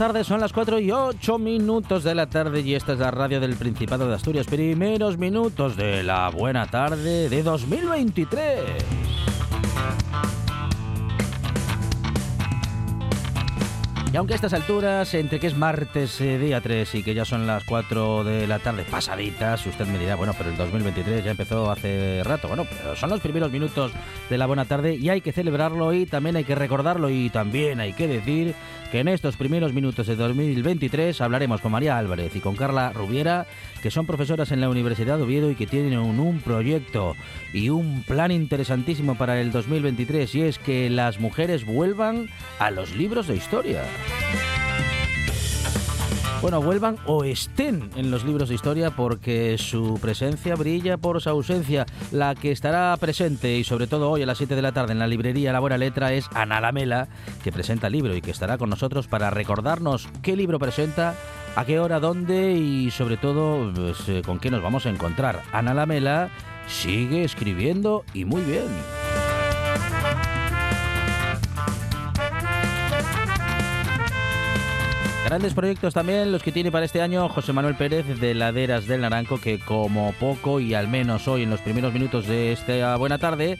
Son 0.00 0.40
las 0.40 0.54
4 0.54 0.80
y 0.80 0.92
8 0.92 1.38
minutos 1.38 2.04
de 2.04 2.14
la 2.14 2.26
tarde 2.26 2.62
y 2.62 2.74
esta 2.74 2.94
es 2.94 3.00
la 3.00 3.10
radio 3.10 3.38
del 3.38 3.54
Principado 3.54 4.08
de 4.08 4.14
Asturias. 4.14 4.46
Primeros 4.46 5.18
minutos 5.18 5.76
de 5.76 6.02
la 6.02 6.30
buena 6.30 6.66
tarde 6.66 7.28
de 7.28 7.42
2023. 7.42 9.09
Y 14.12 14.16
aunque 14.16 14.32
a 14.32 14.36
estas 14.36 14.54
alturas, 14.54 15.14
entre 15.14 15.38
que 15.38 15.46
es 15.46 15.56
martes 15.56 16.20
eh, 16.20 16.36
día 16.36 16.60
3 16.60 16.96
y 16.96 17.02
que 17.04 17.14
ya 17.14 17.24
son 17.24 17.46
las 17.46 17.62
4 17.62 18.24
de 18.24 18.48
la 18.48 18.58
tarde 18.58 18.84
pasaditas, 18.90 19.64
usted 19.64 19.86
me 19.86 20.00
dirá, 20.00 20.16
bueno, 20.16 20.34
pero 20.36 20.50
el 20.50 20.56
2023 20.56 21.24
ya 21.24 21.30
empezó 21.30 21.70
hace 21.70 22.20
rato. 22.24 22.48
Bueno, 22.48 22.66
pero 22.68 22.96
son 22.96 23.10
los 23.10 23.20
primeros 23.20 23.52
minutos 23.52 23.92
de 24.28 24.36
la 24.36 24.46
buena 24.46 24.64
tarde 24.64 24.96
y 24.96 25.10
hay 25.10 25.20
que 25.20 25.30
celebrarlo 25.30 25.94
y 25.94 26.06
también 26.06 26.34
hay 26.34 26.42
que 26.42 26.56
recordarlo 26.56 27.08
y 27.08 27.30
también 27.30 27.78
hay 27.78 27.92
que 27.92 28.08
decir 28.08 28.56
que 28.90 28.98
en 28.98 29.06
estos 29.06 29.36
primeros 29.36 29.72
minutos 29.72 30.08
de 30.08 30.16
2023 30.16 31.20
hablaremos 31.20 31.60
con 31.60 31.70
María 31.70 31.96
Álvarez 31.96 32.34
y 32.34 32.40
con 32.40 32.56
Carla 32.56 32.92
Rubiera, 32.92 33.46
que 33.80 33.92
son 33.92 34.06
profesoras 34.06 34.50
en 34.50 34.60
la 34.60 34.68
Universidad 34.68 35.18
de 35.18 35.22
Oviedo 35.22 35.50
y 35.52 35.54
que 35.54 35.68
tienen 35.68 35.96
un, 35.96 36.18
un 36.18 36.40
proyecto 36.40 37.14
y 37.52 37.68
un 37.68 38.02
plan 38.02 38.32
interesantísimo 38.32 39.14
para 39.14 39.40
el 39.40 39.52
2023 39.52 40.34
y 40.34 40.42
es 40.42 40.58
que 40.58 40.90
las 40.90 41.20
mujeres 41.20 41.64
vuelvan 41.64 42.28
a 42.58 42.72
los 42.72 42.96
libros 42.96 43.28
de 43.28 43.36
historia. 43.36 43.84
Bueno, 46.42 46.62
vuelvan 46.62 46.96
o 47.04 47.22
estén 47.22 47.90
en 47.96 48.10
los 48.10 48.24
libros 48.24 48.48
de 48.48 48.54
historia 48.54 48.90
porque 48.90 49.58
su 49.58 49.98
presencia 50.00 50.54
brilla 50.54 50.96
por 50.96 51.20
su 51.20 51.28
ausencia. 51.28 51.84
La 52.12 52.34
que 52.34 52.50
estará 52.50 52.96
presente 52.96 53.58
y 53.58 53.64
sobre 53.64 53.86
todo 53.86 54.10
hoy 54.10 54.22
a 54.22 54.26
las 54.26 54.38
7 54.38 54.56
de 54.56 54.62
la 54.62 54.72
tarde 54.72 54.92
en 54.92 54.98
la 54.98 55.06
librería 55.06 55.52
La 55.52 55.60
Buena 55.60 55.76
Letra 55.76 56.14
es 56.14 56.26
Ana 56.32 56.62
Lamela, 56.62 57.08
que 57.44 57.52
presenta 57.52 57.88
el 57.88 57.92
libro 57.92 58.16
y 58.16 58.22
que 58.22 58.30
estará 58.30 58.56
con 58.56 58.70
nosotros 58.70 59.06
para 59.06 59.28
recordarnos 59.28 60.08
qué 60.22 60.34
libro 60.34 60.58
presenta, 60.58 61.14
a 61.56 61.64
qué 61.66 61.78
hora, 61.78 62.00
dónde 62.00 62.52
y 62.54 62.90
sobre 62.90 63.18
todo 63.18 63.70
pues, 63.74 64.08
eh, 64.08 64.22
con 64.24 64.38
qué 64.38 64.50
nos 64.50 64.62
vamos 64.62 64.86
a 64.86 64.90
encontrar. 64.90 65.42
Ana 65.52 65.74
Lamela 65.74 66.30
sigue 66.66 67.22
escribiendo 67.22 68.02
y 68.14 68.24
muy 68.24 68.40
bien. 68.40 68.99
Grandes 75.30 75.54
proyectos 75.54 75.94
también 75.94 76.32
los 76.32 76.42
que 76.42 76.50
tiene 76.50 76.72
para 76.72 76.84
este 76.84 77.00
año 77.00 77.28
José 77.28 77.52
Manuel 77.52 77.76
Pérez 77.76 78.18
de 78.18 78.34
Laderas 78.34 78.88
del 78.88 79.02
Naranco, 79.02 79.40
que 79.40 79.60
como 79.60 80.12
poco 80.18 80.58
y 80.58 80.74
al 80.74 80.88
menos 80.88 81.28
hoy 81.28 81.44
en 81.44 81.50
los 81.50 81.60
primeros 81.60 81.92
minutos 81.92 82.26
de 82.26 82.50
esta 82.50 82.96
buena 82.96 83.16
tarde, 83.16 83.56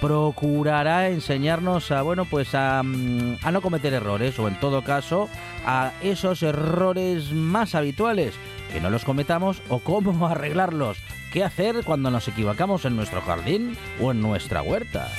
procurará 0.00 1.10
enseñarnos 1.10 1.90
a 1.90 2.00
bueno 2.00 2.24
pues 2.24 2.54
a, 2.54 2.82
mm, 2.82 3.36
a 3.42 3.52
no 3.52 3.60
cometer 3.60 3.92
errores 3.92 4.38
o 4.38 4.48
en 4.48 4.58
todo 4.60 4.82
caso 4.82 5.28
a 5.66 5.92
esos 6.00 6.42
errores 6.42 7.32
más 7.32 7.74
habituales, 7.74 8.32
que 8.72 8.80
no 8.80 8.88
los 8.88 9.04
cometamos 9.04 9.60
o 9.68 9.80
cómo 9.80 10.26
arreglarlos, 10.26 10.96
qué 11.34 11.44
hacer 11.44 11.84
cuando 11.84 12.10
nos 12.10 12.28
equivocamos 12.28 12.86
en 12.86 12.96
nuestro 12.96 13.20
jardín 13.20 13.76
o 14.00 14.12
en 14.12 14.22
nuestra 14.22 14.62
huerta. 14.62 15.10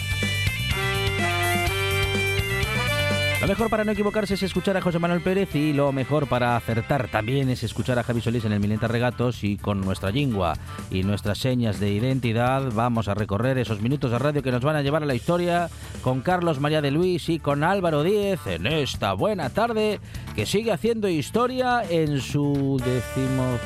Lo 3.41 3.47
mejor 3.47 3.71
para 3.71 3.83
no 3.83 3.91
equivocarse 3.91 4.35
es 4.35 4.43
escuchar 4.43 4.77
a 4.77 4.81
José 4.81 4.99
Manuel 4.99 5.21
Pérez 5.21 5.55
y 5.55 5.73
lo 5.73 5.91
mejor 5.91 6.27
para 6.27 6.55
acertar 6.55 7.07
también 7.07 7.49
es 7.49 7.63
escuchar 7.63 7.97
a 7.97 8.03
Javi 8.03 8.21
Solís 8.21 8.45
en 8.45 8.51
el 8.51 8.59
Milenta 8.59 8.87
Regatos 8.87 9.43
y 9.43 9.57
con 9.57 9.81
nuestra 9.81 10.11
lingua 10.11 10.53
y 10.91 11.01
nuestras 11.01 11.39
señas 11.39 11.79
de 11.79 11.89
identidad 11.89 12.71
vamos 12.71 13.07
a 13.07 13.15
recorrer 13.15 13.57
esos 13.57 13.81
minutos 13.81 14.11
de 14.11 14.19
radio 14.19 14.43
que 14.43 14.51
nos 14.51 14.63
van 14.63 14.75
a 14.75 14.83
llevar 14.83 15.01
a 15.01 15.07
la 15.07 15.15
historia 15.15 15.71
con 16.03 16.21
Carlos 16.21 16.59
María 16.59 16.83
de 16.83 16.91
Luis 16.91 17.29
y 17.29 17.39
con 17.39 17.63
Álvaro 17.63 18.03
Díez 18.03 18.45
en 18.45 18.67
esta 18.67 19.13
buena 19.13 19.49
tarde 19.49 19.99
que 20.35 20.45
sigue 20.45 20.71
haciendo 20.71 21.09
historia 21.09 21.81
en 21.89 22.21
su 22.21 22.79
décimo... 22.85 23.57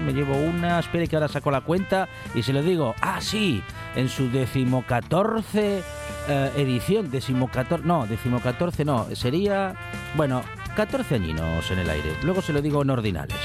Me 0.00 0.14
llevo 0.14 0.34
una, 0.34 0.78
espere 0.78 1.08
que 1.08 1.16
ahora 1.16 1.28
saco 1.28 1.50
la 1.50 1.60
cuenta 1.60 2.08
y 2.34 2.42
se 2.42 2.54
lo 2.54 2.62
digo, 2.62 2.94
ah 3.02 3.20
sí, 3.20 3.62
en 3.96 4.08
su 4.08 4.30
decimocatorce 4.30 5.82
eh, 6.28 6.52
edición, 6.56 7.10
decimocatorce, 7.10 7.86
no, 7.86 8.06
decimocatorce 8.06 8.84
no, 8.84 9.06
sería, 9.14 9.74
bueno, 10.14 10.42
14 10.76 11.16
añinos 11.16 11.70
en 11.70 11.78
el 11.78 11.90
aire. 11.90 12.12
Luego 12.22 12.42
se 12.42 12.52
lo 12.52 12.60
digo 12.62 12.82
en 12.82 12.90
ordinales. 12.90 13.36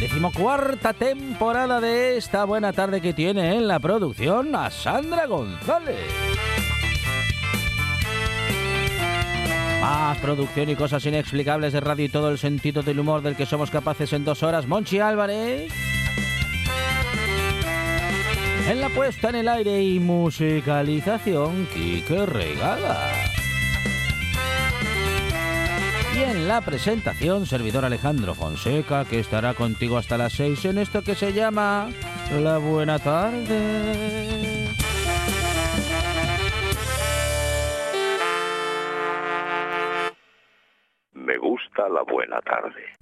Decimocuarta 0.00 0.92
temporada 0.92 1.80
de 1.80 2.18
esta 2.18 2.44
buena 2.44 2.72
tarde 2.74 3.00
que 3.00 3.14
tiene 3.14 3.56
en 3.56 3.66
la 3.66 3.80
producción 3.80 4.54
a 4.54 4.70
Sandra 4.70 5.26
González. 5.26 5.96
Más 9.80 10.18
producción 10.18 10.68
y 10.68 10.76
cosas 10.76 11.06
inexplicables 11.06 11.72
de 11.72 11.80
radio 11.80 12.04
y 12.04 12.08
todo 12.10 12.28
el 12.30 12.38
sentido 12.38 12.82
del 12.82 13.00
humor 13.00 13.22
del 13.22 13.36
que 13.36 13.46
somos 13.46 13.70
capaces 13.70 14.12
en 14.12 14.24
dos 14.24 14.42
horas. 14.42 14.66
Monchi 14.66 14.98
Álvarez. 14.98 15.95
En 18.68 18.80
la 18.80 18.88
puesta 18.88 19.28
en 19.28 19.36
el 19.36 19.48
aire 19.48 19.80
y 19.80 20.00
musicalización, 20.00 21.66
Kike 21.72 22.26
Regala. 22.26 23.12
Y 26.16 26.22
en 26.22 26.48
la 26.48 26.60
presentación, 26.62 27.46
servidor 27.46 27.84
Alejandro 27.84 28.34
Fonseca, 28.34 29.04
que 29.04 29.20
estará 29.20 29.54
contigo 29.54 29.98
hasta 29.98 30.18
las 30.18 30.32
6 30.32 30.64
en 30.64 30.78
esto 30.78 31.02
que 31.02 31.14
se 31.14 31.32
llama 31.32 31.90
La 32.40 32.58
Buena 32.58 32.98
Tarde. 32.98 34.66
Me 41.12 41.38
gusta 41.38 41.88
la 41.88 42.02
buena 42.02 42.40
tarde. 42.40 42.96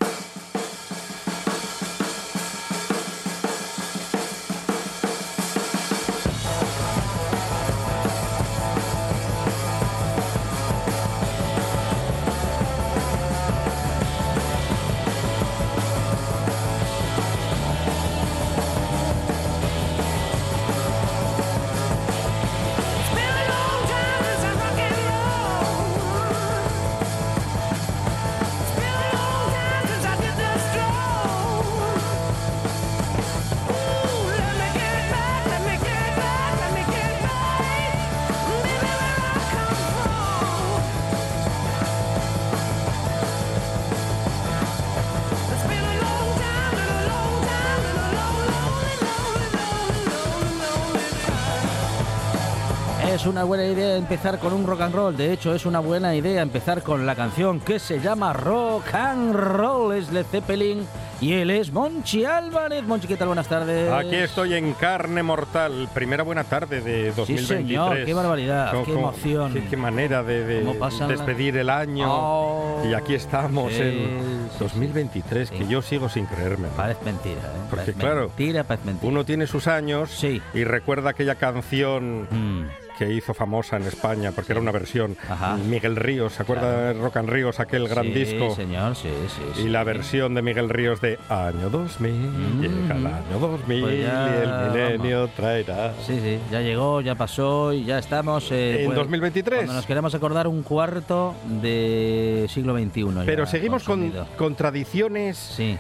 Una 53.35 53.43
buena 53.43 53.65
idea 53.67 53.97
empezar 53.97 54.39
con 54.39 54.53
un 54.53 54.65
rock 54.65 54.83
and 54.83 54.95
roll. 54.95 55.17
De 55.17 55.33
hecho, 55.33 55.53
es 55.57 55.67
una 55.67 55.81
buena 55.81 56.15
idea 56.15 56.41
empezar 56.41 56.85
con 56.85 57.05
la 57.05 57.17
canción 57.17 57.59
que 57.59 57.81
se 57.81 57.99
llama 57.99 58.33
Rock 58.33 58.95
and 58.95 59.35
Roll. 59.35 59.93
Es 59.97 60.13
Led 60.13 60.25
Zeppelin 60.27 60.87
Y 61.21 61.33
él 61.33 61.51
es 61.51 61.73
Monchi 61.73 62.25
Álvarez. 62.25 62.85
Monchi, 62.85 63.09
¿qué 63.09 63.17
tal? 63.17 63.27
Buenas 63.27 63.49
tardes. 63.49 63.91
Aquí 63.91 64.15
estoy 64.15 64.55
en 64.55 64.73
carne 64.75 65.25
mortal. 65.25 65.89
Primera 65.93 66.23
buena 66.23 66.45
tarde 66.45 66.81
de 66.81 67.07
2023. 67.13 67.27
Sí, 67.41 67.47
señor. 67.47 68.05
Qué 68.05 68.15
barbaridad. 68.15 68.73
Qué 68.85 68.93
emoción. 68.93 69.53
Qué, 69.53 69.65
qué 69.67 69.77
manera 69.77 70.23
de, 70.23 70.45
de 70.45 70.75
pasan 70.75 71.09
la- 71.09 71.17
despedir 71.17 71.57
el 71.57 71.71
año. 71.71 72.07
Oh. 72.09 72.83
Y 72.89 72.95
aquí 72.95 73.15
estamos 73.15 73.73
Sí, 73.73 73.81
en 73.83 74.49
sí, 74.53 74.57
2023, 74.61 75.49
sí. 75.49 75.55
que 75.57 75.67
yo 75.67 75.83
sigo 75.83 76.09
sin 76.09 76.27
creerme. 76.27 76.69
Parece 76.77 77.05
mentira, 77.05 77.41
¿eh? 77.41 77.61
Porque, 77.69 77.87
Parece 77.87 77.95
claro, 77.95 78.21
Mentira, 78.29 78.63
parece 78.63 78.87
mentira. 78.87 79.09
Uno 79.11 79.25
tiene 79.25 79.49
sus 79.49 79.67
años 79.67 80.23
y 80.23 80.41
recuerda 80.65 81.11
aquella 81.11 81.35
canción 81.35 82.29
Mm, 82.31 82.69
que 82.99 83.13
hizo 83.13 83.35
famosa 83.35 83.77
en 83.77 83.83
España, 83.85 84.33
porque 84.33 84.53
era 84.53 84.61
una 84.61 84.73
versión. 84.73 85.17
Ajá. 85.29 85.57
Miguel 85.57 85.97
Ríos, 85.97 86.35
¿se 86.35 86.43
acuerda 86.43 86.63
Claro. 86.63 86.87
de 86.87 86.93
Rock 86.95 87.17
and 87.19 87.29
Ríos, 87.29 87.61
aquel 87.61 87.89
gran 87.89 88.07
sí, 88.07 88.13
disco? 88.13 88.55
señor, 88.55 88.95
sí, 88.97 89.09
sí. 89.55 89.63
Y 89.63 89.69
la 89.69 89.85
versión 89.85 90.35
de 90.35 90.43
Miguel 90.43 90.69
Ríos 90.69 91.01
de 91.01 91.19
Año 91.29 91.71
2000, 91.71 92.13
Mm. 92.13 92.61
llega 92.61 92.95
el 92.97 93.07
año 93.07 93.39
2000 93.41 93.81
Pues 93.83 94.03
ya, 94.03 94.29
y 94.29 94.43
el 94.43 94.71
milenio 94.93 95.29
traerá. 95.29 95.93
Sí, 96.07 96.19
sí, 96.23 96.39
ya 96.51 96.61
llegó, 96.61 97.01
ya 97.01 97.15
pasó 97.15 97.73
y 97.73 97.85
ya 97.85 97.99
estamos. 97.99 98.51
eh, 98.53 98.81
En 98.81 98.87
pues, 98.87 98.97
2023. 98.97 99.59
Cuando 99.61 99.73
nos 99.75 99.87
queremos 99.87 100.15
acordar 100.15 100.47
un 100.47 100.63
cuarto 100.63 101.35
de 101.61 102.47
siglo 102.49 102.77
XXI. 102.79 103.07
Pero 103.27 103.47
seguimos 103.47 103.83
con, 103.85 104.01
consumido. 104.01 104.27
con 104.37 104.55
tradiciones 104.55 105.37
Sí, 105.39 105.77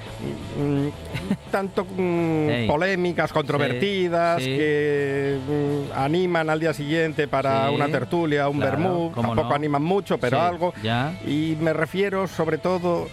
mm, 0.59 1.51
tanto 1.51 1.85
mm, 1.85 2.49
Ey. 2.51 2.67
polémicas, 2.69 3.33
controvertidas, 3.33 4.43
que 4.43 5.39
mm, 5.47 5.99
animan 5.99 6.51
al 6.51 6.61
día 6.61 6.73
siguiente 6.73 7.04
para 7.13 7.69
Sí, 7.69 7.75
una 7.75 7.89
tertulia, 7.89 8.49
un 8.49 8.59
claro, 8.59 8.71
vermú. 8.79 9.13
Tampoco 9.15 9.49
no. 9.51 9.55
animan 9.55 9.83
mucho, 9.83 10.19
pero 10.19 10.39
Sí, 10.39 10.43
algo. 10.43 10.75
Ya. 10.83 11.13
Y 11.27 11.57
me 11.61 11.73
refiero 11.73 12.27
sobre 12.27 12.59
todo, 12.59 13.09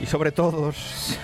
y 0.00 0.06
sobre 0.06 0.32
todos, 0.32 1.16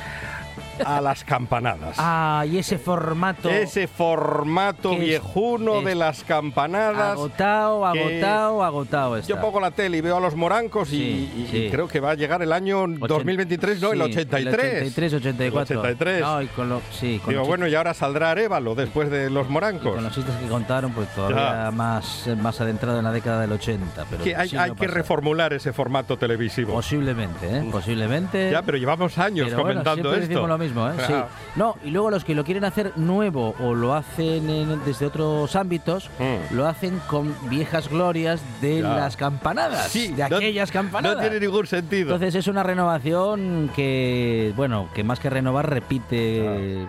a 0.84 1.00
las 1.00 1.24
campanadas. 1.24 1.96
Ah, 1.98 2.44
y 2.50 2.58
ese 2.58 2.78
formato. 2.78 3.48
Ese 3.50 3.86
formato 3.86 4.96
viejuno 4.96 5.78
es 5.78 5.84
de 5.84 5.94
las 5.94 6.24
campanadas. 6.24 7.12
Agotado, 7.12 7.86
agotado, 7.86 8.62
agotado 8.64 9.16
está. 9.16 9.28
Yo 9.28 9.40
pongo 9.40 9.60
la 9.60 9.70
tele 9.70 9.98
y 9.98 10.00
veo 10.00 10.16
a 10.16 10.20
los 10.20 10.34
morancos 10.34 10.92
y- 10.92 10.96
Sí, 10.98 11.32
y, 11.36 11.42
y 11.42 11.46
sí. 11.46 11.68
creo 11.70 11.88
que 11.88 12.00
va 12.00 12.10
a 12.10 12.14
llegar 12.14 12.42
el 12.42 12.52
año 12.52 12.84
2023, 12.88 13.80
no, 13.80 13.92
el 13.92 13.98
Sí, 13.98 14.04
83. 14.04 14.64
El 14.64 14.78
83, 14.88 15.14
84. 15.14 15.74
El 15.74 15.78
83. 15.80 16.20
No, 16.20 16.42
y 16.42 16.46
con 16.48 16.68
lo, 16.68 16.80
sí, 16.92 17.18
con 17.22 17.30
Digo, 17.30 17.40
los 17.40 17.48
bueno, 17.48 17.66
y 17.68 17.74
ahora 17.74 17.94
saldrá 17.94 18.30
Arevalo 18.32 18.74
después 18.74 19.10
de 19.10 19.30
los 19.30 19.48
Y 19.48 19.50
morancos. 19.52 19.94
con 19.94 20.02
los 20.04 20.12
chistes 20.14 20.34
que 20.36 20.46
contaron, 20.48 20.92
pues 20.92 21.08
todavía 21.14 21.64
Ya. 21.66 21.70
más, 21.70 22.28
más 22.40 22.60
adentrado 22.60 22.98
en 22.98 23.04
la 23.04 23.12
década 23.12 23.40
del 23.40 23.52
80. 23.52 24.04
Pero 24.10 24.24
Que 24.24 24.34
hay, 24.36 24.48
sí 24.48 24.56
hay 24.56 24.70
no 24.70 24.76
que 24.76 24.86
pasa. 24.86 24.94
reformular 24.94 25.52
ese 25.52 25.72
formato 25.72 26.16
televisivo. 26.16 26.72
Posiblemente, 26.74 27.58
¿eh? 27.58 27.68
Posiblemente. 27.70 28.50
Ya, 28.50 28.62
pero 28.62 28.78
llevamos 28.78 29.16
años 29.18 29.46
Pero 29.48 29.62
bueno, 29.62 29.82
comentando 29.82 30.14
esto. 30.14 30.46
lo 30.46 30.58
mismo, 30.58 30.67
¿eh? 30.90 30.94
Sí. 31.06 31.14
No, 31.56 31.76
y 31.84 31.90
luego 31.90 32.10
los 32.10 32.24
que 32.24 32.34
lo 32.34 32.44
quieren 32.44 32.64
hacer 32.64 32.92
nuevo 32.96 33.54
o 33.60 33.74
lo 33.74 33.94
hacen 33.94 34.48
en- 34.50 34.84
desde 34.84 35.06
otros 35.06 35.54
ámbitos, 35.56 36.10
Mm. 36.18 36.54
lo 36.54 36.66
hacen 36.66 37.00
con 37.08 37.34
viejas 37.48 37.88
glorias 37.88 38.40
de 38.60 38.82
Ya. 38.82 38.88
las 38.94 39.16
campanadas, 39.16 39.88
Sí, 39.88 40.08
de 40.12 40.28
no- 40.28 40.36
aquellas 40.36 40.70
campanadas. 40.70 41.16
No 41.16 41.22
tiene 41.22 41.40
ningún 41.44 41.66
sentido. 41.66 42.02
Entonces 42.14 42.34
es 42.34 42.46
una 42.48 42.62
renovación 42.62 43.70
que, 43.74 44.52
bueno, 44.56 44.88
que 44.94 45.04
más 45.04 45.20
que 45.20 45.30
renovar 45.30 45.68
repite 45.70 46.86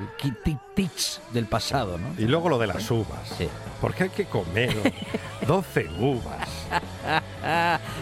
tics 0.75 1.21
del 1.33 1.45
pasado, 1.45 1.97
¿no? 1.97 2.07
y 2.17 2.25
luego 2.27 2.49
lo 2.49 2.57
de 2.57 2.67
las 2.67 2.89
uvas. 2.91 3.27
Sí. 3.37 3.47
Porque 3.81 4.03
hay 4.03 4.09
que 4.09 4.25
comer 4.25 4.75
12 5.47 5.87
uvas. 5.99 6.47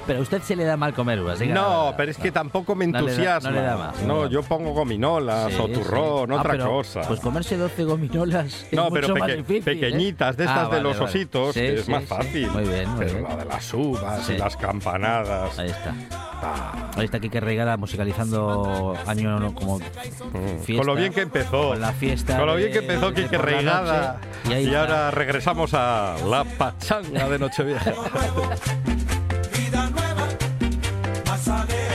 Pero 0.05 0.19
a 0.19 0.21
usted 0.21 0.41
se 0.41 0.55
le 0.55 0.63
da 0.63 0.77
mal 0.77 0.93
comer 0.93 1.21
uvas. 1.21 1.39
diga 1.39 1.53
la 1.55 1.61
No, 1.61 1.93
pero 1.97 2.11
es 2.11 2.17
que 2.17 2.31
tampoco 2.31 2.75
me 2.75 2.87
No 2.87 2.99
le 2.99 3.05
da- 3.05 3.09
entusiasma. 3.11 3.49
no 3.51 3.55
le 3.55 3.61
da 3.61 3.77
más, 3.77 4.01
no 4.01 4.07
No, 4.07 4.15
le 4.15 4.23
da 4.23 4.29
yo 4.29 4.43
pongo 4.43 4.71
gominolas 4.73 5.53
Sí, 5.53 5.59
o 5.61 5.67
turrón, 5.67 6.27
sí. 6.29 6.33
Ah, 6.35 6.39
otra 6.39 6.51
pero, 6.51 6.65
cosa. 6.69 7.01
Pues 7.01 7.19
comerse 7.19 7.57
12 7.57 7.83
gominolas 7.83 8.45
es 8.63 8.73
no, 8.73 8.89
pero 8.89 9.07
mucho 9.09 9.19
más 9.19 9.29
peque- 9.29 9.37
difícil, 9.43 9.57
¿eh? 9.73 9.75
pequeñitas, 9.81 10.37
de 10.37 10.45
estas 10.45 10.67
Ah, 10.71 10.75
de 10.75 10.81
los 10.81 10.97
vale. 10.99 11.09
ositos, 11.09 11.53
Sí, 11.53 11.59
que 11.59 11.73
es 11.75 11.89
más 11.89 12.03
fácil. 12.05 12.49
Muy 12.51 12.63
bien, 12.63 12.89
muy 12.89 12.99
pero 12.99 13.13
bien. 13.19 13.23
la 13.29 13.35
de 13.37 13.45
las 13.45 13.73
uvas 13.73 14.29
y 14.29 14.37
las 14.37 14.57
campanadas. 14.57 15.59
Ahí 15.59 15.69
está. 15.69 15.93
Ah, 16.41 16.91
Ahí 16.95 17.05
está 17.05 17.19
Kike 17.19 17.39
Reigada 17.39 17.77
musicalizando 17.77 18.95
año 19.05 19.39
no, 19.39 19.53
como 19.53 19.79
fiesta. 19.79 20.77
Con 20.77 20.87
lo 20.87 20.95
bien 20.95 21.13
que 21.13 21.21
empezó. 21.21 21.69
Con 21.69 21.81
la 21.81 21.91
fiesta 21.93 22.37
Con 22.37 22.47
lo 22.47 22.55
bien 22.55 22.71
que 22.71 22.79
empezó 22.79 23.11
de 23.11 23.23
la 23.23 23.37
Reigada. 23.37 24.21
Y 24.45 24.53
está. 24.53 24.81
ahora 24.81 25.11
regresamos 25.11 25.73
a 25.73 26.15
la 26.25 26.43
pachanga 26.43 27.29
de 27.29 27.39
Nochevieja. 27.39 27.93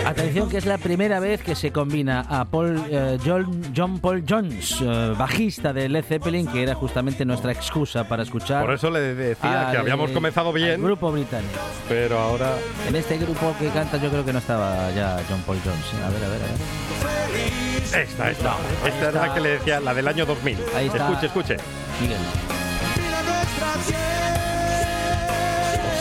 Atención 0.06 0.48
que 0.48 0.58
es 0.58 0.66
la 0.66 0.78
primera 0.78 1.20
vez 1.20 1.42
que 1.42 1.54
se 1.54 1.70
combina 1.70 2.24
a 2.28 2.44
Paul, 2.44 2.82
eh, 2.90 3.18
John, 3.24 3.62
John 3.74 3.98
Paul 4.00 4.24
Jones, 4.28 4.78
eh, 4.80 5.14
bajista 5.16 5.72
de 5.72 5.88
Led 5.88 6.04
Zeppelin, 6.04 6.46
que 6.46 6.62
era 6.62 6.74
justamente 6.74 7.24
nuestra 7.24 7.52
excusa 7.52 8.08
para 8.08 8.22
escuchar 8.22 8.64
Por 8.64 8.74
eso 8.74 8.90
le 8.90 9.14
decía 9.14 9.68
que 9.70 9.78
habíamos 9.78 10.10
comenzado 10.10 10.48
al 10.50 10.54
bien, 10.54 10.82
grupo 10.82 11.12
británico. 11.12 11.52
pero 11.88 12.18
ahora 12.18 12.54
En 12.88 12.96
este 12.96 13.16
grupo 13.18 13.54
que 13.58 13.68
canta 13.68 13.96
yo 13.98 14.10
creo 14.10 14.24
que 14.24 14.32
no 14.32 14.38
estaba 14.40 14.90
ya 14.92 15.18
John 15.28 15.40
Paul 15.46 15.58
Jones. 15.64 15.84
¿eh? 15.84 16.04
A 16.04 16.10
ver, 16.10 16.24
a 16.24 16.28
ver, 16.28 16.40
a 16.42 17.94
ver. 17.94 18.02
esta, 18.02 18.30
esta. 18.30 18.56
Esta 18.86 19.08
era 19.08 19.26
la 19.28 19.34
que 19.34 19.40
le 19.40 19.48
decía, 19.50 19.80
la 19.80 19.94
del 19.94 20.08
año 20.08 20.26
2000. 20.26 20.58
Ahí 20.76 20.86
está. 20.86 21.08
Escuche, 21.08 21.26
escuche. 21.26 21.56
Miguel. 22.00 22.18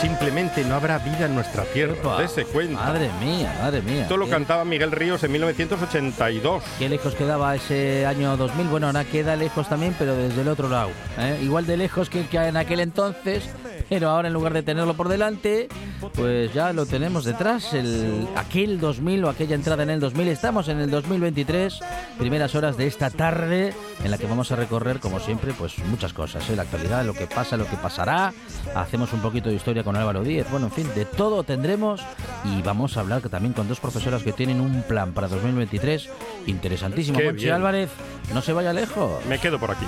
Simplemente 0.02 0.64
no 0.64 0.74
habrá 0.74 0.98
vida 0.98 1.26
en 1.26 1.36
nuestra 1.36 1.62
tierra. 1.62 1.92
Epa. 1.92 2.20
Dese 2.20 2.44
cuenta. 2.44 2.74
Madre 2.74 3.08
mía, 3.24 3.56
madre 3.62 3.82
mía. 3.82 4.02
Esto 4.02 4.16
lo 4.16 4.28
cantaba 4.28 4.64
Miguel 4.64 4.90
Ríos 4.90 5.22
en 5.22 5.30
1982. 5.30 6.60
Qué 6.76 6.88
lejos 6.88 7.14
quedaba 7.14 7.54
ese 7.54 8.04
año 8.04 8.36
2000. 8.36 8.66
Bueno, 8.66 8.88
ahora 8.88 9.04
queda 9.04 9.36
lejos 9.36 9.68
también, 9.68 9.94
pero 9.96 10.16
desde 10.16 10.40
el 10.40 10.48
otro 10.48 10.68
lado. 10.68 10.90
¿eh? 11.18 11.38
Igual 11.40 11.66
de 11.66 11.76
lejos 11.76 12.10
que, 12.10 12.26
que 12.26 12.36
en 12.36 12.56
aquel 12.56 12.80
entonces, 12.80 13.48
pero 13.88 14.10
ahora 14.10 14.26
en 14.26 14.34
lugar 14.34 14.52
de 14.54 14.64
tenerlo 14.64 14.94
por 14.94 15.08
delante, 15.08 15.68
pues 16.14 16.52
ya 16.52 16.72
lo 16.72 16.84
tenemos 16.84 17.24
detrás. 17.24 17.72
El, 17.72 18.26
aquel 18.34 18.80
2000 18.80 19.24
o 19.24 19.28
aquella 19.28 19.54
entrada 19.54 19.84
en 19.84 19.90
el 19.90 20.00
2000. 20.00 20.26
Estamos 20.28 20.66
en 20.66 20.80
el 20.80 20.90
2023, 20.90 21.78
primeras 22.18 22.56
horas 22.56 22.76
de 22.76 22.88
esta 22.88 23.10
tarde, 23.10 23.72
en 24.02 24.10
la 24.10 24.18
que 24.18 24.26
vamos 24.26 24.50
a 24.50 24.56
recorrer, 24.56 24.98
como 24.98 25.20
siempre, 25.20 25.52
pues 25.52 25.78
muchas 25.86 26.12
cosas. 26.12 26.50
¿eh? 26.50 26.56
La 26.56 26.62
actualidad, 26.62 27.04
lo 27.04 27.14
que 27.14 27.28
pasa, 27.28 27.56
lo 27.56 27.66
que 27.66 27.76
pasará. 27.76 28.32
Hacemos 28.74 29.12
un 29.12 29.20
poquito 29.20 29.48
de 29.48 29.54
historia 29.54 29.84
con 29.84 29.91
Álvaro 29.96 30.22
Díez. 30.22 30.50
Bueno, 30.50 30.66
en 30.66 30.72
fin, 30.72 30.86
de 30.94 31.04
todo 31.04 31.42
tendremos. 31.42 32.00
Y 32.44 32.62
vamos 32.62 32.96
a 32.96 33.00
hablar 33.00 33.22
también 33.22 33.52
con 33.52 33.68
dos 33.68 33.80
profesoras 33.80 34.22
que 34.22 34.32
tienen 34.32 34.60
un 34.60 34.82
plan 34.82 35.12
para 35.12 35.28
2023 35.28 36.08
interesantísimo. 36.46 37.20
Monchi. 37.20 37.50
Álvarez, 37.50 37.90
no 38.34 38.42
se 38.42 38.52
vaya 38.52 38.72
lejos. 38.72 39.24
Me 39.26 39.38
quedo 39.38 39.58
por 39.58 39.70
aquí. 39.70 39.86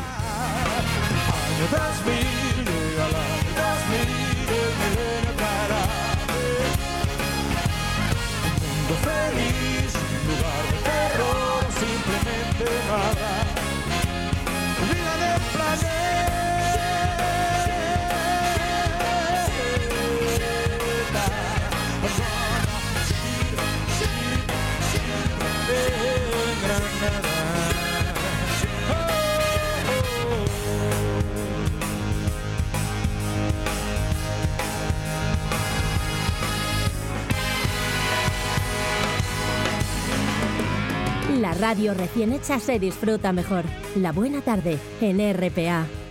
La 41.41 41.53
radio 41.53 41.95
recién 41.95 42.33
hecha 42.33 42.61
se 42.61 42.79
disfruta 42.79 43.33
mejor. 43.33 43.65
La 43.97 44.13
buena 44.13 44.41
tarde 44.41 44.79
en 45.01 45.19
RPA. 45.19 46.04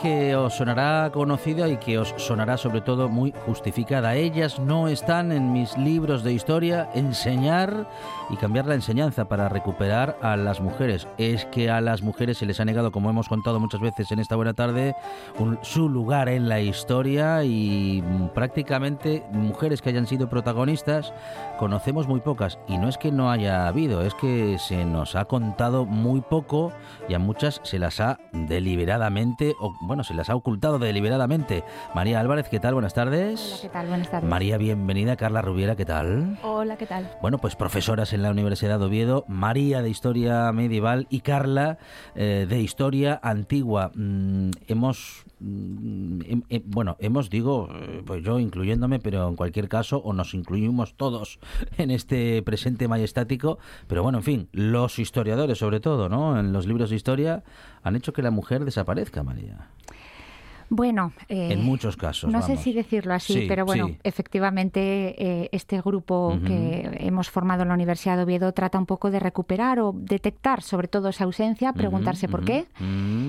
Que 0.00 0.34
os 0.36 0.54
sonará 0.54 1.10
conocida 1.12 1.68
y 1.68 1.76
que 1.76 1.98
os 1.98 2.14
sonará 2.16 2.56
sobre 2.56 2.80
todo 2.80 3.08
muy 3.08 3.32
justificada. 3.46 4.14
Ellas 4.14 4.58
no 4.58 4.88
están 4.88 5.32
en 5.32 5.52
mis 5.52 5.76
libros 5.76 6.22
de 6.24 6.32
historia. 6.32 6.88
Enseñar 6.94 7.88
y 8.30 8.36
cambiar 8.36 8.66
la 8.66 8.74
enseñanza 8.74 9.26
para 9.28 9.48
recuperar 9.48 10.16
a 10.22 10.36
las 10.36 10.60
mujeres. 10.60 11.06
Es 11.18 11.44
que 11.46 11.70
a 11.70 11.80
las 11.80 12.02
mujeres 12.02 12.38
se 12.38 12.46
les 12.46 12.60
ha 12.60 12.64
negado, 12.64 12.90
como 12.92 13.10
hemos 13.10 13.28
contado 13.28 13.60
muchas 13.60 13.80
veces 13.80 14.10
en 14.12 14.18
esta 14.18 14.36
buena 14.36 14.54
tarde, 14.54 14.94
un- 15.38 15.58
su 15.62 15.88
lugar 15.88 16.28
en 16.28 16.48
la 16.48 16.60
historia 16.60 17.44
y 17.44 18.02
mm, 18.02 18.28
prácticamente 18.28 19.22
mujeres 19.32 19.82
que 19.82 19.90
hayan 19.90 20.06
sido 20.06 20.28
protagonistas 20.28 21.12
conocemos 21.58 22.08
muy 22.08 22.20
pocas. 22.20 22.58
Y 22.68 22.78
no 22.78 22.88
es 22.88 22.98
que 22.98 23.12
no 23.12 23.30
haya 23.30 23.66
habido, 23.68 24.02
es 24.02 24.14
que 24.14 24.58
se 24.58 24.84
nos 24.84 25.14
ha 25.16 25.26
contado 25.26 25.84
muy 25.86 26.20
poco 26.20 26.72
y 27.08 27.14
a 27.14 27.18
muchas 27.18 27.60
se 27.62 27.78
las 27.78 28.00
ha 28.00 28.18
deliberadamente, 28.32 29.54
o 29.60 29.72
bueno, 29.82 30.04
se 30.04 30.14
las 30.14 30.30
ha 30.30 30.36
ocultado 30.36 30.78
deliberadamente. 30.78 31.64
María 31.94 32.20
Álvarez, 32.20 32.48
¿qué 32.48 32.60
tal? 32.60 32.74
Buenas 32.74 32.94
tardes. 32.94 33.40
Hola, 33.40 33.60
¿qué 33.60 33.68
tal? 33.68 33.88
Buenas 33.88 34.10
tardes. 34.10 34.30
María, 34.30 34.56
bienvenida. 34.56 35.16
Carla 35.16 35.42
Rubiera, 35.42 35.74
¿qué 35.76 35.84
tal? 35.84 36.38
Hola, 36.42 36.76
¿qué 36.76 36.86
tal? 36.86 37.10
Bueno, 37.20 37.38
pues 37.38 37.56
profesoras 37.56 38.12
en 38.12 38.22
la 38.22 38.30
Universidad 38.30 38.78
de 38.78 38.84
Oviedo, 38.84 39.24
María 39.26 39.82
de 39.82 39.90
Historia 39.90 40.50
Medieval 40.52 41.06
y 41.10 41.20
Carla 41.20 41.78
eh, 42.14 42.46
de 42.48 42.60
Historia 42.60 43.18
Antigua. 43.22 43.90
Mm, 43.94 44.50
hemos, 44.68 45.24
bueno, 46.66 46.96
hemos, 47.00 47.30
digo, 47.30 47.68
eh, 47.74 48.02
pues 48.04 48.22
yo 48.22 48.38
incluyéndome, 48.38 48.98
pero 48.98 49.28
en 49.28 49.36
cualquier 49.36 49.68
caso, 49.68 49.98
o 49.98 50.12
nos 50.12 50.34
incluimos 50.34 50.94
todos 50.94 51.38
en 51.78 51.90
este 51.90 52.42
presente 52.42 52.88
majestático, 52.88 53.58
pero 53.88 54.02
bueno, 54.02 54.18
en 54.18 54.24
fin, 54.24 54.48
los 54.52 54.98
historiadores 54.98 55.58
sobre 55.58 55.80
todo, 55.80 56.08
¿no? 56.08 56.38
En 56.38 56.52
los 56.52 56.66
libros 56.66 56.90
de 56.90 56.96
historia 56.96 57.42
han 57.82 57.96
hecho 57.96 58.12
que 58.12 58.22
la 58.22 58.30
mujer 58.30 58.64
desaparezca, 58.64 59.22
María. 59.22 59.68
Bueno, 60.74 61.12
eh, 61.28 61.52
En 61.52 61.62
muchos 61.66 61.98
casos, 61.98 62.32
No 62.32 62.40
sé 62.40 62.56
si 62.56 62.72
decirlo 62.72 63.12
así, 63.12 63.34
Sí, 63.34 63.44
pero 63.46 63.66
bueno, 63.66 63.88
sí. 63.88 63.98
efectivamente 64.04 65.42
eh, 65.42 65.48
este 65.52 65.82
grupo 65.82 66.38
que 66.46 66.96
hemos 67.00 67.28
formado 67.28 67.60
en 67.60 67.68
la 67.68 67.74
Universidad 67.74 68.16
de 68.16 68.22
Oviedo 68.22 68.52
trata 68.52 68.78
un 68.78 68.86
poco 68.86 69.10
de 69.10 69.20
recuperar 69.20 69.80
o 69.80 69.92
detectar 69.94 70.62
sobre 70.62 70.88
todo 70.88 71.10
esa 71.10 71.24
ausencia, 71.24 71.74
preguntarse 71.74 72.26
por 72.26 72.42
qué. 72.46 72.64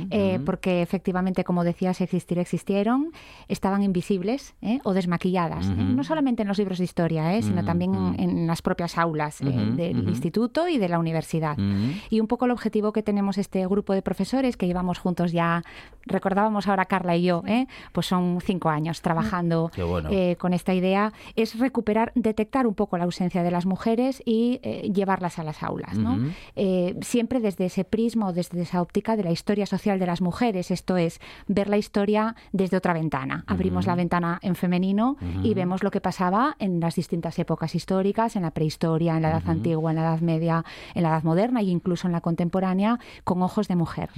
eh, 0.10 0.40
porque 0.46 0.82
efectivamente, 0.82 1.44
como 1.44 1.66
decías, 1.66 2.00
existir 2.00 2.40
existieron, 2.40 3.12
estaban 3.50 3.84
invisibles 3.84 4.56
¿eh? 4.62 4.80
o 4.86 4.94
desmaquilladas. 4.94 5.68
No 5.68 6.04
solamente 6.06 6.44
en 6.44 6.48
los 6.48 6.58
libros 6.58 6.78
de 6.78 6.86
historia, 6.86 7.36
¿eh? 7.36 7.42
sino 7.42 7.66
también 7.66 7.94
en, 7.94 8.20
en 8.20 8.48
las 8.48 8.62
propias 8.62 8.98
aulas 8.98 9.40
del 9.40 10.08
instituto 10.08 10.70
y 10.70 10.78
de 10.78 10.88
la 10.88 10.98
universidad. 10.98 11.58
Y 12.10 12.22
un 12.22 12.28
poco 12.28 12.46
el 12.46 12.52
objetivo 12.52 12.94
que 12.94 13.04
tenemos 13.04 13.38
este 13.38 13.68
grupo 13.68 13.92
de 13.94 14.02
profesores 14.02 14.56
que 14.56 14.66
llevamos 14.66 14.98
juntos 15.00 15.34
ya, 15.34 15.62
recordábamos 16.06 16.68
ahora 16.70 16.86
Carla 16.86 17.18
y 17.18 17.24
yo, 17.24 17.33
¿eh? 17.48 17.68
pues 17.92 18.06
son 18.06 18.40
cinco 18.42 18.70
años 18.70 19.02
trabajando 19.02 19.72
bueno. 19.76 20.10
eh, 20.12 20.36
con 20.38 20.54
esta 20.54 20.74
idea, 20.74 21.14
es 21.36 21.58
recuperar, 21.58 22.12
detectar 22.16 22.68
un 22.68 22.76
poco 22.76 22.98
la 22.98 23.06
ausencia 23.06 23.42
de 23.42 23.52
las 23.52 23.66
mujeres 23.66 24.22
y 24.26 24.60
eh, 24.62 24.92
llevarlas 24.94 25.40
a 25.40 25.44
las 25.44 25.64
aulas. 25.64 25.98
¿no? 25.98 26.20
Siempre 27.02 27.40
desde 27.40 27.66
ese 27.66 27.84
prisma 27.84 28.28
o 28.28 28.34
desde 28.34 28.62
esa 28.62 28.82
óptica 28.82 29.16
de 29.16 29.24
la 29.24 29.32
historia 29.32 29.66
social 29.66 30.00
de 30.00 30.06
las 30.06 30.22
mujeres, 30.22 30.70
esto 30.72 30.98
es, 30.98 31.20
ver 31.48 31.70
la 31.70 31.78
historia 31.78 32.36
desde 32.52 32.78
otra 32.78 32.94
ventana. 32.94 33.44
Abrimos 33.48 33.88
la 33.88 33.96
ventana 33.96 34.40
en 34.42 34.56
femenino 34.56 35.18
y 35.42 35.54
vemos 35.54 35.84
lo 35.84 35.92
que 35.92 36.02
pasaba 36.02 36.56
en 36.60 36.80
las 36.80 36.96
distintas 36.96 37.40
épocas 37.40 37.76
históricas, 37.76 38.36
en 38.36 38.44
la 38.44 38.52
prehistoria, 38.52 39.16
en 39.16 39.22
la 39.22 39.32
edad 39.32 39.44
antigua, 39.48 39.92
en 39.92 39.98
la 39.98 40.04
edad 40.04 40.22
media, 40.22 40.66
en 40.94 41.04
la 41.04 41.10
edad 41.10 41.24
moderna 41.24 41.62
e 41.62 41.66
incluso 41.66 42.08
en 42.08 42.14
la 42.14 42.22
contemporánea, 42.22 43.00
con 43.24 43.42
ojos 43.42 43.68
de 43.68 43.76
mujer. 43.76 44.10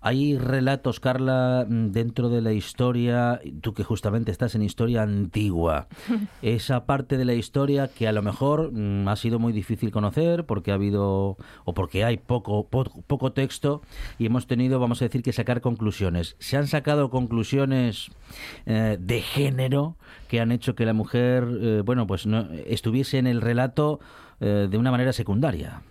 Hay 0.00 0.36
relatos, 0.38 1.00
Carla, 1.00 1.66
mm, 1.68 1.90
dentro 1.94 2.28
de 2.28 2.42
la 2.42 2.52
historia, 2.52 3.40
tú 3.62 3.72
que 3.72 3.84
justamente 3.84 4.30
estás 4.30 4.54
en 4.54 4.62
historia 4.62 5.02
antigua, 5.02 5.86
esa 6.42 6.84
parte 6.84 7.16
de 7.16 7.24
la 7.24 7.34
historia 7.34 7.88
que 7.88 8.06
a 8.06 8.12
lo 8.12 8.20
mejor 8.20 8.72
mm, 8.72 9.08
ha 9.08 9.16
sido 9.16 9.38
muy 9.38 9.52
difícil 9.52 9.90
conocer 9.90 10.44
porque 10.44 10.70
ha 10.70 10.74
habido 10.74 11.38
o 11.64 11.72
porque 11.74 12.04
hay 12.04 12.18
poco, 12.18 12.66
po- 12.68 13.02
poco 13.06 13.32
texto 13.32 13.80
y 14.18 14.26
hemos 14.26 14.46
tenido, 14.46 14.78
vamos 14.78 15.00
a 15.00 15.06
decir, 15.06 15.22
que 15.22 15.32
sacar 15.32 15.60
conclusiones. 15.62 16.36
¿Se 16.38 16.56
han 16.56 16.66
sacado 16.66 17.08
conclusiones 17.08 18.10
eh, 18.66 18.98
de 19.00 19.20
género 19.22 19.96
que 20.28 20.40
han 20.40 20.52
hecho 20.52 20.74
que 20.74 20.84
la 20.84 20.92
mujer, 20.92 21.46
eh, 21.60 21.82
bueno, 21.84 22.06
pues 22.06 22.26
no, 22.26 22.48
estuviese 22.66 23.18
en 23.18 23.26
el 23.26 23.40
relato 23.40 24.00
eh, 24.40 24.66
de 24.70 24.76
una 24.78 24.90
manera 24.90 25.12
secundaria? 25.12 25.82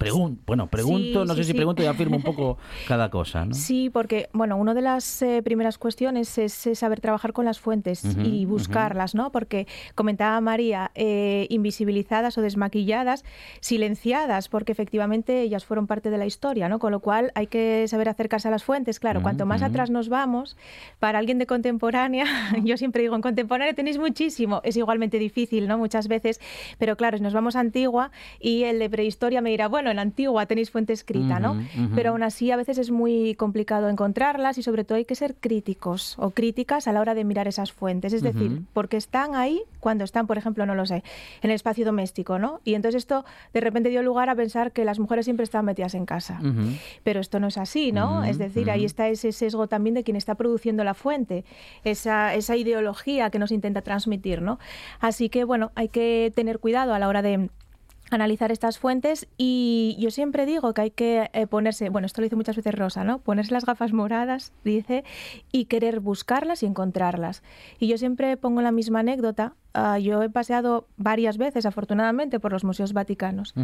Pregun- 0.00 0.38
bueno, 0.46 0.66
pregunto, 0.68 1.20
Sí, 1.22 1.28
no 1.28 1.34
sé 1.34 1.44
sí, 1.44 1.50
si 1.50 1.54
pregunto 1.54 1.82
y 1.82 1.86
afirmo 1.86 2.16
un 2.16 2.22
poco 2.22 2.56
cada 2.88 3.10
cosa, 3.10 3.44
¿no? 3.44 3.54
Sí, 3.54 3.90
porque 3.90 4.30
bueno, 4.32 4.56
una 4.56 4.72
de 4.72 4.80
las 4.80 5.20
eh, 5.20 5.42
primeras 5.44 5.76
cuestiones 5.76 6.38
es, 6.38 6.70
saber 6.72 7.00
trabajar 7.00 7.34
con 7.34 7.44
las 7.44 7.60
fuentes 7.60 8.02
y 8.24 8.46
buscarlas, 8.46 9.14
¿no? 9.14 9.30
Porque 9.30 9.66
comentaba 9.94 10.40
María, 10.40 10.90
eh, 10.94 11.46
invisibilizadas 11.50 12.38
o 12.38 12.40
desmaquilladas, 12.42 13.24
silenciadas, 13.60 14.48
porque 14.48 14.72
efectivamente 14.72 15.42
ellas 15.42 15.66
fueron 15.66 15.86
parte 15.86 16.10
de 16.10 16.16
la 16.16 16.24
historia, 16.24 16.68
¿no? 16.70 16.78
Con 16.78 16.92
lo 16.92 17.00
cual 17.00 17.30
hay 17.34 17.46
que 17.46 17.86
saber 17.86 18.08
acercarse 18.08 18.48
a 18.48 18.50
las 18.50 18.64
fuentes. 18.64 19.00
Claro, 19.00 19.22
cuanto 19.22 19.44
más 19.44 19.62
atrás 19.62 19.90
nos 19.90 20.08
vamos, 20.08 20.56
para 20.98 21.18
alguien 21.18 21.38
de 21.38 21.46
contemporánea, 21.46 22.24
yo 22.64 22.78
siempre 22.78 23.02
digo, 23.02 23.16
en 23.16 23.20
contemporánea 23.22 23.74
tenéis 23.74 23.98
muchísimo, 23.98 24.62
es 24.64 24.76
igualmente 24.78 25.18
difícil, 25.18 25.68
¿no? 25.68 25.76
Muchas 25.76 26.08
veces, 26.08 26.40
pero 26.78 26.96
claro, 26.96 27.18
si 27.18 27.22
nos 27.22 27.34
vamos 27.34 27.54
a 27.54 27.60
antigua 27.60 28.10
y 28.40 28.64
el 28.64 28.78
de 28.78 28.88
prehistoria 28.88 29.42
me 29.42 29.50
dirá, 29.50 29.68
bueno, 29.68 29.89
en 29.90 29.96
la 29.96 30.02
antigua 30.02 30.46
tenéis 30.46 30.70
fuente 30.70 30.92
escrita, 30.92 31.40
¿no? 31.40 31.56
Pero 31.94 32.10
aún 32.10 32.22
así 32.22 32.50
a 32.50 32.56
veces 32.56 32.78
es 32.78 32.90
muy 32.90 33.34
complicado 33.34 33.88
encontrarlas 33.88 34.58
y 34.58 34.62
sobre 34.62 34.84
todo 34.84 34.96
hay 34.96 35.04
que 35.04 35.14
ser 35.14 35.34
críticos 35.34 36.16
o 36.18 36.30
críticas 36.30 36.88
a 36.88 36.92
la 36.92 37.00
hora 37.00 37.14
de 37.14 37.24
mirar 37.24 37.48
esas 37.48 37.72
fuentes. 37.72 38.12
Es 38.12 38.22
decir, 38.22 38.62
porque 38.72 38.96
están 38.96 39.34
ahí 39.34 39.62
cuando 39.80 40.04
están, 40.04 40.26
por 40.26 40.38
ejemplo, 40.38 40.66
no 40.66 40.74
lo 40.74 40.86
sé, 40.86 41.02
en 41.42 41.50
el 41.50 41.52
espacio 41.52 41.84
doméstico, 41.84 42.38
¿no? 42.38 42.60
Y 42.64 42.74
entonces 42.74 43.00
esto 43.00 43.24
de 43.52 43.60
repente 43.60 43.88
dio 43.88 44.02
lugar 44.02 44.28
a 44.28 44.34
pensar 44.34 44.72
que 44.72 44.84
las 44.84 44.98
mujeres 44.98 45.24
siempre 45.24 45.44
estaban 45.44 45.64
metidas 45.64 45.94
en 45.94 46.06
casa. 46.06 46.40
Pero 47.02 47.20
esto 47.20 47.40
no 47.40 47.48
es 47.48 47.58
así, 47.58 47.92
¿no? 47.92 48.24
Es 48.24 48.38
decir, 48.38 48.70
ahí 48.70 48.84
está 48.84 49.08
ese 49.08 49.32
sesgo 49.32 49.66
también 49.66 49.94
de 49.94 50.04
quien 50.04 50.16
está 50.16 50.34
produciendo 50.34 50.84
la 50.84 50.94
fuente, 50.94 51.44
esa, 51.84 52.34
esa 52.34 52.56
ideología 52.56 53.30
que 53.30 53.38
nos 53.38 53.50
intenta 53.50 53.82
transmitir, 53.82 54.42
¿no? 54.42 54.58
Así 55.00 55.28
que, 55.28 55.44
bueno, 55.44 55.72
hay 55.74 55.88
que 55.88 56.32
tener 56.34 56.58
cuidado 56.58 56.94
a 56.94 56.98
la 56.98 57.08
hora 57.08 57.22
de 57.22 57.50
analizar 58.10 58.52
estas 58.52 58.78
fuentes 58.78 59.28
y 59.38 59.96
yo 59.98 60.10
siempre 60.10 60.46
digo 60.46 60.74
que 60.74 60.80
hay 60.82 60.90
que 60.90 61.30
eh, 61.32 61.46
ponerse, 61.46 61.88
bueno, 61.88 62.06
esto 62.06 62.20
lo 62.20 62.24
dice 62.24 62.36
muchas 62.36 62.56
veces 62.56 62.74
Rosa, 62.74 63.04
¿no? 63.04 63.18
Ponerse 63.20 63.52
las 63.52 63.64
gafas 63.64 63.92
moradas, 63.92 64.52
dice, 64.64 65.04
y 65.52 65.66
querer 65.66 66.00
buscarlas 66.00 66.62
y 66.62 66.66
encontrarlas. 66.66 67.42
Y 67.78 67.88
yo 67.88 67.98
siempre 67.98 68.36
pongo 68.36 68.60
la 68.62 68.72
misma 68.72 69.00
anécdota. 69.00 69.54
ah, 69.72 69.98
yo 69.98 70.22
he 70.22 70.28
paseado 70.28 70.86
varias 70.96 71.38
veces, 71.38 71.66
afortunadamente, 71.66 72.40
por 72.40 72.52
los 72.52 72.64
museos 72.64 72.92
vaticanos 72.92 73.54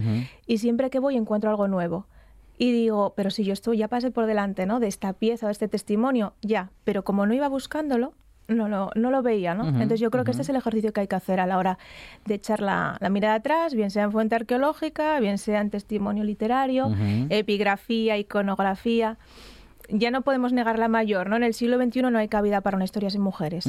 y 0.47 0.59
siempre 0.59 0.91
que 0.91 1.01
voy 1.01 1.17
encuentro 1.17 1.51
algo 1.51 1.69
nuevo. 1.69 2.07
Y 2.59 2.73
digo, 2.73 3.13
pero 3.17 3.31
si 3.31 3.45
yo 3.45 3.53
estoy, 3.53 3.79
ya 3.79 3.89
pasé 3.89 4.11
por 4.11 4.27
delante, 4.27 4.65
¿no? 4.65 4.81
De 4.81 4.87
esta 4.87 5.13
pieza 5.13 5.47
o 5.47 5.49
de 5.49 5.53
este 5.53 5.69
testimonio, 5.69 6.33
ya. 6.41 6.71
Pero 6.85 7.05
como 7.05 7.27
no 7.27 7.35
iba 7.35 7.49
buscándolo, 7.49 8.15
no 8.49 8.69
lo, 8.69 8.91
no 8.95 9.11
lo 9.11 9.23
veía, 9.23 9.55
¿no? 9.55 9.69
Entonces 9.69 10.01
yo 10.01 10.11
creo 10.11 10.25
que 10.25 10.31
este 10.31 10.43
es 10.43 10.49
el 10.49 10.57
ejercicio 10.57 10.93
que 10.93 11.01
hay 11.01 11.09
que 11.09 11.17
hacer 11.17 11.41
a 11.41 11.47
la 11.47 11.59
hora 11.59 11.79
de 12.25 12.35
echar 12.35 12.61
la, 12.61 12.97
la 13.01 13.09
mirada 13.09 13.35
atrás, 13.35 13.75
bien 13.75 13.91
sea 13.91 14.05
en 14.05 14.13
fuente 14.13 14.35
arqueológica, 14.35 15.19
bien 15.21 15.39
sea 15.39 15.61
en 15.61 15.71
testimonio 15.71 16.25
literario, 16.25 16.95
epigrafía, 17.29 18.19
iconografía. 18.19 19.19
Ya 19.89 20.11
no 20.11 20.23
podemos 20.23 20.53
negar 20.53 20.79
la 20.79 20.89
mayor, 20.89 21.29
¿no? 21.29 21.37
En 21.37 21.43
el 21.45 21.55
siglo 21.55 21.77
XXI 21.83 22.03
no 22.03 22.19
hay 22.19 22.29
cabida 22.29 22.61
para 22.61 22.77
una 22.77 22.85
historia 22.85 23.11
sin 23.11 23.21
mujeres. 23.23 23.67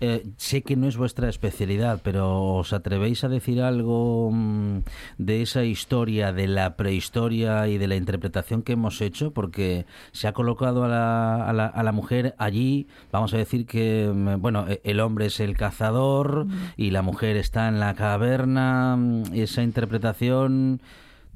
Eh, 0.00 0.26
sé 0.36 0.62
que 0.62 0.76
no 0.76 0.86
es 0.88 0.96
vuestra 0.96 1.28
especialidad, 1.28 2.00
pero 2.02 2.54
¿os 2.56 2.72
atrevéis 2.72 3.24
a 3.24 3.28
decir 3.28 3.62
algo 3.62 4.30
mm, 4.32 4.78
de 5.18 5.42
esa 5.42 5.64
historia, 5.64 6.32
de 6.32 6.46
la 6.48 6.76
prehistoria 6.76 7.66
y 7.68 7.78
de 7.78 7.88
la 7.88 7.96
interpretación 7.96 8.62
que 8.62 8.72
hemos 8.74 9.00
hecho? 9.00 9.30
Porque 9.32 9.86
se 10.12 10.28
ha 10.28 10.32
colocado 10.32 10.84
a 10.84 10.88
la, 10.88 11.48
a 11.48 11.52
la, 11.52 11.66
a 11.66 11.82
la 11.82 11.92
mujer 11.92 12.34
allí, 12.38 12.86
vamos 13.10 13.32
a 13.34 13.38
decir 13.38 13.66
que, 13.66 14.10
mm, 14.14 14.40
bueno, 14.40 14.66
e- 14.68 14.80
el 14.84 15.00
hombre 15.00 15.26
es 15.26 15.40
el 15.40 15.56
cazador 15.56 16.46
y 16.76 16.90
la 16.90 17.02
mujer 17.02 17.36
está 17.36 17.68
en 17.68 17.80
la 17.80 17.94
caverna. 17.94 18.96
mm, 18.96 19.22
Esa 19.34 19.62
interpretación... 19.62 20.80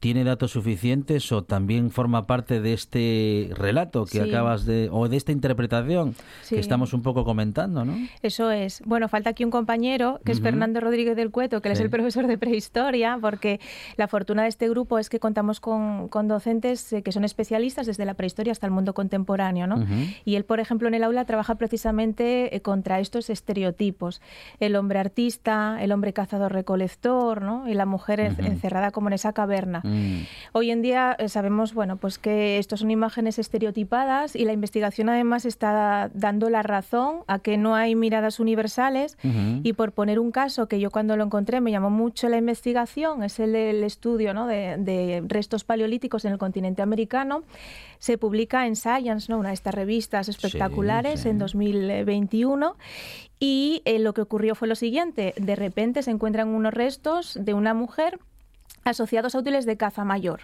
¿Tiene 0.01 0.25
datos 0.25 0.53
suficientes 0.53 1.31
o 1.31 1.45
también 1.45 1.91
forma 1.91 2.27
parte 2.27 2.61
de 2.61 2.73
este 2.73 3.51
relato 3.55 4.05
que 4.07 4.23
Sí. 4.23 4.29
acabas 4.29 4.65
de... 4.65 4.89
o 4.91 5.09
de 5.09 5.17
esta 5.17 5.31
interpretación 5.33 6.15
Sí. 6.43 6.55
que 6.55 6.61
estamos 6.61 6.93
un 6.95 7.03
poco 7.03 7.25
comentando, 7.25 7.85
¿no? 7.85 7.97
Eso 8.23 8.51
es. 8.51 8.83
Bueno, 8.87 9.09
falta 9.09 9.31
aquí 9.31 9.45
un 9.45 9.51
compañero, 9.51 10.19
que 10.25 10.33
es. 10.33 10.41
Fernando 10.41 10.81
Rodríguez 10.81 11.17
del 11.17 11.31
Cueto, 11.31 11.61
que 11.61 11.69
él 11.69 11.73
es 11.73 11.81
el 11.81 11.91
profesor 11.91 12.27
de 12.27 12.39
prehistoria, 12.39 13.19
porque 13.21 13.61
la 13.99 14.09
fortuna 14.09 14.43
de 14.45 14.49
este 14.49 14.69
grupo 14.71 14.99
es 14.99 15.11
que 15.11 15.21
contamos 15.21 15.61
con, 15.61 16.09
con 16.09 16.29
docentes 16.29 16.91
eh, 16.95 17.03
que 17.03 17.13
son 17.13 17.25
especialistas 17.25 17.87
desde 17.87 18.07
la 18.07 18.15
prehistoria 18.15 18.53
hasta 18.53 18.67
el 18.67 18.73
mundo 18.73 18.95
contemporáneo, 18.95 19.67
¿no? 19.67 19.85
Y 20.25 20.37
él, 20.37 20.45
por 20.47 20.61
ejemplo, 20.61 20.89
en 20.89 20.95
el 20.95 21.05
aula 21.05 21.27
trabaja 21.27 21.57
precisamente 21.57 22.57
eh, 22.57 22.63
contra 22.63 23.01
estos 23.01 23.29
estereotipos. 23.29 24.23
El 24.61 24.77
hombre 24.77 24.99
artista, 24.99 25.77
el 25.83 25.93
hombre 25.93 26.15
cazador-recolector, 26.15 27.43
¿no? 27.43 27.69
Y 27.69 27.75
la 27.75 27.87
mujer 27.87 28.21
encerrada 28.21 28.91
como 28.91 29.09
en 29.09 29.13
esa 29.15 29.33
caverna. 29.33 29.83
Mm. 29.91 30.27
Hoy 30.53 30.71
en 30.71 30.83
día 30.83 31.17
eh, 31.19 31.29
sabemos, 31.29 31.75
bueno, 31.75 31.97
pues 31.97 32.19
que 32.19 32.59
estos 32.59 32.81
son 32.81 32.91
imágenes 32.91 33.39
estereotipadas 33.39 34.37
y 34.37 34.45
la 34.45 34.53
investigación 34.53 35.09
además 35.09 35.45
está 35.45 36.11
dando 36.15 36.51
la 36.51 36.63
razón 36.63 37.21
a 37.27 37.39
que 37.39 37.57
no 37.57 37.75
hay 37.75 37.95
miradas 37.95 38.41
universales 38.41 39.17
y 39.63 39.73
por 39.75 39.93
poner 39.93 40.19
un 40.19 40.31
caso 40.31 40.67
que 40.67 40.81
yo 40.81 40.91
cuando 40.91 41.17
lo 41.17 41.25
encontré 41.25 41.61
me 41.61 41.71
llamó 41.71 41.91
mucho 41.91 42.29
la 42.29 42.37
investigación, 42.37 43.23
es 43.23 43.39
el 43.39 43.53
del 43.53 43.85
estudio 43.85 44.35
¿no? 44.35 44.47
de, 44.47 44.77
de 44.79 45.23
restos 45.27 45.65
paleolíticos 45.65 46.25
en 46.25 46.33
el 46.33 46.39
continente 46.39 46.83
americano, 46.83 47.43
se 47.99 48.19
publica 48.19 48.67
en 48.67 48.77
Science, 48.77 49.31
¿no? 49.31 49.39
una 49.39 49.49
de 49.49 49.55
estas 49.55 49.75
revistas 49.75 50.29
espectaculares 50.29 51.21
sí. 51.21 51.29
en 51.29 51.39
2021 51.39 52.77
y 53.39 53.83
eh, 53.87 53.99
lo 53.99 54.13
que 54.13 54.21
ocurrió 54.21 54.55
fue 54.55 54.69
lo 54.69 54.75
siguiente, 54.75 55.35
de 55.37 55.57
repente 55.57 56.03
se 56.03 56.11
encuentran 56.11 56.49
unos 56.49 56.75
restos 56.75 57.39
de 57.41 57.55
una 57.55 57.73
mujer 57.73 58.19
asociados 58.85 59.35
a 59.35 59.39
útiles 59.39 59.67
de 59.67 59.77
caza 59.77 60.05
mayor. 60.05 60.41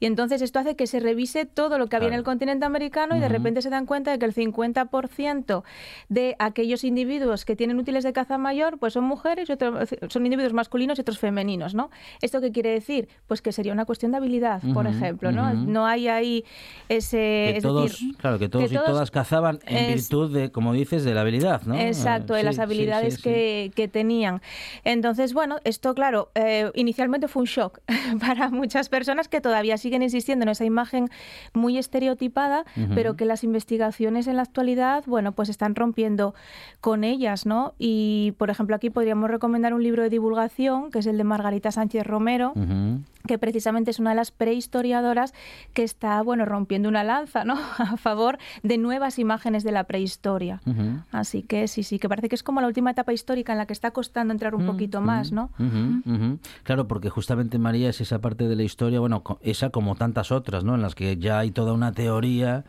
Y 0.00 0.06
entonces 0.06 0.42
esto 0.42 0.58
hace 0.58 0.76
que 0.76 0.86
se 0.86 1.00
revise 1.00 1.46
todo 1.46 1.78
lo 1.78 1.86
que 1.86 1.96
había 1.96 2.08
en 2.08 2.14
el 2.14 2.24
continente 2.24 2.64
americano 2.66 3.16
y 3.16 3.20
de 3.20 3.28
repente 3.28 3.62
se 3.62 3.70
dan 3.70 3.86
cuenta 3.86 4.10
de 4.10 4.18
que 4.18 4.26
el 4.26 4.34
50% 4.34 5.62
de 6.08 6.36
aquellos 6.38 6.84
individuos 6.84 7.44
que 7.44 7.56
tienen 7.56 7.78
útiles 7.78 8.04
de 8.04 8.12
caza 8.12 8.38
mayor 8.38 8.78
pues 8.78 8.92
son 8.92 9.04
mujeres 9.04 9.48
y 9.48 9.52
otros 9.52 9.88
son 10.08 10.24
individuos 10.26 10.52
masculinos 10.52 10.98
y 10.98 11.00
otros 11.02 11.18
femeninos, 11.18 11.74
¿no? 11.74 11.90
¿Esto 12.20 12.40
qué 12.40 12.52
quiere 12.52 12.70
decir? 12.70 13.08
Pues 13.26 13.42
que 13.42 13.52
sería 13.52 13.72
una 13.72 13.84
cuestión 13.84 14.10
de 14.12 14.18
habilidad, 14.18 14.62
por 14.74 14.86
ejemplo, 14.86 15.32
¿no? 15.32 15.52
No 15.54 15.86
hay 15.86 16.08
ahí 16.08 16.44
ese 16.88 17.16
que 17.16 17.56
es 17.58 17.62
todos, 17.62 17.90
decir, 17.92 18.16
claro, 18.16 18.38
que 18.38 18.48
todos 18.48 18.70
y 18.70 18.74
todos- 18.74 18.86
todas 18.88 19.10
cazaban 19.10 19.58
en 19.66 19.76
es- 19.76 20.08
virtud 20.08 20.32
de, 20.34 20.50
como 20.50 20.72
dices, 20.72 21.04
de 21.04 21.14
la 21.14 21.22
habilidad, 21.22 21.62
¿no? 21.62 21.78
Exacto, 21.78 22.34
de 22.34 22.40
sí, 22.40 22.46
las 22.46 22.58
habilidades 22.58 23.14
sí, 23.14 23.20
sí. 23.22 23.22
Que, 23.28 23.72
que 23.74 23.88
tenían. 23.88 24.40
Entonces, 24.84 25.32
bueno, 25.34 25.56
esto, 25.64 25.94
claro, 25.94 26.30
eh, 26.34 26.70
inicialmente 26.74 27.28
fue 27.28 27.40
un 27.42 27.46
shock 27.46 27.75
para 28.20 28.50
muchas 28.50 28.88
personas 28.88 29.28
que 29.28 29.40
todavía 29.40 29.76
siguen 29.78 30.02
insistiendo 30.02 30.44
en 30.44 30.50
esa 30.50 30.64
imagen 30.64 31.08
muy 31.54 31.78
estereotipada, 31.78 32.64
pero 32.94 33.16
que 33.16 33.24
las 33.24 33.44
investigaciones 33.44 34.26
en 34.26 34.36
la 34.36 34.42
actualidad, 34.42 35.04
bueno, 35.06 35.32
pues 35.32 35.48
están 35.48 35.74
rompiendo 35.74 36.34
con 36.80 37.04
ellas, 37.04 37.46
¿no? 37.46 37.74
Y, 37.78 38.34
por 38.38 38.50
ejemplo, 38.50 38.76
aquí 38.76 38.90
podríamos 38.90 39.30
recomendar 39.30 39.74
un 39.74 39.82
libro 39.82 40.02
de 40.02 40.10
divulgación, 40.10 40.90
que 40.90 41.00
es 41.00 41.06
el 41.06 41.18
de 41.18 41.24
Margarita 41.24 41.70
Sánchez 41.70 42.06
Romero. 42.06 42.52
Que 43.26 43.38
precisamente 43.38 43.90
es 43.90 43.98
una 43.98 44.10
de 44.10 44.16
las 44.16 44.30
prehistoriadoras 44.30 45.34
que 45.72 45.82
está, 45.82 46.22
bueno, 46.22 46.44
rompiendo 46.44 46.88
una 46.88 47.04
lanza, 47.04 47.44
¿no? 47.44 47.56
A 47.78 47.96
favor 47.96 48.38
de 48.62 48.78
nuevas 48.78 49.18
imágenes 49.18 49.64
de 49.64 49.72
la 49.72 49.84
prehistoria. 49.84 50.60
Así 51.12 51.42
que 51.42 51.68
sí, 51.68 51.82
sí, 51.82 51.98
que 51.98 52.08
parece 52.08 52.28
que 52.28 52.34
es 52.34 52.42
como 52.42 52.60
la 52.60 52.66
última 52.66 52.90
etapa 52.90 53.12
histórica 53.12 53.52
en 53.52 53.58
la 53.58 53.66
que 53.66 53.72
está 53.72 53.90
costando 53.90 54.32
entrar 54.32 54.54
un 54.54 54.66
poquito 54.66 55.00
más, 55.00 55.32
¿no? 55.32 55.50
Ujú, 55.58 56.02
ujú. 56.14 56.38
Claro, 56.62 56.88
porque 56.88 57.10
justamente 57.10 57.58
María 57.58 57.90
es 57.90 58.00
esa 58.00 58.20
parte 58.20 58.48
de 58.48 58.56
la 58.56 58.62
historia, 58.62 59.00
bueno, 59.00 59.22
esa 59.42 59.70
como 59.70 59.94
tantas 59.94 60.32
otras, 60.32 60.64
¿no? 60.64 60.74
En 60.74 60.82
las 60.82 60.94
que 60.94 61.16
ya 61.16 61.38
hay 61.38 61.50
toda 61.50 61.72
una 61.72 61.92
teoría 61.92 62.64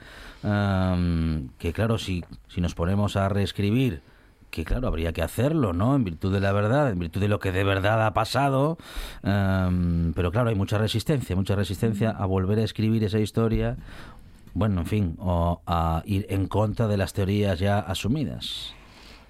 que, 1.58 1.74
claro, 1.74 1.98
si, 1.98 2.24
si 2.48 2.62
nos 2.62 2.76
ponemos 2.76 3.16
a 3.16 3.30
reescribir, 3.30 4.02
que 4.50 4.64
claro, 4.64 4.88
habría 4.88 5.14
que 5.14 5.22
hacerlo, 5.22 5.74
¿no? 5.74 5.96
En 5.96 6.04
virtud 6.04 6.34
de 6.34 6.40
la 6.40 6.52
verdad, 6.52 6.90
en 6.90 7.00
virtud 7.00 7.22
de 7.22 7.28
lo 7.28 7.40
que 7.40 7.52
de 7.52 7.64
verdad 7.64 8.06
ha 8.06 8.14
pasado, 8.14 8.78
am, 9.24 10.14
pero 10.16 10.32
claro, 10.32 10.50
hay 10.50 10.56
mucha 10.56 10.78
resistencia, 10.78 11.36
mucha 11.36 11.56
resistencia 11.56 12.12
a 12.12 12.26
volver 12.26 12.60
a 12.60 12.64
escribir 12.64 13.04
esa 13.04 13.20
historia, 13.20 13.78
bueno, 14.54 14.82
en 14.82 14.88
fin, 14.88 15.16
o 15.20 15.62
a 15.68 16.02
ir 16.06 16.26
en 16.30 16.48
contra 16.48 16.88
de 16.88 16.98
las 16.98 17.14
teorías 17.14 17.60
ya 17.60 17.80
asumidas. 17.80 18.77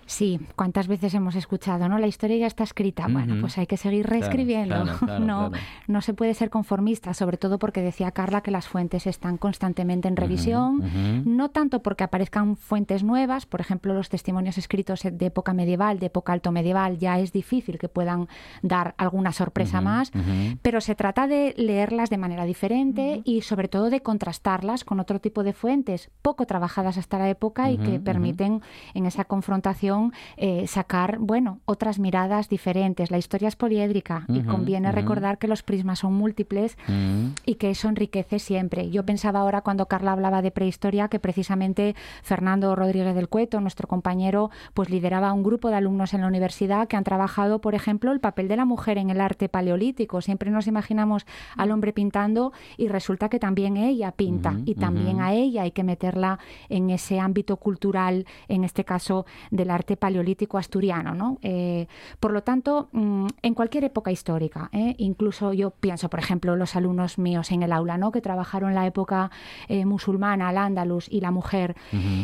Sí, 0.07 0.39
cuántas 0.55 0.87
veces 0.87 1.13
hemos 1.13 1.35
escuchado, 1.35 1.89
¿no? 1.89 1.99
La 1.99 2.07
historia 2.07 2.37
ya 2.37 2.47
está 2.47 2.63
escrita. 2.63 3.07
Bueno, 3.09 3.35
pues 3.41 3.57
hay 3.57 3.67
que 3.67 3.75
seguir 3.75 4.07
reescribiendo. 4.07 4.75
claro, 4.75 4.97
claro, 4.99 5.19
no, 5.25 5.49
claro. 5.49 5.65
no 5.87 6.01
se 6.01 6.13
puede 6.13 6.33
ser 6.33 6.49
conformista, 6.49 7.13
sobre 7.13 7.35
todo 7.35 7.59
porque 7.59 7.81
decía 7.81 8.11
Carla 8.11 8.39
que 8.39 8.49
las 8.49 8.69
fuentes 8.69 9.05
están 9.05 9.37
constantemente 9.37 10.07
en 10.07 10.15
revisión. 10.15 10.81
No 11.25 11.49
tanto 11.49 11.83
porque 11.83 12.05
aparezcan 12.05 12.55
fuentes 12.55 13.03
nuevas, 13.03 13.45
por 13.45 13.59
ejemplo, 13.59 13.93
los 13.93 14.07
testimonios 14.07 14.57
escritos 14.57 15.01
de 15.03 15.25
época 15.25 15.53
medieval, 15.53 15.99
de 15.99 16.05
época 16.05 16.31
alto 16.31 16.53
medieval, 16.53 16.97
ya 16.97 17.19
es 17.19 17.33
difícil 17.33 17.77
que 17.77 17.89
puedan 17.89 18.29
dar 18.61 18.95
alguna 18.97 19.33
sorpresa 19.33 19.81
más, 19.81 20.13
pero 20.61 20.79
se 20.79 20.95
trata 20.95 21.27
de 21.27 21.53
leerlas 21.57 22.09
de 22.09 22.17
manera 22.17 22.45
diferente 22.45 23.21
y 23.25 23.41
sobre 23.41 23.67
todo 23.67 23.89
de 23.89 24.01
contrastarlas 24.01 24.85
con 24.85 25.01
otro 25.01 25.19
tipo 25.19 25.43
de 25.43 25.51
fuentes 25.51 26.11
poco 26.21 26.45
trabajadas 26.45 26.97
hasta 26.97 27.19
la 27.19 27.29
época 27.29 27.69
y 27.71 27.77
que 27.77 27.99
permiten 27.99 28.61
en 28.93 29.05
esa 29.05 29.25
confrontación 29.25 29.96
eh, 30.37 30.67
sacar, 30.67 31.17
bueno, 31.19 31.59
otras 31.65 31.99
miradas 31.99 32.49
diferentes. 32.49 33.11
La 33.11 33.17
historia 33.17 33.47
es 33.47 33.55
poliédrica 33.55 34.25
y 34.27 34.41
conviene 34.41 34.91
recordar 34.91 35.37
que 35.37 35.47
los 35.47 35.63
prismas 35.63 35.99
son 35.99 36.13
múltiples 36.13 36.77
Mm. 36.87 37.33
y 37.45 37.55
que 37.55 37.69
eso 37.69 37.89
enriquece 37.89 38.39
siempre. 38.39 38.89
Yo 38.89 39.03
pensaba 39.05 39.39
ahora 39.39 39.61
cuando 39.61 39.87
Carla 39.87 40.11
hablaba 40.11 40.41
de 40.41 40.51
prehistoria 40.51 41.07
que 41.07 41.19
precisamente 41.19 41.95
Fernando 42.23 42.75
Rodríguez 42.75 43.15
del 43.15 43.29
Cueto, 43.29 43.59
nuestro 43.61 43.87
compañero, 43.87 44.49
pues 44.73 44.89
lideraba 44.89 45.33
un 45.33 45.43
grupo 45.43 45.69
de 45.69 45.75
alumnos 45.75 46.13
en 46.13 46.21
la 46.21 46.27
universidad 46.27 46.87
que 46.87 46.97
han 46.97 47.03
trabajado, 47.03 47.59
por 47.59 47.75
ejemplo, 47.75 48.11
el 48.11 48.19
papel 48.19 48.47
de 48.47 48.57
la 48.57 48.65
mujer 48.65 48.97
en 48.97 49.09
el 49.09 49.21
arte 49.21 49.49
paleolítico. 49.49 50.21
Siempre 50.21 50.51
nos 50.51 50.67
imaginamos 50.67 51.25
al 51.55 51.71
hombre 51.71 51.93
pintando 51.93 52.53
y 52.77 52.87
resulta 52.87 53.29
que 53.29 53.39
también 53.39 53.77
ella 53.77 54.11
pinta 54.11 54.55
y 54.65 54.75
también 54.75 55.21
a 55.21 55.33
ella 55.33 55.63
hay 55.63 55.71
que 55.71 55.83
meterla 55.83 56.39
en 56.69 56.89
ese 56.89 57.19
ámbito 57.19 57.57
cultural, 57.57 58.25
en 58.47 58.63
este 58.63 58.83
caso 58.83 59.25
del 59.51 59.69
arte 59.69 59.86
paleolítico 59.95 60.57
asturiano. 60.57 61.13
¿no? 61.13 61.37
Eh, 61.41 61.87
por 62.19 62.31
lo 62.31 62.43
tanto, 62.43 62.89
mm, 62.91 63.27
en 63.41 63.53
cualquier 63.53 63.85
época 63.85 64.11
histórica, 64.11 64.69
¿eh? 64.73 64.95
incluso 64.97 65.53
yo 65.53 65.71
pienso, 65.71 66.09
por 66.09 66.19
ejemplo, 66.19 66.55
los 66.55 66.75
alumnos 66.75 67.17
míos 67.17 67.51
en 67.51 67.63
el 67.63 67.71
aula, 67.71 67.97
¿no? 67.97 68.11
que 68.11 68.21
trabajaron 68.21 68.73
la 68.73 68.85
época 68.85 69.31
eh, 69.67 69.85
musulmana, 69.85 70.49
el 70.49 70.57
Andalus 70.57 71.07
y 71.09 71.21
la 71.21 71.31
mujer, 71.31 71.75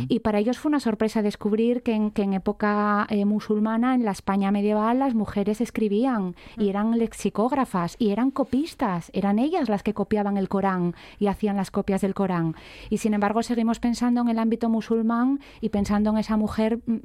y 0.07 0.19
para 0.19 0.39
ellos 0.39 0.57
fue 0.57 0.69
una 0.69 0.79
sorpresa 0.79 1.21
descubrir 1.21 1.83
que 1.83 1.93
en, 1.93 2.11
que 2.11 2.23
en 2.23 2.33
época 2.33 3.07
musulmana, 3.25 3.95
en 3.95 4.05
la 4.05 4.11
España 4.11 4.51
medieval, 4.51 4.99
las 4.99 5.13
mujeres 5.13 5.61
escribían 5.61 6.35
y 6.57 6.69
eran 6.69 6.97
lexicógrafas 6.97 7.95
y 7.99 8.09
eran 8.09 8.31
copistas, 8.31 9.09
eran 9.13 9.39
ellas 9.39 9.69
las 9.69 9.83
que 9.83 9.93
copiaban 9.93 10.37
el 10.37 10.49
Corán 10.49 10.95
y 11.19 11.27
hacían 11.27 11.57
las 11.57 11.71
copias 11.71 12.01
del 12.01 12.13
Corán. 12.13 12.55
Y 12.89 12.97
sin 12.97 13.13
embargo 13.13 13.43
seguimos 13.43 13.79
pensando 13.79 14.21
en 14.21 14.29
el 14.29 14.39
ámbito 14.39 14.69
musulmán 14.69 15.39
y 15.61 15.69
pensando 15.69 16.09
en 16.11 16.17
esa 16.17 16.37
mujer 16.37 16.79
mm, 16.85 16.97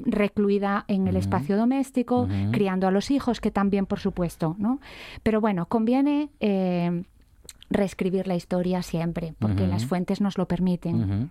en 0.89 1.07
el 1.09 1.17
espacio 1.17 1.57
doméstico, 1.57 2.29
criando 2.53 2.87
a 2.87 2.91
los 2.91 3.11
hijos, 3.11 3.41
que 3.41 3.51
también, 3.51 3.87
por 3.87 4.01
supuesto, 4.01 4.57
¿no? 4.59 4.81
Pero 5.23 5.41
bueno, 5.41 5.67
conviene... 5.67 6.29
eh, 6.41 7.03
reescribir 7.71 8.27
la 8.27 8.35
historia 8.35 8.83
siempre, 8.83 9.35
porque 9.39 9.67
las 9.67 9.85
fuentes 9.85 10.23
nos 10.23 10.39
lo 10.39 10.49
permiten. 10.49 11.29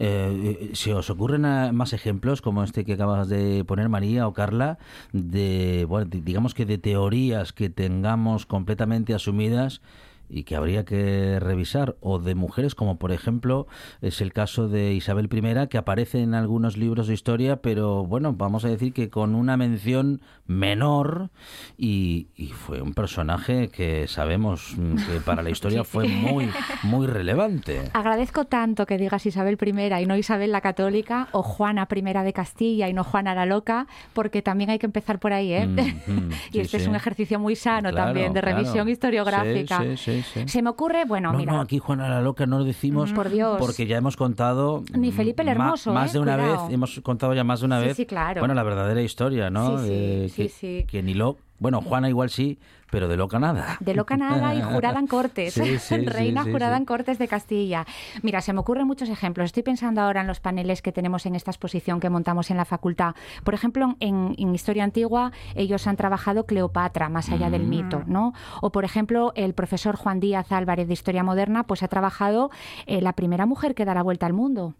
Eh, 0.00 0.70
¿Se 0.72 0.92
os 0.92 1.08
ocurren 1.08 1.42
más 1.72 1.92
ejemplos 1.92 2.42
como 2.42 2.64
este 2.64 2.84
que 2.84 2.94
acabas 2.94 3.28
de 3.28 3.64
poner 3.64 3.88
María 3.88 4.26
o 4.26 4.32
Carla 4.32 4.78
de, 5.12 5.86
bueno, 5.88 6.06
di- 6.06 6.20
digamos 6.20 6.54
que 6.54 6.66
de 6.66 6.78
teorías 6.78 7.52
que 7.52 7.70
tengamos 7.70 8.44
completamente 8.44 9.14
asumidas 9.14 9.82
y 10.32 10.44
que 10.44 10.56
habría 10.56 10.84
que 10.84 11.38
revisar 11.38 11.96
o 12.00 12.18
de 12.18 12.34
mujeres 12.34 12.74
como 12.74 12.98
por 12.98 13.12
ejemplo 13.12 13.66
es 14.00 14.20
el 14.20 14.32
caso 14.32 14.68
de 14.68 14.94
Isabel 14.94 15.28
I 15.30 15.68
que 15.68 15.78
aparece 15.78 16.22
en 16.22 16.34
algunos 16.34 16.76
libros 16.76 17.06
de 17.06 17.14
historia 17.14 17.56
pero 17.56 18.04
bueno 18.04 18.32
vamos 18.32 18.64
a 18.64 18.68
decir 18.68 18.92
que 18.92 19.10
con 19.10 19.34
una 19.34 19.56
mención 19.56 20.22
menor 20.46 21.30
y, 21.76 22.28
y 22.34 22.48
fue 22.48 22.80
un 22.80 22.94
personaje 22.94 23.68
que 23.68 24.08
sabemos 24.08 24.74
que 25.08 25.20
para 25.20 25.42
la 25.42 25.50
historia 25.56 25.84
fue 25.84 26.08
muy 26.08 26.48
muy 26.82 27.06
relevante 27.06 27.90
Agradezco 27.92 28.46
tanto 28.46 28.86
que 28.86 28.98
digas 28.98 29.26
Isabel 29.26 29.58
I 29.60 30.02
y 30.02 30.06
no 30.06 30.16
Isabel 30.16 30.52
la 30.52 30.60
Católica 30.60 31.28
o 31.32 31.42
Juana 31.42 31.88
I 31.90 32.02
de 32.02 32.32
Castilla 32.32 32.88
y 32.88 32.92
no 32.92 33.04
Juana 33.04 33.34
la 33.34 33.46
Loca, 33.46 33.86
porque 34.12 34.42
también 34.42 34.70
hay 34.70 34.78
que 34.78 34.86
empezar 34.86 35.18
por 35.18 35.32
ahí, 35.32 35.52
¿eh? 35.52 35.66
Mm, 35.66 35.80
mm, 35.80 36.30
y 36.50 36.52
sí, 36.52 36.60
este 36.60 36.76
es 36.78 36.86
un 36.86 36.94
ejercicio 36.94 37.38
muy 37.38 37.56
sano 37.56 37.90
Claro, 37.90 38.06
también 38.06 38.32
de 38.32 38.40
claro. 38.40 38.56
revisión 38.56 38.88
historiográfica. 38.88 39.96
Sí, 39.96 40.21
sí, 40.22 40.30
sí, 40.34 40.40
sí. 40.40 40.48
Se 40.48 40.62
me 40.62 40.70
ocurre, 40.70 41.04
bueno, 41.04 41.32
No, 41.32 41.38
mira, 41.38 41.52
no, 41.52 41.60
aquí 41.60 41.78
Juana 41.78 42.08
la 42.08 42.20
Loca 42.20 42.46
no 42.46 42.58
lo 42.58 42.64
decimos 42.64 43.12
Por 43.12 43.28
Dios. 43.30 43.56
porque 43.58 43.86
ya 43.86 43.96
hemos 43.96 44.16
contado 44.16 44.84
Ni 44.96 45.12
Felipe 45.12 45.42
el 45.42 45.48
Hermoso, 45.48 45.92
más 45.92 46.10
¿eh? 46.10 46.12
de 46.14 46.18
una 46.20 46.36
Cuidado. 46.36 46.64
vez 46.66 46.74
hemos 46.74 47.00
contado 47.00 47.34
ya 47.34 47.44
más 47.44 47.60
de 47.60 47.66
una 47.66 47.80
Sí, 47.80 47.86
vez 47.86 47.96
sí, 47.96 48.06
claro. 48.06 48.40
bueno 48.40 48.54
la 48.54 48.62
verdadera 48.62 49.02
historia 49.02 49.50
no 49.50 49.78
Sí, 49.78 50.28
sí, 50.28 50.42
que, 50.42 50.48
sí. 50.48 50.84
que 50.88 51.02
ni 51.02 51.14
lo 51.14 51.36
bueno 51.62 51.80
Juana 51.80 52.08
igual 52.08 52.30
sí 52.30 52.58
pero 52.90 53.08
de 53.08 53.16
loca 53.16 53.38
nada 53.38 53.78
de 53.80 53.94
loca 53.94 54.18
nada 54.18 54.54
y 54.54 54.60
jurada 54.60 55.00
en 55.00 55.06
Cortes, 55.06 55.54
Sí, 55.62 55.78
sí, 55.78 55.96
reina 56.04 56.44
sí, 56.44 56.52
jurada 56.52 56.76
en 56.76 56.84
Cortes 56.84 57.18
de 57.18 57.26
Castilla. 57.26 57.86
Mira, 58.22 58.40
se 58.40 58.52
me 58.52 58.60
ocurren 58.60 58.86
muchos 58.86 59.08
ejemplos. 59.08 59.46
Estoy 59.46 59.62
pensando 59.62 60.00
ahora 60.00 60.20
en 60.20 60.26
los 60.26 60.40
paneles 60.40 60.82
que 60.82 60.92
tenemos 60.92 61.24
en 61.26 61.34
esta 61.34 61.50
exposición 61.50 62.00
que 62.00 62.10
montamos 62.10 62.50
en 62.50 62.58
la 62.58 62.64
facultad. 62.64 63.14
Por 63.44 63.54
ejemplo, 63.54 63.96
en, 64.00 64.34
en 64.36 64.54
Historia 64.54 64.84
Antigua 64.84 65.32
ellos 65.54 65.86
han 65.86 65.96
trabajado 65.96 66.44
Cleopatra, 66.44 67.08
más 67.08 67.30
allá 67.30 67.48
del 67.50 67.64
mito, 67.64 68.02
¿no? 68.06 68.34
O, 68.60 68.70
por 68.72 68.84
ejemplo, 68.84 69.32
el 69.34 69.54
profesor 69.54 69.96
Juan 69.96 70.20
Díaz 70.20 70.52
Álvarez 70.52 70.86
de 70.86 70.92
Historia 70.92 71.24
Moderna, 71.24 71.64
pues 71.64 71.82
ha 71.82 71.88
trabajado 71.88 72.50
eh, 72.86 73.00
la 73.00 73.14
primera 73.14 73.46
mujer 73.46 73.74
que 73.74 73.84
da 73.84 73.94
la 73.94 74.02
vuelta 74.02 74.26
al 74.26 74.34
mundo. 74.34 74.74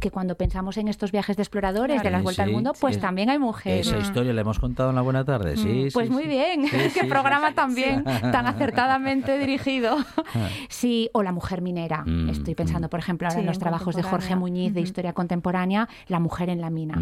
Que 0.00 0.10
cuando 0.10 0.34
pensamos 0.36 0.76
en 0.78 0.88
estos 0.88 1.12
viajes 1.12 1.36
de 1.36 1.42
exploradores, 1.42 2.02
de 2.02 2.10
las 2.10 2.20
Sí, 2.20 2.24
vueltas 2.24 2.46
al 2.46 2.52
mundo, 2.52 2.72
pues 2.80 2.96
es- 2.96 3.02
también 3.02 3.30
hay 3.30 3.38
mujeres. 3.38 3.86
Esa 3.86 3.98
historia 3.98 4.32
la 4.32 4.40
hemos 4.40 4.58
contado 4.58 4.90
en 4.90 4.96
la 4.96 5.02
buena 5.02 5.24
tarde, 5.24 5.56
sí. 5.56 5.88
Pues 5.92 6.08
sí, 6.08 6.12
muy 6.12 6.22
sí. 6.24 6.28
bien, 6.28 6.66
Sí, 6.66 6.70
qué 6.94 7.00
sí, 7.02 7.06
programa 7.06 7.48
sí, 7.48 7.52
sí. 7.52 7.56
también 7.56 8.04
tan 8.04 8.46
acertadamente 8.46 9.38
dirigido. 9.38 9.96
Sí, 10.68 11.10
o 11.12 11.22
la 11.22 11.32
mujer 11.32 11.60
minera. 11.62 12.02
Mm, 12.06 12.30
Estoy 12.30 12.54
pensando, 12.54 12.88
por 12.88 13.00
ejemplo, 13.00 13.26
ahora 13.26 13.34
Sí, 13.34 13.40
en 13.40 13.46
los 13.46 13.56
en 13.56 13.60
trabajos 13.60 13.94
de 13.94 14.02
Jorge. 14.02 14.34
Muñiz 14.36 14.72
de. 14.74 14.80
Historia 14.80 15.12
Contemporánea, 15.12 15.88
la 16.08 16.18
mujer 16.20 16.48
en 16.48 16.60
la 16.60 16.70
mina. 16.70 16.94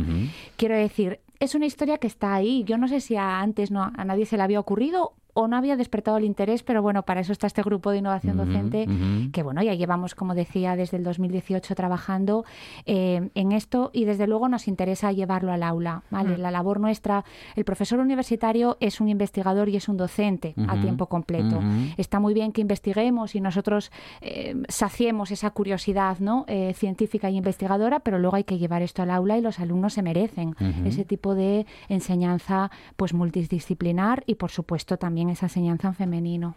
Quiero 0.56 0.74
decir, 0.76 1.20
es 1.38 1.54
una 1.54 1.66
historia 1.66 1.98
que 1.98 2.06
está 2.06 2.34
ahí. 2.34 2.64
Yo 2.64 2.76
no 2.78 2.88
sé 2.88 3.00
si 3.00 3.16
a- 3.16 3.40
antes 3.40 3.70
no, 3.70 3.84
a 3.96 4.04
nadie 4.04 4.26
se 4.26 4.36
le 4.36 4.42
había 4.42 4.58
ocurrido 4.60 5.12
o 5.40 5.46
no 5.46 5.56
había 5.56 5.76
despertado 5.76 6.16
el 6.16 6.24
interés, 6.24 6.64
pero 6.64 6.82
bueno, 6.82 7.04
para 7.04 7.20
eso 7.20 7.30
está 7.30 7.46
este 7.46 7.62
grupo 7.62 7.92
de 7.92 7.98
innovación 7.98 8.36
docente, 8.36 8.88
que 9.32 9.44
bueno, 9.44 9.62
ya 9.62 9.72
llevamos, 9.72 10.16
como 10.16 10.34
decía, 10.34 10.74
desde 10.74 10.96
el 10.96 11.04
2018 11.04 11.76
trabajando 11.76 12.44
eh, 12.86 13.30
en 13.36 13.52
esto 13.52 13.90
y 13.92 14.04
desde 14.04 14.26
luego 14.26 14.48
nos 14.48 14.66
interesa 14.66 15.12
llevarlo 15.12 15.52
al 15.52 15.62
aula. 15.62 16.02
¿vale? 16.10 16.36
Mm. 16.36 16.40
La 16.40 16.50
labor 16.50 16.80
nuestra, 16.80 17.24
el 17.54 17.64
profesor 17.64 18.00
universitario 18.00 18.78
es 18.80 19.00
un 19.00 19.08
investigador 19.08 19.68
y 19.68 19.76
es 19.76 19.88
un 19.88 19.96
docente 19.96 20.54
a 20.66 20.80
tiempo 20.80 21.06
completo. 21.06 21.60
Está 21.96 22.18
muy 22.18 22.34
bien 22.34 22.50
que 22.50 22.60
investiguemos 22.60 23.36
y 23.36 23.40
nosotros 23.40 23.92
eh, 24.20 24.60
saciemos 24.68 25.30
esa 25.30 25.50
curiosidad 25.50 26.18
¿no? 26.18 26.46
Eh, 26.48 26.72
científica 26.74 27.30
y 27.30 27.36
investigadora, 27.36 28.00
pero 28.00 28.18
luego 28.18 28.34
hay 28.34 28.44
que 28.44 28.58
llevar 28.58 28.82
esto 28.82 29.02
al 29.02 29.12
aula 29.12 29.38
y 29.38 29.40
los 29.40 29.60
alumnos 29.60 29.92
se 29.92 30.02
merecen 30.02 30.56
ese 30.84 31.04
tipo 31.04 31.36
de 31.36 31.64
enseñanza 31.88 32.72
pues 32.96 33.14
multidisciplinar 33.14 34.24
y 34.26 34.34
por 34.34 34.50
supuesto 34.50 34.96
también 34.96 35.27
esa 35.28 35.46
enseñanza 35.46 35.88
en 35.88 35.94
femenino. 35.94 36.54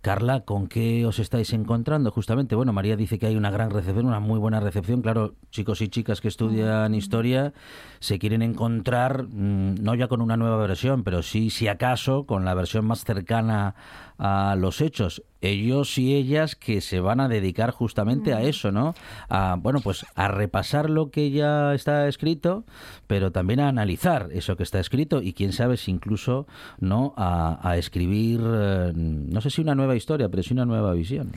Carla, 0.00 0.40
¿con 0.40 0.66
qué 0.66 1.04
os 1.06 1.18
estáis 1.18 1.52
encontrando? 1.52 2.10
Justamente, 2.10 2.54
bueno, 2.54 2.72
María 2.72 2.96
dice 2.96 3.18
que 3.18 3.26
hay 3.26 3.36
una 3.36 3.50
gran 3.50 3.70
recepción, 3.70 4.06
una 4.06 4.20
muy 4.20 4.38
buena 4.38 4.60
recepción. 4.60 5.02
Claro, 5.02 5.34
chicos 5.50 5.80
y 5.82 5.88
chicas 5.88 6.20
que 6.20 6.28
estudian 6.28 6.94
historia 6.94 7.52
se 7.98 8.18
quieren 8.18 8.42
encontrar, 8.42 9.24
mm, 9.24 9.82
no 9.82 9.94
ya 9.94 10.08
con 10.08 10.22
una 10.22 10.36
nueva 10.36 10.56
versión, 10.56 11.04
pero 11.04 11.22
sí, 11.22 11.50
si 11.50 11.68
acaso, 11.68 12.24
con 12.24 12.44
la 12.44 12.54
versión 12.54 12.86
más 12.86 13.04
cercana 13.04 13.74
a 14.20 14.54
los 14.56 14.82
hechos. 14.82 15.22
Ellos 15.40 15.96
y 15.96 16.14
ellas 16.14 16.54
que 16.54 16.82
se 16.82 17.00
van 17.00 17.20
a 17.20 17.28
dedicar 17.28 17.70
justamente 17.70 18.34
a 18.34 18.42
eso, 18.42 18.70
¿no? 18.70 18.94
A, 19.30 19.56
bueno, 19.58 19.80
pues 19.80 20.04
a 20.14 20.28
repasar 20.28 20.90
lo 20.90 21.10
que 21.10 21.30
ya 21.30 21.74
está 21.74 22.06
escrito, 22.06 22.64
pero 23.06 23.32
también 23.32 23.60
a 23.60 23.68
analizar 23.68 24.28
eso 24.32 24.56
que 24.56 24.62
está 24.62 24.78
escrito 24.78 25.22
y 25.22 25.32
quién 25.32 25.54
sabe 25.54 25.78
si 25.78 25.90
incluso, 25.90 26.46
¿no? 26.78 27.14
A, 27.16 27.66
a 27.66 27.78
escribir, 27.78 28.40
eh, 28.44 28.92
no 28.94 29.40
sé 29.40 29.48
si 29.48 29.62
una 29.62 29.74
nueva 29.74 29.96
historia, 29.96 30.28
pero 30.28 30.42
sí 30.42 30.52
una 30.52 30.66
nueva 30.66 30.92
visión. 30.92 31.32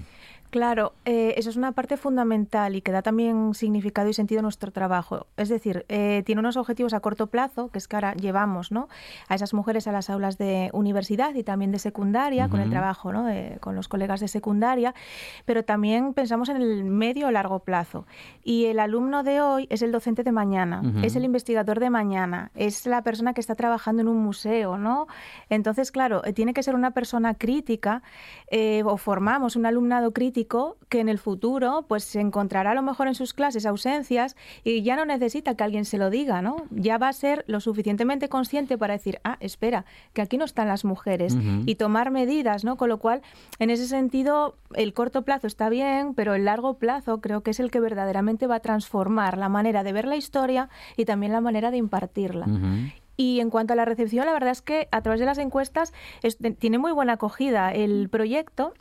Claro, 0.54 0.94
eh, 1.06 1.34
eso 1.38 1.50
es 1.50 1.56
una 1.56 1.72
parte 1.72 1.98
fundamental 1.98 2.76
y 2.76 2.82
que 2.82 2.92
da 2.92 3.02
también 3.02 3.56
significado 3.56 4.08
y 4.08 4.14
sentido 4.14 4.38
a 4.38 4.42
nuestro 4.44 4.72
trabajo. 4.72 5.26
Es 5.36 5.50
decir, 5.50 5.84
eh, 5.90 6.22
tiene 6.28 6.42
unos 6.42 6.58
objetivos 6.58 6.94
a 6.94 7.00
corto 7.00 7.26
plazo, 7.26 7.70
que 7.70 7.80
es 7.80 7.88
que 7.88 7.96
ahora 7.96 8.14
llevamos 8.14 8.72
¿no? 8.72 8.88
a 9.30 9.34
esas 9.34 9.56
mujeres 9.56 9.88
a 9.88 9.92
las 9.92 10.12
aulas 10.12 10.38
de 10.38 10.70
universidad 10.72 11.34
y 11.34 11.42
también 11.44 11.72
de 11.72 11.80
secundaria, 11.80 12.50
con 12.50 12.60
el 12.60 12.70
trabajo 12.70 13.12
¿no? 13.12 13.26
de- 13.26 13.58
con 13.62 13.74
los 13.76 13.88
colegas 13.88 14.20
de 14.20 14.28
secundaria, 14.28 14.94
pero 15.46 15.64
también 15.66 16.14
pensamos 16.14 16.50
en 16.50 16.58
el 16.58 16.84
medio 16.84 17.30
o 17.30 17.32
largo 17.32 17.62
plazo. 17.62 18.06
Y 18.44 18.66
el 18.66 18.78
alumno 18.78 19.24
de 19.24 19.42
hoy 19.42 19.66
es 19.72 19.82
el 19.82 19.92
docente 19.92 20.22
de 20.22 20.32
mañana, 20.32 20.84
es 21.02 21.16
el 21.16 21.24
investigador 21.26 21.80
de 21.80 21.90
mañana, 21.90 22.52
es 22.54 22.86
la 22.86 23.02
persona 23.02 23.34
que 23.34 23.42
está 23.42 23.56
trabajando 23.56 24.04
en 24.04 24.08
un 24.08 24.18
museo, 24.24 24.78
¿no? 24.78 25.08
Entonces, 25.50 25.92
claro, 25.92 26.24
eh, 26.26 26.32
tiene 26.32 26.54
que 26.54 26.62
ser 26.62 26.76
una 26.76 26.92
persona 26.92 27.34
crítica 27.34 28.04
eh, 28.52 28.84
o 28.86 28.98
formamos 28.98 29.56
un 29.56 29.66
alumnado 29.66 30.14
crítico 30.14 30.43
que 30.90 31.00
en 31.00 31.10
el 31.10 31.18
futuro 31.20 31.86
pues 31.88 32.04
se 32.04 32.20
encontrará 32.20 32.72
a 32.72 32.74
lo 32.76 32.82
mejor 32.82 33.08
en 33.08 33.16
sus 33.16 33.34
clases 33.34 33.66
ausencias 33.66 34.36
y 34.64 34.82
ya 34.84 34.96
no 34.96 35.06
necesita 35.06 35.56
que 35.56 35.64
alguien 35.64 35.86
se 35.86 35.98
lo 35.98 36.10
diga, 36.10 36.42
¿no? 36.42 36.56
Ya 36.72 36.98
va 36.98 37.10
a 37.10 37.14
ser 37.14 37.44
lo 37.48 37.60
suficientemente 37.60 38.30
consciente 38.30 38.78
para 38.78 38.94
decir, 38.94 39.20
ah, 39.24 39.38
espera, 39.40 39.86
que 40.14 40.22
aquí 40.22 40.38
no 40.38 40.46
están 40.46 40.68
las 40.68 40.86
mujeres 40.86 41.36
y 41.66 41.76
tomar 41.76 42.12
medidas, 42.12 42.64
¿no? 42.64 42.76
Con 42.78 42.90
lo 42.90 42.98
cual, 43.00 43.22
en 43.60 43.70
ese 43.70 43.88
sentido, 43.88 44.56
el 44.76 44.94
corto 44.94 45.24
plazo 45.24 45.48
está 45.48 45.70
bien, 45.70 46.14
pero 46.14 46.34
el 46.34 46.46
largo 46.46 46.76
plazo 46.76 47.22
creo 47.22 47.42
que 47.42 47.52
es 47.52 47.60
el 47.60 47.72
que 47.72 47.80
verdaderamente 47.80 48.48
va 48.48 48.56
a 48.56 48.60
transformar 48.60 49.38
la 49.38 49.50
manera 49.50 49.84
de 49.84 49.94
ver 49.94 50.06
la 50.08 50.16
historia 50.16 50.70
y 50.98 51.06
también 51.06 51.32
la 51.32 51.42
manera 51.42 51.72
de 51.72 51.78
impartirla. 51.78 52.46
Y 53.16 53.40
en 53.42 53.52
cuanto 53.52 53.74
a 53.74 53.76
la 53.76 53.86
recepción, 53.86 54.26
la 54.26 54.34
verdad 54.34 54.50
es 54.50 54.64
que 54.64 54.88
a 54.92 55.02
través 55.02 55.20
de 55.20 55.28
las 55.28 55.38
encuestas 55.38 55.94
es- 56.24 56.38
tiene 56.58 56.80
muy 56.80 56.92
buena 56.92 57.14
acogida 57.14 57.72
el 57.72 58.10
proyecto. 58.10 58.74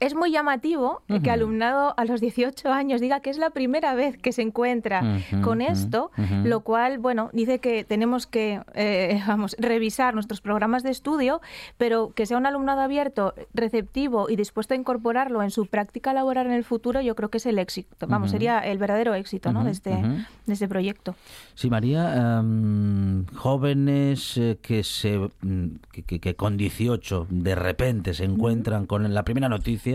Es 0.00 0.14
muy 0.14 0.30
llamativo 0.30 1.02
eh, 1.08 1.14
que 1.20 1.30
Ujú. 1.30 1.30
alumnado 1.30 1.94
a 1.96 2.04
los 2.04 2.20
18 2.20 2.72
años 2.72 3.00
diga 3.00 3.20
que 3.20 3.30
es 3.30 3.38
la 3.38 3.50
primera 3.50 3.94
vez 3.94 4.16
que 4.16 4.32
se 4.32 4.42
encuentra 4.42 5.18
con 5.42 5.60
esto, 5.60 6.10
lo 6.44 6.60
cual, 6.60 6.98
bueno, 6.98 7.30
dice 7.32 7.58
que 7.58 7.82
tenemos 7.84 8.26
que, 8.26 8.60
eh, 8.74 9.20
vamos, 9.26 9.56
revisar 9.58 10.14
nuestros 10.14 10.40
programas 10.40 10.82
de 10.82 10.90
estudio, 10.90 11.40
pero 11.78 12.12
que 12.14 12.26
sea 12.26 12.36
un 12.38 12.46
alumnado 12.46 12.80
abierto, 12.80 13.34
receptivo 13.54 14.28
y 14.30 14.36
dispuesto 14.36 14.74
a 14.74 14.76
incorporarlo 14.76 15.42
en 15.42 15.50
su 15.50 15.66
práctica 15.66 16.12
laboral 16.12 16.46
en 16.46 16.52
el 16.52 16.64
futuro, 16.64 17.00
yo 17.00 17.14
creo 17.16 17.28
que 17.30 17.38
es 17.38 17.46
el 17.46 17.58
éxito. 17.58 18.06
Vamos, 18.06 18.30
sería 18.30 18.60
el 18.60 18.78
verdadero 18.78 19.14
éxito, 19.14 19.52
¿no? 19.52 19.64
De, 19.64 19.70
este, 19.72 19.90
de 19.90 20.52
este 20.52 20.68
proyecto. 20.68 21.14
Sí, 21.54 21.68
María, 21.70 22.38
em, 22.38 23.26
jóvenes 23.34 24.36
eh, 24.36 24.58
que 24.62 24.84
se 24.84 25.18
mm, 25.18 25.66
que, 25.92 26.02
que- 26.02 26.20
que 26.20 26.34
con 26.36 26.56
18 26.56 27.26
de 27.30 27.54
repente 27.54 28.14
se 28.14 28.24
encuentran 28.24 28.86
con 28.86 29.12
la 29.12 29.22
primera 29.24 29.48
noticia, 29.48 29.87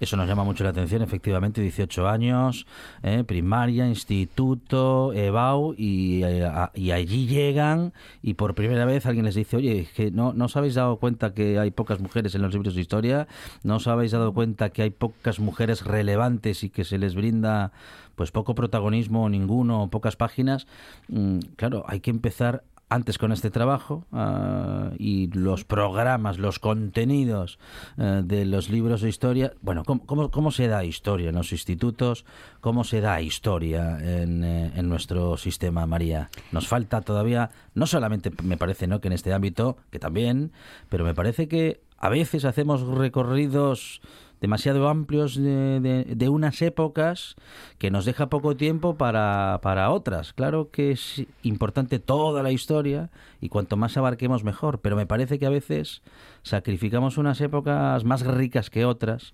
eso 0.00 0.16
nos 0.16 0.28
llama 0.28 0.44
mucho 0.44 0.64
la 0.64 0.70
atención, 0.70 1.02
efectivamente, 1.02 1.60
18 1.60 2.08
años, 2.08 2.66
eh, 3.02 3.24
primaria, 3.24 3.86
instituto, 3.88 5.12
EBAU, 5.12 5.74
y, 5.76 6.22
eh, 6.24 6.50
y 6.74 6.90
allí 6.90 7.26
llegan 7.26 7.92
y 8.22 8.34
por 8.34 8.54
primera 8.54 8.84
vez 8.84 9.06
alguien 9.06 9.24
les 9.24 9.34
dice, 9.34 9.56
oye, 9.56 9.88
que 9.94 10.10
no, 10.10 10.32
no 10.32 10.46
os 10.46 10.56
habéis 10.56 10.74
dado 10.74 10.96
cuenta 10.96 11.34
que 11.34 11.58
hay 11.58 11.70
pocas 11.70 12.00
mujeres 12.00 12.34
en 12.34 12.42
los 12.42 12.52
libros 12.52 12.74
de 12.74 12.80
historia, 12.80 13.28
no 13.62 13.76
os 13.76 13.86
habéis 13.86 14.12
dado 14.12 14.32
cuenta 14.32 14.70
que 14.70 14.82
hay 14.82 14.90
pocas 14.90 15.40
mujeres 15.40 15.84
relevantes 15.84 16.64
y 16.64 16.70
que 16.70 16.84
se 16.84 16.98
les 16.98 17.14
brinda 17.14 17.72
pues 18.14 18.30
poco 18.30 18.54
protagonismo, 18.54 19.28
ninguno, 19.28 19.88
pocas 19.90 20.16
páginas. 20.16 20.66
Mm, 21.08 21.38
claro, 21.56 21.84
hay 21.88 22.00
que 22.00 22.10
empezar 22.10 22.62
antes 22.88 23.18
con 23.18 23.32
este 23.32 23.50
trabajo 23.50 24.06
ah, 24.12 24.90
y 24.98 25.28
los 25.28 25.64
programas, 25.64 26.38
los 26.38 26.58
contenidos 26.58 27.58
eh, 27.98 28.22
de 28.24 28.44
los 28.44 28.68
libros 28.70 29.00
de 29.00 29.08
historia. 29.08 29.52
Bueno, 29.62 29.84
¿cómo, 29.84 30.04
cómo, 30.06 30.30
cómo 30.30 30.50
se 30.50 30.68
da 30.68 30.84
historia 30.84 31.30
en 31.30 31.34
los 31.34 31.52
institutos? 31.52 32.24
¿Cómo 32.60 32.84
se 32.84 33.00
da 33.00 33.20
historia 33.20 33.98
en, 33.98 34.44
eh, 34.44 34.72
en 34.76 34.88
nuestro 34.88 35.36
sistema, 35.36 35.86
María? 35.86 36.30
Nos 36.52 36.68
falta 36.68 37.00
todavía, 37.00 37.50
no 37.74 37.86
solamente 37.86 38.30
me 38.42 38.56
parece 38.56 38.86
¿no? 38.86 39.00
que 39.00 39.08
en 39.08 39.14
este 39.14 39.32
ámbito, 39.32 39.76
que 39.90 39.98
también, 39.98 40.52
pero 40.88 41.04
me 41.04 41.14
parece 41.14 41.48
que 41.48 41.80
a 41.98 42.08
veces 42.08 42.44
hacemos 42.44 42.82
recorridos 42.82 44.02
demasiado 44.44 44.90
amplios 44.90 45.36
de, 45.36 46.04
de- 46.06 46.28
unas 46.28 46.60
épocas 46.60 47.34
que 47.78 47.90
nos 47.90 48.04
deja 48.04 48.28
poco 48.28 48.56
tiempo 48.56 48.96
para, 48.98 49.58
para 49.62 49.90
otras. 49.90 50.34
Claro 50.34 50.68
que 50.70 50.90
es 50.90 51.24
importante 51.42 51.98
toda 51.98 52.42
la 52.42 52.52
historia 52.52 53.08
y 53.40 53.48
cuanto 53.48 53.78
más 53.78 53.96
abarquemos 53.96 54.44
mejor, 54.44 54.80
pero 54.80 54.96
me 54.96 55.06
parece 55.06 55.38
que 55.38 55.46
a 55.46 55.50
veces 55.50 56.02
sacrificamos 56.42 57.16
unas 57.16 57.40
épocas 57.40 58.04
más 58.04 58.26
ricas 58.26 58.68
que 58.68 58.84
otras 58.84 59.32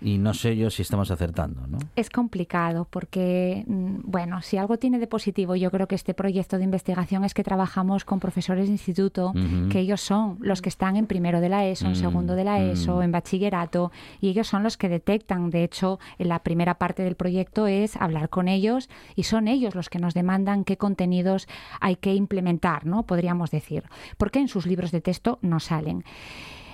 y 0.00 0.18
no 0.18 0.32
sé 0.34 0.56
yo 0.56 0.70
si 0.70 0.82
estamos 0.82 1.10
acertando, 1.10 1.66
¿no? 1.66 1.78
Es 1.96 2.08
complicado 2.10 2.86
porque, 2.88 3.64
mm, 3.66 3.98
bueno, 4.04 4.40
si 4.42 4.56
algo 4.56 4.78
tiene 4.78 4.98
de 4.98 5.06
positivo, 5.06 5.56
yo 5.56 5.70
creo 5.70 5.88
que 5.88 5.94
este 5.94 6.14
proyecto 6.14 6.56
de 6.58 6.64
investigación 6.64 7.24
es 7.24 7.34
que 7.34 7.44
trabajamos 7.44 8.04
con 8.04 8.20
profesores 8.20 8.66
de 8.66 8.72
instituto, 8.72 9.32
que 9.70 9.80
ellos 9.80 10.00
son 10.00 10.38
los 10.40 10.62
que 10.62 10.68
están 10.68 10.96
en 10.96 11.06
primero 11.06 11.40
de 11.40 11.48
la 11.48 11.66
ESO, 11.66 11.86
en 11.86 11.92
Mm, 11.92 11.96
segundo 11.96 12.34
de 12.34 12.44
la 12.44 12.60
ESO, 12.62 12.96
mm. 12.96 13.02
en 13.02 13.12
bachillerato, 13.12 13.92
y 14.20 14.28
ellos 14.28 14.46
son 14.46 14.62
los 14.62 14.76
que 14.76 14.88
detectan. 14.88 15.50
De 15.50 15.64
hecho, 15.64 15.98
en 16.18 16.28
la 16.28 16.40
primera 16.40 16.74
parte 16.74 17.02
del 17.02 17.16
proyecto 17.16 17.66
es 17.66 17.96
hablar 17.96 18.28
con 18.28 18.48
ellos 18.48 18.88
y 19.16 19.24
son 19.24 19.48
ellos 19.48 19.74
los 19.74 19.88
que 19.88 19.98
nos 19.98 20.14
demandan 20.14 20.64
qué 20.64 20.76
contenidos 20.76 21.48
hay 21.80 21.96
que 21.96 22.14
implementar, 22.14 22.86
¿no? 22.86 23.04
Podríamos 23.04 23.50
decir. 23.50 23.84
Porque 24.16 24.38
en 24.38 24.48
sus 24.48 24.66
libros 24.66 24.92
de 24.92 25.00
texto 25.00 25.38
no 25.42 25.60
salen. 25.60 26.04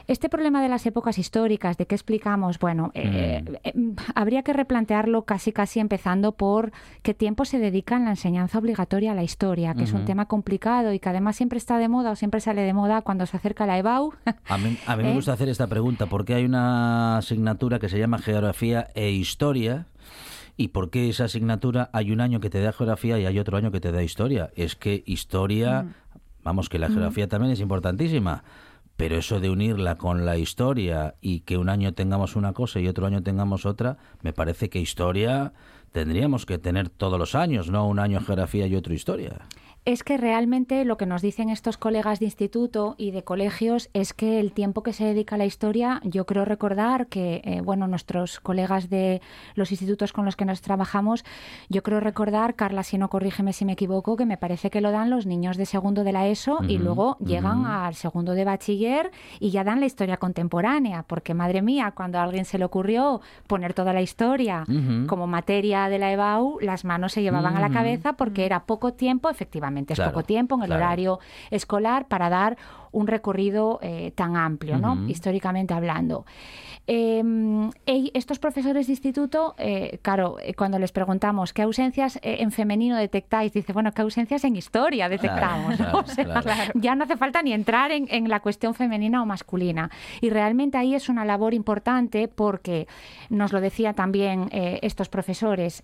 Este 0.06 0.28
problema 0.28 0.62
de 0.62 0.68
las 0.68 0.84
épocas 0.84 1.18
históricas, 1.18 1.78
de 1.78 1.86
qué 1.86 1.94
explicamos, 1.94 2.58
bueno, 2.58 2.90
eh, 2.94 3.42
eh, 3.64 3.72
habría 4.14 4.42
que 4.42 4.52
replantearlo 4.52 5.22
casi 5.22 5.50
casi 5.50 5.80
empezando 5.80 6.32
por 6.32 6.72
qué 7.02 7.14
tiempo 7.14 7.46
se 7.46 7.58
dedica 7.58 7.96
en 7.96 8.04
la 8.04 8.10
enseñanza 8.10 8.58
obligatoria 8.58 9.12
a 9.12 9.14
la 9.14 9.22
historia, 9.22 9.74
que 9.74 9.84
es 9.84 9.92
un 9.92 10.04
tema 10.04 10.26
complicado 10.26 10.92
y 10.92 11.00
que 11.00 11.08
además 11.08 11.36
siempre 11.36 11.56
está 11.56 11.78
de 11.78 11.88
moda 11.88 12.10
o 12.10 12.16
siempre 12.16 12.40
sale 12.40 12.62
de 12.62 12.74
moda 12.74 13.00
cuando 13.00 13.24
se 13.24 13.36
acerca 13.36 13.66
la 13.66 13.78
EBAU. 13.78 14.12
A 14.48 14.58
mí, 14.58 14.78
a 14.86 14.96
mí 14.96 15.02
me 15.02 15.12
¿Eh? 15.12 15.14
gusta 15.14 15.32
hacer 15.32 15.48
esta 15.48 15.66
pregunta 15.66 16.06
porque 16.06 16.34
hay 16.34 16.44
una 16.44 17.18
asignatura 17.18 17.78
que 17.78 17.88
se 17.88 17.98
llama 17.98 18.18
Geografía 18.18 18.88
e 18.94 19.10
Historia. 19.10 19.86
¿Y 20.56 20.68
por 20.68 20.90
qué 20.90 21.08
esa 21.08 21.24
asignatura 21.24 21.90
hay 21.92 22.12
un 22.12 22.20
año 22.20 22.40
que 22.40 22.50
te 22.50 22.60
da 22.60 22.72
geografía 22.72 23.18
y 23.18 23.26
hay 23.26 23.38
otro 23.38 23.56
año 23.56 23.72
que 23.72 23.80
te 23.80 23.90
da 23.90 24.02
historia? 24.02 24.50
Es 24.54 24.76
que 24.76 25.02
historia, 25.06 25.86
vamos, 26.44 26.68
que 26.68 26.78
la 26.78 26.88
geografía 26.88 27.28
también 27.28 27.52
es 27.52 27.60
importantísima, 27.60 28.44
pero 28.96 29.16
eso 29.16 29.40
de 29.40 29.50
unirla 29.50 29.96
con 29.96 30.24
la 30.24 30.36
historia 30.36 31.16
y 31.20 31.40
que 31.40 31.58
un 31.58 31.68
año 31.68 31.94
tengamos 31.94 32.36
una 32.36 32.52
cosa 32.52 32.80
y 32.80 32.88
otro 32.88 33.06
año 33.06 33.22
tengamos 33.22 33.66
otra, 33.66 33.98
me 34.22 34.32
parece 34.32 34.68
que 34.68 34.80
historia 34.80 35.52
tendríamos 35.92 36.46
que 36.46 36.58
tener 36.58 36.88
todos 36.88 37.18
los 37.18 37.34
años, 37.34 37.70
no 37.70 37.86
un 37.86 37.98
año 37.98 38.20
geografía 38.20 38.66
y 38.66 38.76
otro 38.76 38.94
historia 38.94 39.46
es 39.84 40.02
que 40.02 40.16
realmente 40.16 40.84
lo 40.86 40.96
que 40.96 41.04
nos 41.04 41.20
dicen 41.20 41.50
estos 41.50 41.76
colegas 41.76 42.18
de 42.18 42.24
instituto 42.24 42.94
y 42.96 43.10
de 43.10 43.22
colegios 43.22 43.90
es 43.92 44.14
que 44.14 44.40
el 44.40 44.52
tiempo 44.52 44.82
que 44.82 44.94
se 44.94 45.04
dedica 45.04 45.34
a 45.34 45.38
la 45.38 45.44
historia, 45.44 46.00
yo 46.04 46.24
creo 46.24 46.46
recordar 46.46 47.06
que, 47.08 47.42
eh, 47.44 47.60
bueno, 47.60 47.86
nuestros 47.86 48.40
colegas 48.40 48.88
de 48.88 49.20
los 49.54 49.72
institutos 49.72 50.14
con 50.14 50.24
los 50.24 50.36
que 50.36 50.46
nos 50.46 50.62
trabajamos, 50.62 51.22
yo 51.68 51.82
creo 51.82 52.00
recordar, 52.00 52.54
Carla, 52.54 52.82
si 52.82 52.96
no 52.96 53.10
corrígeme 53.10 53.52
si 53.52 53.66
me 53.66 53.72
equivoco, 53.72 54.16
que 54.16 54.24
me 54.24 54.38
parece 54.38 54.70
que 54.70 54.80
lo 54.80 54.90
dan 54.90 55.10
los 55.10 55.26
niños 55.26 55.58
de 55.58 55.66
segundo 55.66 56.02
de 56.02 56.12
la 56.12 56.28
ESO 56.28 56.60
y 56.66 56.78
luego 56.78 57.18
llegan 57.18 57.66
al 57.66 57.94
segundo 57.94 58.32
de 58.32 58.44
bachiller 58.46 59.10
y 59.38 59.50
ya 59.50 59.64
dan 59.64 59.80
la 59.80 59.86
historia 59.86 60.16
contemporánea, 60.16 61.02
porque 61.02 61.34
madre 61.34 61.60
mía, 61.60 61.92
cuando 61.94 62.18
a 62.18 62.22
alguien 62.22 62.46
se 62.46 62.56
le 62.56 62.64
ocurrió 62.64 63.20
poner 63.46 63.74
toda 63.74 63.92
la 63.92 64.00
historia 64.00 64.64
como 65.08 65.26
materia 65.26 65.90
de 65.90 65.98
la 65.98 66.10
EBAU, 66.10 66.58
las 66.60 66.86
manos 66.86 67.12
se 67.12 67.20
llevaban 67.20 67.56
a 67.56 67.60
la 67.60 67.68
cabeza 67.68 68.14
porque 68.14 68.46
era 68.46 68.64
poco 68.64 68.94
tiempo, 68.94 69.28
efectivamente 69.28 69.73
es 69.94 70.00
poco 70.00 70.22
tiempo 70.22 70.56
en 70.56 70.62
el 70.62 70.72
horario 70.72 71.18
escolar 71.50 72.06
para 72.08 72.28
dar 72.28 72.56
un 72.94 73.06
recorrido 73.06 73.80
eh, 73.82 74.12
tan 74.14 74.36
amplio, 74.36 74.78
¿no? 74.78 75.06
históricamente 75.08 75.74
hablando. 75.74 76.24
Em, 76.86 77.70
estos 77.86 78.38
profesores 78.38 78.86
de 78.86 78.92
instituto, 78.92 79.54
eh, 79.56 79.98
claro, 80.02 80.36
eh, 80.40 80.52
cuando 80.52 80.78
les 80.78 80.92
preguntamos 80.92 81.54
qué 81.54 81.62
ausencias 81.62 82.18
en 82.22 82.52
femenino 82.52 82.96
detectáis, 82.96 83.54
dice, 83.54 83.72
bueno, 83.72 83.92
qué 83.92 84.02
ausencias 84.02 84.44
en 84.44 84.54
historia 84.54 85.08
detectamos. 85.08 85.76
ya 86.74 86.94
no 86.94 87.04
hace 87.04 87.16
falta 87.16 87.42
ni 87.42 87.54
entrar 87.54 87.90
en, 87.90 88.06
en, 88.10 88.28
la 88.28 88.40
cuestión 88.40 88.74
femenina 88.74 89.22
o 89.22 89.26
masculina. 89.26 89.90
Y 90.20 90.28
realmente 90.28 90.76
ahí 90.76 90.94
es 90.94 91.08
una 91.08 91.24
labor 91.24 91.54
importante 91.54 92.28
porque, 92.28 92.86
nos 93.30 93.52
lo 93.52 93.62
decía 93.62 93.94
también 93.94 94.48
estos 94.52 95.08
profesores, 95.08 95.82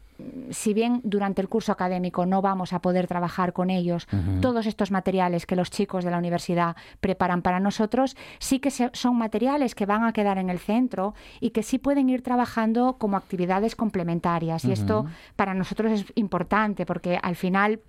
si 0.50 0.74
bien 0.74 1.00
durante 1.02 1.40
el 1.40 1.48
curso 1.48 1.72
académico 1.72 2.26
no 2.26 2.42
vamos 2.42 2.74
a 2.74 2.80
poder 2.80 3.06
trabajar 3.06 3.52
con 3.52 3.70
ellos 3.70 4.06
todos 4.40 4.66
estos 4.66 4.90
materiales 4.90 5.46
que 5.46 5.56
los 5.56 5.70
chicos 5.70 6.04
de 6.04 6.10
la 6.10 6.18
universidad 6.18 6.76
preparan 7.00 7.42
para 7.42 7.60
nosotros, 7.60 8.16
sí 8.38 8.58
que 8.60 8.70
son 8.70 9.16
materiales 9.16 9.74
que 9.74 9.86
van 9.86 10.04
a 10.04 10.12
quedar 10.12 10.38
en 10.38 10.50
el 10.50 10.58
centro 10.58 11.14
y 11.40 11.50
que 11.50 11.62
sí 11.62 11.78
pueden 11.78 12.10
ir 12.10 12.22
trabajando 12.22 12.96
como 12.98 13.16
actividades 13.16 13.74
complementarias. 13.74 14.64
Y 14.64 14.72
esto 14.72 15.06
para 15.36 15.54
nosotros 15.54 15.92
es 15.92 16.04
importante 16.14 16.86
porque 16.86 17.18
al 17.22 17.36
final 17.36 17.80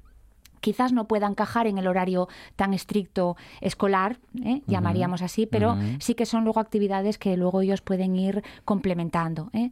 quizás 0.61 0.93
no 0.93 1.07
pueda 1.07 1.27
encajar 1.27 1.67
en 1.67 1.77
el 1.77 1.87
horario 1.87 2.29
tan 2.55 2.73
estricto 2.73 3.35
escolar, 3.59 4.19
¿eh? 4.45 4.61
llamaríamos 4.67 5.21
así, 5.21 5.47
pero 5.47 5.75
sí 5.99 6.13
que 6.13 6.25
son 6.25 6.43
luego 6.43 6.59
actividades 6.59 7.17
que 7.17 7.35
luego 7.35 7.61
ellos 7.61 7.81
pueden 7.81 8.15
ir 8.15 8.43
complementando. 8.63 9.49
¿eh? 9.53 9.71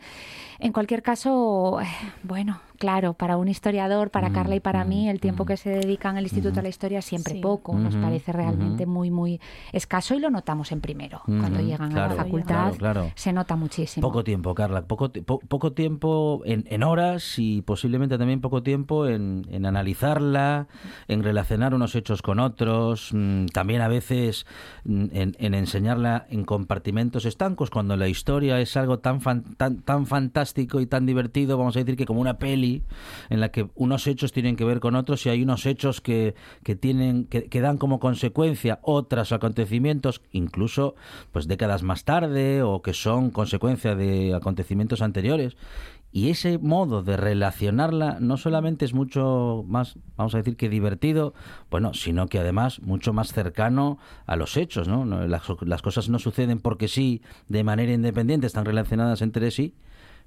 En 0.57 0.73
cualquier 0.73 1.03
caso, 1.03 1.77
bueno, 2.23 2.59
claro, 2.79 3.13
para 3.13 3.37
un 3.37 3.47
historiador, 3.49 4.09
para 4.09 4.31
Carla 4.31 4.55
y 4.55 4.59
para 4.59 4.83
mí, 4.85 5.09
el 5.09 5.19
tiempo 5.19 5.45
que 5.45 5.57
se 5.57 5.69
dedica 5.69 6.09
en 6.09 6.17
el 6.17 6.23
Instituto 6.23 6.61
a 6.61 6.63
la 6.63 6.69
Historia 6.69 7.01
siempre 7.01 7.35
poco, 7.41 7.77
nos 7.77 7.95
parece 7.95 8.31
realmente 8.31 8.85
muy, 8.85 9.11
muy 9.11 9.39
escaso 9.73 10.15
y 10.15 10.19
lo 10.19 10.31
notamos 10.31 10.71
en 10.71 10.81
primero. 10.81 11.21
Cuando 11.25 11.59
llegan 11.59 11.95
a 11.95 12.07
la 12.07 12.15
facultad 12.15 12.73
se 13.15 13.33
nota 13.33 13.55
muchísimo. 13.55 14.07
Poco 14.07 14.23
tiempo, 14.23 14.55
Carla, 14.55 14.83
poco, 14.83 15.11
poco 15.11 15.73
tiempo 15.73 16.41
en, 16.45 16.83
horas 16.83 17.37
y 17.37 17.61
posiblemente 17.61 18.17
también 18.17 18.39
poco 18.39 18.63
tiempo 18.63 19.05
en, 19.05 19.45
en, 19.51 19.65
analizarla, 19.65 20.67
en 21.09 21.21
relacionar 21.23 21.73
unos 21.73 21.93
hechos 21.95 22.21
con 22.21 22.39
otros, 22.39 23.09
mm, 23.13 23.47
también 23.47 23.81
a 23.81 23.89
veces 23.89 24.45
mm, 24.85 25.05
en, 25.11 25.53
enseñarla 25.53 26.25
en 26.29 26.45
compartimentos 26.45 27.25
estancos, 27.25 27.69
cuando 27.69 27.97
la 27.97 28.07
historia 28.07 28.59
es 28.61 28.77
algo 28.77 28.99
tan, 28.99 29.19
tan, 29.57 29.81
tan 29.81 30.05
fantástico 30.05 30.79
y 30.79 30.85
tan 30.85 31.05
divertido, 31.05 31.57
vamos 31.57 31.75
a 31.75 31.79
decir 31.79 31.97
que 31.97 32.05
como 32.05 32.21
una 32.21 32.37
peli 32.37 32.68
en 33.29 33.39
la 33.39 33.49
que 33.49 33.69
unos 33.75 34.07
hechos 34.07 34.31
tienen 34.31 34.55
que 34.55 34.65
ver 34.65 34.79
con 34.79 34.95
otros 34.95 35.25
y 35.25 35.29
hay 35.29 35.43
unos 35.43 35.65
hechos 35.65 36.01
que, 36.01 36.35
que 36.63 36.75
tienen 36.75 37.25
que, 37.25 37.61
dan 37.61 37.77
como 37.77 37.99
consecuencia 37.99 38.79
otros 38.81 39.31
acontecimientos, 39.31 40.21
incluso 40.31 40.95
pues 41.31 41.47
décadas 41.47 41.83
más 41.83 42.03
tarde 42.03 42.61
o 42.63 42.81
que 42.81 42.93
son 42.93 43.31
consecuencia 43.31 43.95
de 43.95 44.33
acontecimientos 44.33 45.01
anteriores. 45.01 45.57
Y 46.11 46.29
ese 46.29 46.57
modo 46.57 47.03
de 47.03 47.17
relacionarla 47.17 48.17
no 48.19 48.37
solamente 48.37 48.83
es 48.83 48.95
mucho 48.95 49.63
más, 49.67 49.95
vamos 50.17 50.33
a 50.33 50.39
decir 50.39 50.55
que 50.55 50.67
divertido, 50.67 51.35
bueno, 51.69 51.93
sino 51.93 52.27
que 52.27 52.39
además 52.39 52.81
mucho 52.81 53.13
más 53.13 53.31
cercano 53.31 53.99
a 54.25 54.35
los 54.35 54.57
hechos, 54.57 54.87
¿no? 54.87 55.05
Las, 55.05 55.43
las 55.61 55.81
cosas 55.83 56.09
no 56.09 56.17
suceden 56.17 56.61
porque 56.61 56.87
sí, 56.87 57.21
de 57.47 57.63
manera 57.63 57.93
independiente, 57.93 58.47
están 58.47 58.65
relacionadas 58.65 59.21
entre 59.21 59.51
sí, 59.51 59.75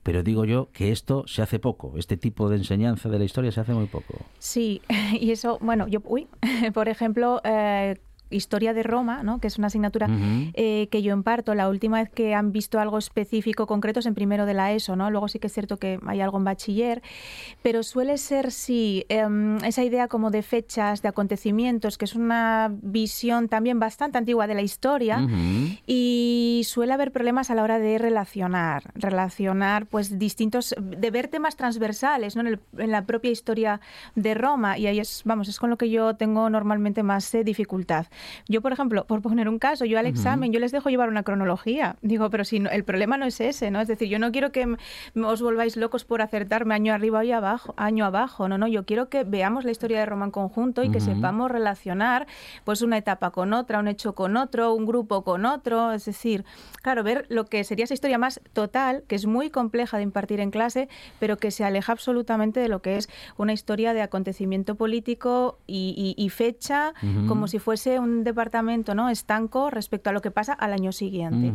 pero 0.03 0.23
digo 0.23 0.45
yo 0.45 0.71
que 0.73 0.91
esto 0.93 1.25
se 1.27 1.43
hace 1.43 1.59
poco, 1.59 1.95
este 1.97 2.17
tipo 2.17 2.49
de 2.49 2.57
enseñanza 2.57 3.09
de 3.09 3.19
la 3.19 3.25
historia 3.25 3.53
se 3.53 3.61
hace 3.61 3.73
muy 3.73 3.87
poco. 3.87 4.15
Sí, 4.39 4.83
y 5.21 5.31
eso, 5.31 5.59
bueno, 5.61 5.87
yo, 5.89 6.01
uy, 6.05 6.29
por 6.75 6.89
ejemplo, 6.89 7.41
eh, 7.45 8.01
Historia 8.33 8.75
de 8.75 8.83
Roma, 8.83 9.23
¿no? 9.23 9.39
que 9.39 9.47
es 9.47 9.59
una 9.59 9.69
asignatura 9.69 10.09
eh, 10.55 10.89
que 10.91 11.03
yo 11.03 11.13
imparto. 11.15 11.55
La 11.55 11.69
última 11.69 12.01
vez 12.01 12.11
que 12.11 12.35
han 12.35 12.53
visto 12.53 12.81
algo 12.81 12.99
específico, 12.99 13.67
concreto, 13.67 14.01
es 14.01 14.07
en 14.07 14.15
primero 14.15 14.47
de 14.47 14.55
la 14.55 14.73
ESO. 14.73 14.97
¿no? 14.97 15.11
Luego 15.11 15.29
sí 15.29 15.39
que 15.39 15.47
es 15.47 15.53
cierto 15.53 15.77
que 15.77 15.99
hay 16.07 16.21
algo 16.21 16.39
en 16.39 16.45
bachiller, 16.45 17.03
pero 17.63 17.83
suele 17.83 18.19
ser, 18.19 18.53
sí, 18.53 19.05
em, 19.09 19.59
esa 19.65 19.85
idea 19.85 20.09
como 20.09 20.31
de 20.31 20.43
fechas, 20.43 21.03
de 21.03 21.09
acontecimientos, 21.09 21.99
que 21.99 22.05
es 22.05 22.15
una 22.15 22.71
visión 22.83 23.49
también 23.49 23.79
bastante 23.79 24.19
antigua 24.19 24.47
de 24.47 24.55
la 24.55 24.63
historia 24.63 25.27
y 25.87 26.63
suele 26.65 26.93
haber 26.93 27.13
problemas 27.13 27.51
a 27.51 27.55
la 27.55 27.63
hora 27.63 27.79
de 27.79 27.99
relacionar, 27.99 28.93
relacionar 28.95 29.87
pues 29.87 30.19
distintos, 30.19 30.75
de 30.81 31.11
ver 31.11 31.29
temas 31.29 31.57
transversales 31.57 32.37
¿no? 32.37 32.43
en, 32.43 32.61
la 32.91 33.05
propia 33.05 33.31
historia 33.31 33.81
de 34.15 34.35
Roma 34.35 34.79
y 34.79 34.87
ahí 34.87 34.99
es, 34.99 35.23
vamos, 35.25 35.49
es 35.49 35.59
con 35.59 35.71
lo 35.71 35.77
que 35.77 35.91
yo 35.91 36.15
tengo 36.17 36.51
normalmente 36.51 37.03
más 37.03 37.35
eh, 37.35 37.45
dificultad. 37.45 38.07
Yo, 38.49 38.61
por 38.61 38.73
ejemplo, 38.73 39.05
por 39.07 39.23
poner 39.23 39.49
un 39.49 39.59
caso, 39.59 39.85
yo 39.85 39.99
al 39.99 40.07
examen, 40.07 40.53
yo 40.53 40.61
les 40.61 40.73
dejo 40.73 40.91
llevar 40.91 41.09
una 41.09 41.23
cronología. 41.23 41.97
Digo, 42.03 42.31
pero 42.31 42.45
si 42.45 42.57
el 42.57 42.85
problema 42.85 43.17
no 43.17 43.27
es 43.27 43.41
ese, 43.41 43.71
¿no? 43.71 43.81
Es 43.81 43.89
decir, 43.89 44.09
yo 44.09 44.19
no 44.19 44.33
quiero 44.33 44.53
que 44.53 44.77
os 45.17 45.43
volváis 45.43 45.77
locos 45.77 46.05
por 46.05 46.23
acertarme 46.23 46.75
año 46.75 46.95
arriba 46.95 47.25
y 47.25 47.33
abajo, 47.33 47.75
año 47.77 48.05
abajo. 48.05 48.49
No, 48.49 48.59
no, 48.59 48.67
yo 48.67 48.85
quiero 48.85 49.09
que 49.09 49.25
veamos 49.25 49.65
la 49.65 49.71
historia 49.71 49.99
de 49.99 50.07
Roma 50.07 50.27
en 50.27 50.31
conjunto 50.31 50.83
y 50.83 50.91
que 50.91 51.01
sepamos 51.01 51.51
relacionar 51.51 52.27
pues 52.65 52.83
una 52.83 52.99
etapa 52.99 53.31
con 53.31 53.53
otra, 53.53 53.79
un 53.79 53.89
hecho 53.89 54.15
con 54.15 54.37
otro, 54.37 54.75
un 54.75 54.87
grupo 54.87 55.23
con 55.25 55.47
otro. 55.47 55.93
Es 55.93 56.05
decir, 56.05 56.45
claro, 56.83 57.03
ver 57.03 57.27
lo 57.29 57.47
que 57.47 57.65
sería 57.65 57.85
esa 57.85 57.95
historia 57.95 58.19
más 58.19 58.41
total, 58.53 59.05
que 59.09 59.15
es 59.15 59.27
muy 59.27 59.51
compleja 59.51 59.97
de 59.97 60.03
impartir 60.03 60.41
en 60.41 60.51
clase, 60.51 60.89
pero 61.19 61.37
que 61.37 61.51
se 61.51 61.65
aleja 61.65 61.93
absolutamente 61.93 62.61
de 62.61 62.69
lo 62.69 62.83
que 62.83 62.97
es 62.97 63.09
una 63.37 63.53
historia 63.53 63.95
de 63.95 64.03
acontecimiento 64.03 64.75
político 64.75 65.59
y, 65.67 66.29
fecha, 66.31 66.95
como 67.29 67.47
si 67.49 67.59
fuese 67.59 67.99
un 67.99 68.12
departamento 68.25 68.95
¿no? 68.95 69.09
estanco 69.09 69.71
respecto 69.71 70.11
a 70.11 70.13
lo 70.13 70.21
que 70.21 70.31
pasa 70.31 70.53
al 70.53 70.73
año 70.73 70.93
siguiente. 70.93 71.53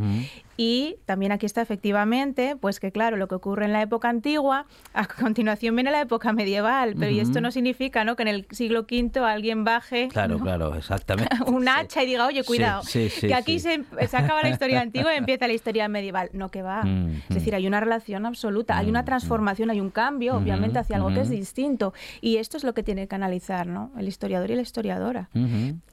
Y 0.58 0.98
también 1.06 1.32
aquí 1.32 1.46
está 1.46 1.62
efectivamente, 1.62 2.56
pues 2.60 2.80
que 2.80 2.92
claro, 2.92 3.16
lo 3.18 3.28
que 3.28 3.36
ocurre 3.36 3.66
en 3.66 3.74
la 3.74 3.82
época 3.82 4.10
antigua, 4.10 4.66
a 4.94 5.06
continuación 5.08 5.76
viene 5.76 5.92
la 5.92 6.02
época 6.02 6.34
medieval, 6.34 6.96
pero 6.98 7.12
y 7.12 7.20
esto 7.20 7.42
no 7.42 7.52
significa 7.52 8.04
¿no? 8.04 8.16
que 8.16 8.24
en 8.24 8.30
el 8.30 8.48
siglo 8.52 8.82
V 8.90 9.20
alguien 9.20 9.64
baje 9.64 10.08
claro, 10.08 10.40
claro, 10.40 10.76
exactamente. 10.76 11.36
un 11.48 11.68
hacha 11.68 12.04
y 12.04 12.08
diga, 12.08 12.26
oye, 12.26 12.44
cuidado, 12.44 12.82
que 12.92 13.34
aquí 13.34 13.60
se, 13.60 13.84
se, 14.08 14.18
acaba 14.18 14.42
la 14.42 14.50
historia 14.50 14.82
antigua 14.88 15.14
y 15.14 15.18
empieza 15.18 15.48
la 15.48 15.54
historia 15.54 15.88
medieval. 15.88 16.30
No, 16.34 16.50
que 16.50 16.62
va. 16.62 16.84
Es 17.30 17.36
decir, 17.36 17.56
hay 17.56 17.68
una 17.68 17.80
relación 17.80 18.26
absoluta, 18.26 18.78
hay 18.78 18.90
una 18.90 19.06
transformación, 19.06 19.70
hay 19.70 19.80
un 19.80 19.90
cambio, 19.90 20.36
obviamente, 20.36 20.80
hacia 20.80 20.96
algo 20.96 21.10
que 21.14 21.22
es 21.22 21.30
distinto. 21.30 21.94
Y 22.22 22.38
esto 22.38 22.58
es 22.58 22.64
lo 22.64 22.74
que 22.74 22.84
tiene 22.84 23.08
que 23.08 23.16
analizar 23.16 23.68
¿no? 23.68 23.92
el 23.98 24.08
historiador 24.08 24.52
y 24.52 24.56
la 24.56 24.62
historiadora. 24.62 25.30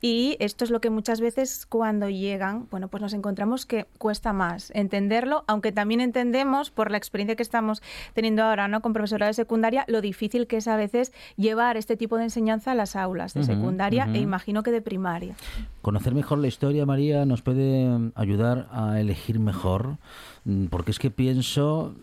Y 0.01 0.37
esto 0.45 0.65
es 0.65 0.71
lo 0.71 0.81
que 0.81 0.91
muchas 0.91 1.21
veces 1.21 1.67
cuando 1.67 2.09
llegan, 2.09 2.69
bueno, 2.71 2.89
pues 2.89 3.03
nos 3.03 3.13
encontramos 3.13 3.67
que 3.67 3.87
cuesta 3.99 4.33
más 4.33 4.71
entenderlo, 4.75 5.45
aunque 5.47 5.73
también 5.73 6.01
entendemos 6.01 6.71
por 6.71 6.91
la 6.91 6.97
experiencia 6.97 7.37
que 7.37 7.43
estamos 7.43 7.83
teniendo 8.13 8.43
ahora, 8.43 8.69
¿no? 8.69 8.81
Con 8.81 8.93
profesorado 8.93 9.31
de 9.31 9.35
secundaria, 9.35 9.85
lo 9.89 10.01
difícil 10.01 10.47
que 10.47 10.59
es 10.59 10.69
a 10.69 10.77
veces 10.77 11.13
llevar 11.37 11.77
este 11.77 11.97
tipo 11.97 12.17
de 12.17 12.25
enseñanza 12.25 12.73
a 12.73 12.75
las 12.75 12.97
aulas 12.97 13.35
de 13.35 13.45
secundaria 13.45 14.09
e 14.13 14.19
imagino 14.19 14.63
que 14.63 14.71
de 14.71 14.83
primaria. 14.83 15.35
Conocer 15.83 16.15
mejor 16.15 16.39
la 16.39 16.47
historia, 16.47 16.87
María, 16.87 17.25
nos 17.25 17.43
puede 17.43 18.11
ayudar 18.15 18.69
a 18.73 19.01
elegir 19.01 19.39
mejor, 19.39 19.99
mm, 20.45 20.67
porque 20.67 20.91
es 20.91 20.99
que 20.99 21.11
pienso 21.11 21.95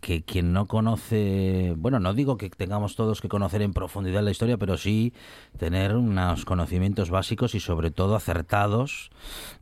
que 0.00 0.22
quien 0.22 0.52
no 0.52 0.66
conoce, 0.66 1.74
bueno, 1.76 2.00
no 2.00 2.14
digo 2.14 2.36
que 2.36 2.48
tengamos 2.50 2.96
todos 2.96 3.20
que 3.20 3.28
conocer 3.28 3.62
en 3.62 3.72
profundidad 3.72 4.22
la 4.22 4.30
historia, 4.30 4.56
pero 4.56 4.76
sí 4.76 5.12
tener 5.58 5.96
unos 5.96 6.44
conocimientos 6.44 7.10
básicos 7.10 7.54
y 7.54 7.60
sobre 7.60 7.90
todo 7.90 8.14
acertados 8.14 9.10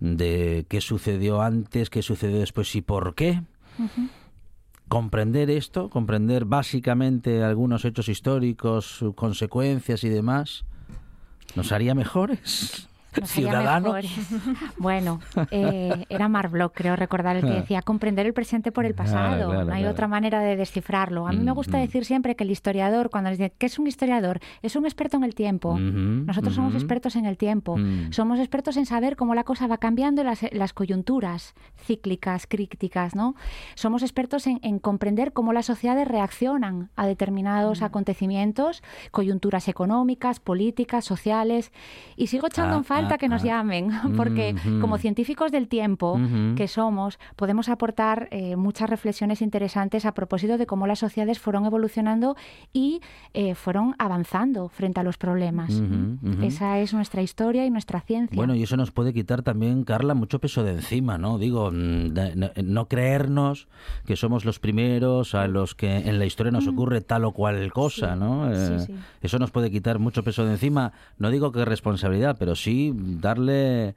de 0.00 0.66
qué 0.68 0.80
sucedió 0.80 1.42
antes, 1.42 1.90
qué 1.90 2.02
sucedió 2.02 2.38
después 2.38 2.74
y 2.76 2.82
por 2.82 3.14
qué. 3.14 3.42
Comprender 4.88 5.50
esto, 5.50 5.90
comprender 5.90 6.44
básicamente 6.44 7.42
algunos 7.42 7.84
hechos 7.84 8.08
históricos, 8.08 8.86
sus 8.86 9.14
consecuencias 9.14 10.04
y 10.04 10.08
demás, 10.08 10.64
nos 11.56 11.72
haría 11.72 11.94
mejores. 11.94 12.87
Nos 13.20 13.30
haría 13.32 13.50
Ciudadano. 13.50 13.86
mejores. 13.86 14.10
Bueno, 14.78 15.20
eh, 15.50 16.04
era 16.08 16.28
Mark 16.28 16.50
Bloch, 16.50 16.72
creo 16.74 16.94
recordar, 16.96 17.36
el 17.36 17.42
que 17.44 17.50
decía 17.52 17.82
comprender 17.82 18.26
el 18.26 18.32
presente 18.32 18.70
por 18.72 18.84
el 18.86 18.94
pasado. 18.94 19.48
claro, 19.50 19.64
no 19.64 19.72
hay 19.72 19.80
claro. 19.82 19.92
otra 19.92 20.08
manera 20.08 20.40
de 20.40 20.56
descifrarlo. 20.56 21.26
A 21.26 21.32
mí 21.32 21.38
me 21.38 21.52
gusta 21.52 21.76
Mm, 21.78 21.80
mm. 21.80 21.84
decir 21.84 22.04
siempre 22.04 22.36
que 22.36 22.44
el 22.44 22.50
historiador, 22.50 23.10
cuando 23.10 23.30
les 23.30 23.38
dice, 23.38 23.52
¿qué 23.58 23.66
es 23.66 23.78
un 23.78 23.86
historiador? 23.86 24.40
Es 24.62 24.76
un 24.76 24.84
experto 24.84 25.16
en 25.16 25.24
el 25.24 25.34
tiempo. 25.34 25.70
Ujú, 25.72 25.80
Nosotros 25.80 26.54
somos 26.54 26.70
ujú. 26.70 26.78
expertos 26.78 27.16
en 27.16 27.26
el 27.26 27.36
tiempo. 27.36 27.76
Mm. 27.76 28.12
Somos 28.12 28.38
expertos 28.38 28.76
en 28.76 28.86
saber 28.86 29.16
cómo 29.16 29.34
la 29.34 29.44
cosa 29.44 29.66
va 29.66 29.78
cambiando 29.78 30.22
las, 30.24 30.40
las 30.52 30.72
coyunturas 30.72 31.54
cíclicas, 31.76 32.46
críticas, 32.46 33.14
¿no? 33.14 33.34
Somos 33.74 34.02
expertos 34.02 34.46
en, 34.46 34.60
en 34.62 34.78
comprender 34.78 35.32
cómo 35.32 35.52
las 35.52 35.66
sociedades 35.66 36.06
reaccionan 36.08 36.90
a 36.96 37.06
determinados 37.06 37.82
acontecimientos, 37.82 38.82
coyunturas 39.10 39.68
económicas, 39.68 40.40
políticas, 40.40 41.04
sociales. 41.04 41.72
Y 42.16 42.28
sigo 42.28 42.46
echando 42.48 42.74
Ah, 42.74 42.78
en 42.78 42.84
falta 42.84 42.97
ah, 43.06 43.18
que 43.18 43.28
nos 43.28 43.42
llamen, 43.42 43.90
porque 44.16 44.54
como 44.80 44.98
científicos 44.98 45.52
del 45.52 45.68
tiempo 45.68 46.18
que 46.56 46.68
somos, 46.68 47.18
podemos 47.36 47.68
aportar 47.68 48.28
eh, 48.30 48.56
muchas 48.56 48.90
reflexiones 48.90 49.42
interesantes 49.42 50.04
a 50.06 50.12
propósito 50.12 50.58
de 50.58 50.66
cómo 50.66 50.86
las 50.86 50.98
sociedades 50.98 51.38
fueron 51.38 51.64
evolucionando 51.66 52.36
y 52.72 53.00
eh, 53.34 53.54
fueron 53.54 53.94
avanzando 53.98 54.68
frente 54.68 55.00
a 55.00 55.02
los 55.02 55.18
problemas. 55.18 55.70
Ujú. 55.74 56.42
Esa 56.42 56.78
es 56.78 56.92
nuestra 56.94 57.22
historia 57.22 57.64
y 57.66 57.70
nuestra 57.70 58.00
ciencia. 58.00 58.36
Bueno, 58.36 58.54
y 58.54 58.62
eso 58.62 58.76
nos 58.76 58.90
puede 58.90 59.12
quitar 59.12 59.42
también, 59.42 59.84
Carla, 59.84 60.14
mucho 60.14 60.38
peso 60.40 60.62
de 60.64 60.72
encima, 60.72 61.18
¿no? 61.18 61.38
Digo, 61.38 61.70
mm, 61.70 62.12
no, 62.34 62.50
no 62.62 62.88
creernos 62.88 63.68
que 64.06 64.16
somos 64.16 64.44
los 64.44 64.58
primeros 64.58 65.34
a 65.34 65.46
los 65.48 65.74
que 65.74 65.96
en 65.96 66.18
la 66.18 66.24
historia 66.26 66.50
nos 66.52 66.66
ocurre 66.66 67.00
tal 67.00 67.24
o 67.24 67.32
cual 67.32 67.72
cosa, 67.72 68.14
Sí, 68.14 68.20
¿no? 68.20 68.54
sí, 68.54 68.72
Eh, 68.74 68.78
sí. 68.86 68.94
Eso 69.20 69.38
nos 69.38 69.50
puede 69.50 69.70
quitar 69.70 69.98
mucho 69.98 70.22
peso 70.22 70.44
de 70.44 70.52
encima. 70.52 70.92
No 71.18 71.30
digo 71.30 71.52
que 71.52 71.64
responsabilidad, 71.64 72.36
pero 72.38 72.54
sí 72.54 72.87
darle, 72.94 73.94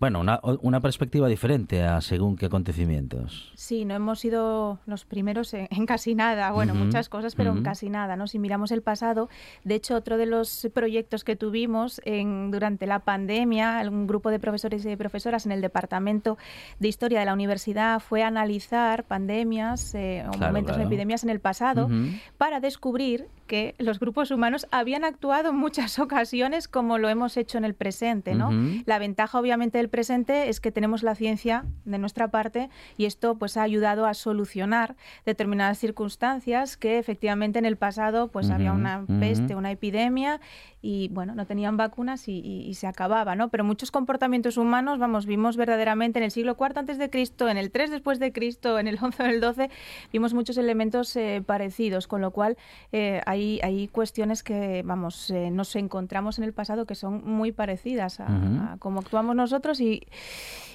bueno, 0.00 0.20
una, 0.20 0.40
una 0.60 0.80
perspectiva 0.80 1.28
diferente 1.28 1.82
a 1.82 2.00
según 2.00 2.36
qué 2.36 2.46
acontecimientos. 2.46 3.52
Sí, 3.54 3.84
no 3.84 3.94
hemos 3.94 4.18
sido 4.20 4.78
los 4.86 5.04
primeros 5.06 5.54
en, 5.54 5.68
en 5.70 5.86
casi 5.86 6.14
nada, 6.14 6.50
bueno, 6.52 6.74
muchas 6.74 7.08
cosas, 7.08 7.34
pero 7.34 7.52
en 7.52 7.62
casi 7.62 7.88
nada, 7.88 8.16
¿no? 8.16 8.26
Si 8.26 8.38
miramos 8.38 8.70
el 8.72 8.82
pasado, 8.82 9.30
de 9.62 9.76
hecho, 9.76 9.94
otro 9.94 10.18
de 10.18 10.26
los 10.26 10.68
proyectos 10.74 11.24
que 11.24 11.36
tuvimos 11.36 12.00
en, 12.04 12.50
durante 12.50 12.86
la 12.86 12.98
pandemia, 12.98 13.82
un 13.90 14.06
grupo 14.06 14.30
de 14.30 14.38
profesores 14.38 14.84
y 14.84 14.88
de 14.88 14.96
profesoras 14.98 15.46
en 15.46 15.52
el 15.52 15.60
Departamento 15.62 16.36
de 16.80 16.88
Historia 16.88 17.20
de 17.20 17.24
la 17.24 17.32
Universidad 17.32 18.00
fue 18.00 18.22
analizar 18.22 19.04
pandemias 19.04 19.94
eh, 19.94 20.24
o 20.26 20.32
Claro, 20.32 20.46
momentos 20.48 20.74
claro. 20.74 20.80
de 20.80 20.94
epidemias 20.94 21.22
en 21.24 21.30
el 21.30 21.40
pasado 21.40 21.88
para 22.36 22.60
descubrir 22.60 23.28
que 23.46 23.74
los 23.78 24.00
grupos 24.00 24.30
humanos 24.30 24.66
habían 24.70 25.04
actuado 25.04 25.50
en 25.50 25.56
muchas 25.56 25.98
ocasiones 25.98 26.68
como 26.68 26.98
lo 26.98 27.08
hemos 27.08 27.36
hecho 27.36 27.58
en 27.58 27.64
el 27.64 27.74
presente, 27.74 28.34
¿no? 28.34 28.48
Ujú. 28.48 28.82
La 28.86 28.98
ventaja, 28.98 29.38
obviamente, 29.38 29.78
del 29.78 29.88
presente 29.88 30.48
es 30.48 30.60
que 30.60 30.72
tenemos 30.72 31.02
la 31.02 31.14
ciencia 31.14 31.64
de 31.84 31.98
nuestra 31.98 32.28
parte 32.28 32.70
y 32.96 33.04
esto 33.06 33.36
pues 33.36 33.56
ha 33.56 33.62
ayudado 33.62 34.06
a 34.06 34.14
solucionar 34.14 34.96
determinadas 35.26 35.78
circunstancias 35.78 36.76
que 36.76 36.98
efectivamente 36.98 37.58
en 37.58 37.64
el 37.64 37.76
pasado 37.76 38.28
pues 38.28 38.50
había 38.50 38.70
Ujú, 38.72 38.80
una 38.80 38.98
ujú. 39.00 39.18
peste, 39.20 39.54
una 39.54 39.70
epidemia 39.70 40.40
y 40.82 41.08
bueno, 41.08 41.34
no 41.34 41.46
tenían 41.46 41.76
vacunas 41.78 42.28
y, 42.28 42.40
y- 42.40 42.68
y 42.68 42.74
se 42.74 42.86
acababa, 42.86 43.34
¿no? 43.36 43.48
Pero 43.48 43.64
muchos 43.64 43.90
comportamientos 43.90 44.58
humanos, 44.58 44.98
vamos, 44.98 45.24
vimos 45.24 45.56
verdaderamente 45.56 46.18
en 46.18 46.24
el 46.24 46.30
siglo 46.30 46.56
IV 46.58 46.78
antes 46.78 46.98
de 46.98 47.08
Cristo, 47.08 47.48
en 47.48 47.56
el 47.56 47.70
3 47.70 47.90
después 47.90 48.18
de 48.18 48.32
Cristo, 48.32 48.78
en 48.78 48.86
el 48.88 48.98
11 49.00 49.22
o 49.22 49.26
en 49.26 49.32
el 49.32 49.40
12, 49.40 49.70
vimos 50.12 50.34
muchos 50.34 50.58
elementos 50.58 51.16
eh, 51.16 51.42
parecidos, 51.44 52.06
con 52.06 52.20
lo 52.20 52.30
cual 52.32 52.56
eh, 52.92 53.22
hay, 53.24 53.33
hay 53.34 53.88
cuestiones 53.88 54.42
que, 54.42 54.82
vamos, 54.84 55.30
eh, 55.30 55.50
nos 55.50 55.74
encontramos 55.76 56.38
en 56.38 56.44
el 56.44 56.52
pasado 56.52 56.86
que 56.86 56.94
son 56.94 57.22
muy 57.24 57.52
parecidas 57.52 58.20
a, 58.20 58.24
Ujú. 58.24 58.62
a 58.62 58.76
cómo 58.78 59.00
actuamos 59.00 59.36
nosotros 59.36 59.80
y, 59.80 60.02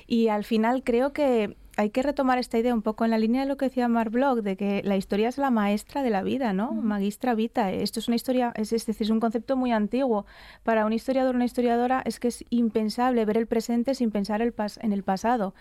y 0.08 0.28
al 0.28 0.44
final 0.44 0.84
creo 0.84 1.14
que 1.14 1.56
hay 1.80 1.92
que 1.92 2.04
retomar 2.04 2.38
esta 2.40 2.58
idea 2.58 2.74
un 2.74 2.82
poco 2.82 3.06
en 3.06 3.12
la 3.12 3.18
línea 3.18 3.42
de 3.44 3.48
lo 3.48 3.56
que 3.56 3.66
decía 3.70 3.88
Mark 3.88 4.12
Bloch, 4.12 4.40
de 4.40 4.58
que 4.58 4.82
la 4.84 4.98
historia 4.98 5.30
es 5.30 5.38
la 5.38 5.50
maestra 5.50 6.04
de 6.04 6.10
la 6.10 6.24
vida, 6.24 6.52
¿no? 6.52 6.74
Magistra 6.74 7.36
vita. 7.36 7.72
Esto 7.72 8.02
es 8.02 8.08
una 8.10 8.16
historia, 8.16 8.52
es, 8.56 8.74
es 8.74 8.86
decir, 8.86 9.06
es 9.06 9.10
un 9.12 9.22
concepto 9.22 9.56
muy 9.56 9.72
antiguo. 9.72 10.26
Para 10.64 10.86
un 10.86 10.92
historiador 10.92 11.36
o 11.36 11.38
una 11.38 11.46
historiadora 11.46 12.02
es 12.04 12.20
que 12.20 12.28
es 12.28 12.44
impensable 12.50 13.24
ver 13.24 13.38
el 13.38 13.48
presente 13.48 13.96
sin 13.96 14.12
pensar 14.12 14.42
el 14.42 14.54
pas- 14.54 14.78
en 14.82 14.92
el 14.92 15.04
pasado. 15.04 15.54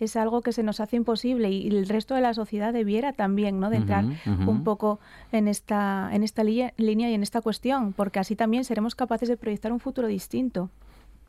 Es 0.00 0.16
algo 0.16 0.40
que 0.40 0.52
se 0.52 0.62
nos 0.62 0.80
hace 0.80 0.96
imposible 0.96 1.50
y 1.50 1.68
el 1.68 1.86
resto 1.88 2.14
de 2.14 2.22
la 2.22 2.32
sociedad 2.32 2.72
debiera 2.72 3.12
también, 3.12 3.60
¿no? 3.60 3.68
De 3.68 3.76
entrar 3.76 4.04
un 4.48 4.64
poco 4.64 4.98
en 5.30 5.46
esta, 5.46 6.08
en 6.12 6.22
esta 6.22 6.42
línea 6.42 6.72
y 7.10 7.14
en 7.14 7.22
esta 7.22 7.42
cuestión, 7.42 7.92
porque 7.92 8.18
así 8.18 8.34
también 8.34 8.64
seremos 8.64 8.94
capaces 8.94 9.28
de 9.28 9.36
proyectar 9.36 9.72
un 9.72 9.80
futuro 9.80 10.08
distinto. 10.08 10.70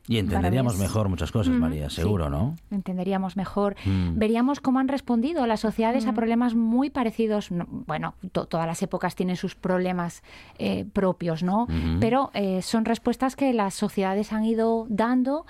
Y 0.08 0.18
entenderíamos 0.18 0.78
mejor 0.78 1.08
muchas 1.08 1.30
cosas, 1.30 1.54
María, 1.54 1.90
sí. 1.90 1.96
seguro, 1.96 2.30
¿no? 2.30 2.56
entenderíamos 2.70 3.36
mejor. 3.36 3.76
Mm. 3.84 4.18
Veríamos 4.18 4.60
cómo 4.60 4.78
han 4.78 4.88
respondido 4.88 5.46
las 5.46 5.60
sociedades 5.60 6.06
a 6.06 6.12
problemas 6.14 6.54
muy 6.54 6.88
parecidos. 6.90 7.50
No, 7.50 7.66
bueno, 7.68 8.14
to- 8.32 8.46
todas 8.46 8.66
las 8.66 8.82
épocas 8.82 9.14
tienen 9.14 9.36
sus 9.36 9.54
problemas 9.54 10.22
eh, 10.58 10.86
propios, 10.92 11.42
¿no? 11.42 11.66
Pero 12.00 12.30
eh, 12.34 12.62
son 12.62 12.84
respuestas 12.84 13.36
que 13.36 13.52
las 13.52 13.74
sociedades 13.74 14.32
han 14.32 14.44
ido 14.44 14.86
dando. 14.88 15.44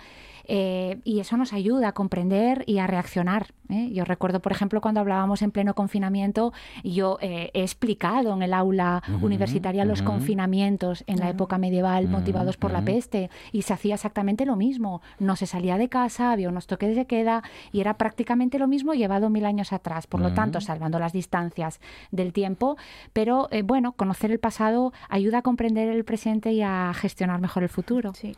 Eh, 0.49 0.99
y 1.05 1.21
eso 1.21 1.37
nos 1.37 1.53
ayuda 1.53 1.89
a 1.89 1.93
comprender 1.93 2.65
y 2.67 2.79
a 2.79 2.87
reaccionar. 2.87 3.53
¿eh? 3.69 3.91
Yo 3.93 4.05
recuerdo, 4.05 4.41
por 4.41 4.53
ejemplo, 4.53 4.81
cuando 4.81 5.01
hablábamos 5.01 5.43
en 5.43 5.51
pleno 5.51 5.75
confinamiento, 5.75 6.53
yo 6.83 7.19
eh, 7.21 7.51
he 7.53 7.63
explicado 7.63 8.33
en 8.33 8.43
el 8.43 8.55
aula 8.55 9.03
universitaria 9.21 9.85
los 9.85 10.03
confinamientos 10.03 11.05
en 11.07 11.19
la 11.19 11.29
época 11.29 11.59
medieval 11.59 12.09
motivados 12.09 12.57
por 12.57 12.73
la 12.73 12.83
peste 12.83 13.31
y 13.53 13.63
se 13.63 13.75
hacía 13.75 13.95
exactamente 13.95 14.47
lo 14.47 14.57
mismo. 14.57 15.03
No 15.19 15.37
se 15.37 15.47
salía 15.47 15.79
de 15.79 15.89
casa, 15.89 16.33
había 16.33 16.49
unos 16.49 16.67
toques 16.67 16.97
de 16.97 17.07
queda 17.07 17.43
y 17.71 17.81
era 17.81 17.99
prácticamente 17.99 18.59
lo 18.59 18.67
mismo 18.67 18.95
llevado 18.95 19.31
mil 19.31 19.45
años 19.45 19.73
atrás. 19.73 20.07
Por 20.07 20.21
lo 20.21 20.33
tanto, 20.33 20.61
salvando 20.61 20.99
las 20.99 21.13
distancias 21.13 21.81
del 22.11 22.33
tiempo, 22.33 22.77
pero 23.13 23.49
eh, 23.51 23.63
bueno, 23.63 23.93
conocer 23.93 24.31
el 24.31 24.39
pasado 24.39 24.93
ayuda 25.09 25.39
a 25.39 25.43
comprender 25.43 25.89
el 25.89 26.05
presente 26.05 26.53
y 26.53 26.63
a 26.63 26.93
gestionar 26.95 27.41
mejor 27.41 27.63
el 27.63 27.69
futuro. 27.69 28.15
Sí. 28.15 28.35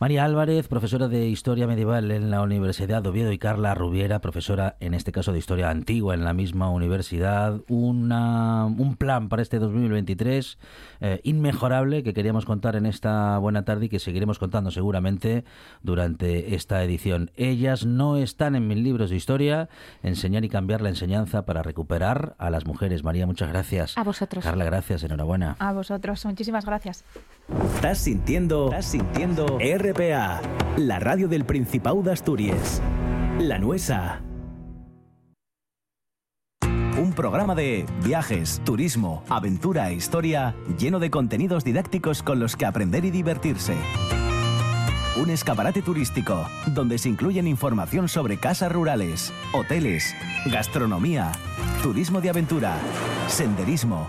María 0.00 0.24
Álvarez, 0.24 0.66
profesora 0.66 1.08
de 1.08 1.26
Historia 1.26 1.66
Medieval 1.66 2.10
en 2.10 2.30
la 2.30 2.40
Universidad 2.40 3.02
de 3.02 3.10
Oviedo 3.10 3.32
y 3.32 3.38
Carla 3.38 3.74
Rubiera, 3.74 4.22
profesora 4.22 4.78
en 4.80 4.94
este 4.94 5.12
caso 5.12 5.30
de 5.30 5.38
Historia 5.38 5.68
Antigua 5.68 6.14
en 6.14 6.24
la 6.24 6.32
misma 6.32 6.70
universidad. 6.70 7.60
Una, 7.68 8.64
un 8.64 8.96
plan 8.96 9.28
para 9.28 9.42
este 9.42 9.58
2023 9.58 10.56
eh, 11.02 11.20
inmejorable 11.22 12.02
que 12.02 12.14
queríamos 12.14 12.46
contar 12.46 12.76
en 12.76 12.86
esta 12.86 13.36
buena 13.36 13.66
tarde 13.66 13.84
y 13.84 13.88
que 13.90 13.98
seguiremos 13.98 14.38
contando 14.38 14.70
seguramente 14.70 15.44
durante 15.82 16.54
esta 16.54 16.82
edición. 16.82 17.30
Ellas 17.36 17.84
no 17.84 18.16
están 18.16 18.56
en 18.56 18.68
mis 18.68 18.78
libros 18.78 19.10
de 19.10 19.16
historia, 19.16 19.68
enseñar 20.02 20.46
y 20.46 20.48
cambiar 20.48 20.80
la 20.80 20.88
enseñanza 20.88 21.44
para 21.44 21.62
recuperar 21.62 22.36
a 22.38 22.48
las 22.48 22.64
mujeres. 22.64 23.04
María, 23.04 23.26
muchas 23.26 23.50
gracias. 23.50 23.98
A 23.98 24.04
vosotros. 24.04 24.42
Carla, 24.44 24.64
gracias, 24.64 25.02
enhorabuena. 25.02 25.56
A 25.58 25.74
vosotros, 25.74 26.24
muchísimas 26.24 26.64
gracias. 26.64 27.04
Estás 27.58 27.98
sintiendo, 27.98 28.66
estás 28.66 28.86
sintiendo 28.86 29.58
RPA, 29.58 30.40
la 30.76 30.98
radio 31.00 31.26
del 31.28 31.44
Principado 31.44 32.00
de 32.02 32.12
Asturias. 32.12 32.80
La 33.38 33.58
Nuesa. 33.58 34.22
Un 36.96 37.12
programa 37.12 37.54
de 37.54 37.86
viajes, 38.04 38.60
turismo, 38.64 39.24
aventura 39.28 39.90
e 39.90 39.94
historia 39.94 40.54
lleno 40.78 41.00
de 41.00 41.10
contenidos 41.10 41.64
didácticos 41.64 42.22
con 42.22 42.38
los 42.38 42.56
que 42.56 42.66
aprender 42.66 43.04
y 43.04 43.10
divertirse. 43.10 43.74
Un 45.20 45.30
escaparate 45.30 45.82
turístico 45.82 46.46
donde 46.68 46.98
se 46.98 47.08
incluyen 47.08 47.48
información 47.48 48.08
sobre 48.08 48.36
casas 48.38 48.70
rurales, 48.70 49.32
hoteles, 49.52 50.14
gastronomía, 50.46 51.32
turismo 51.82 52.20
de 52.20 52.30
aventura, 52.30 52.76
senderismo, 53.26 54.08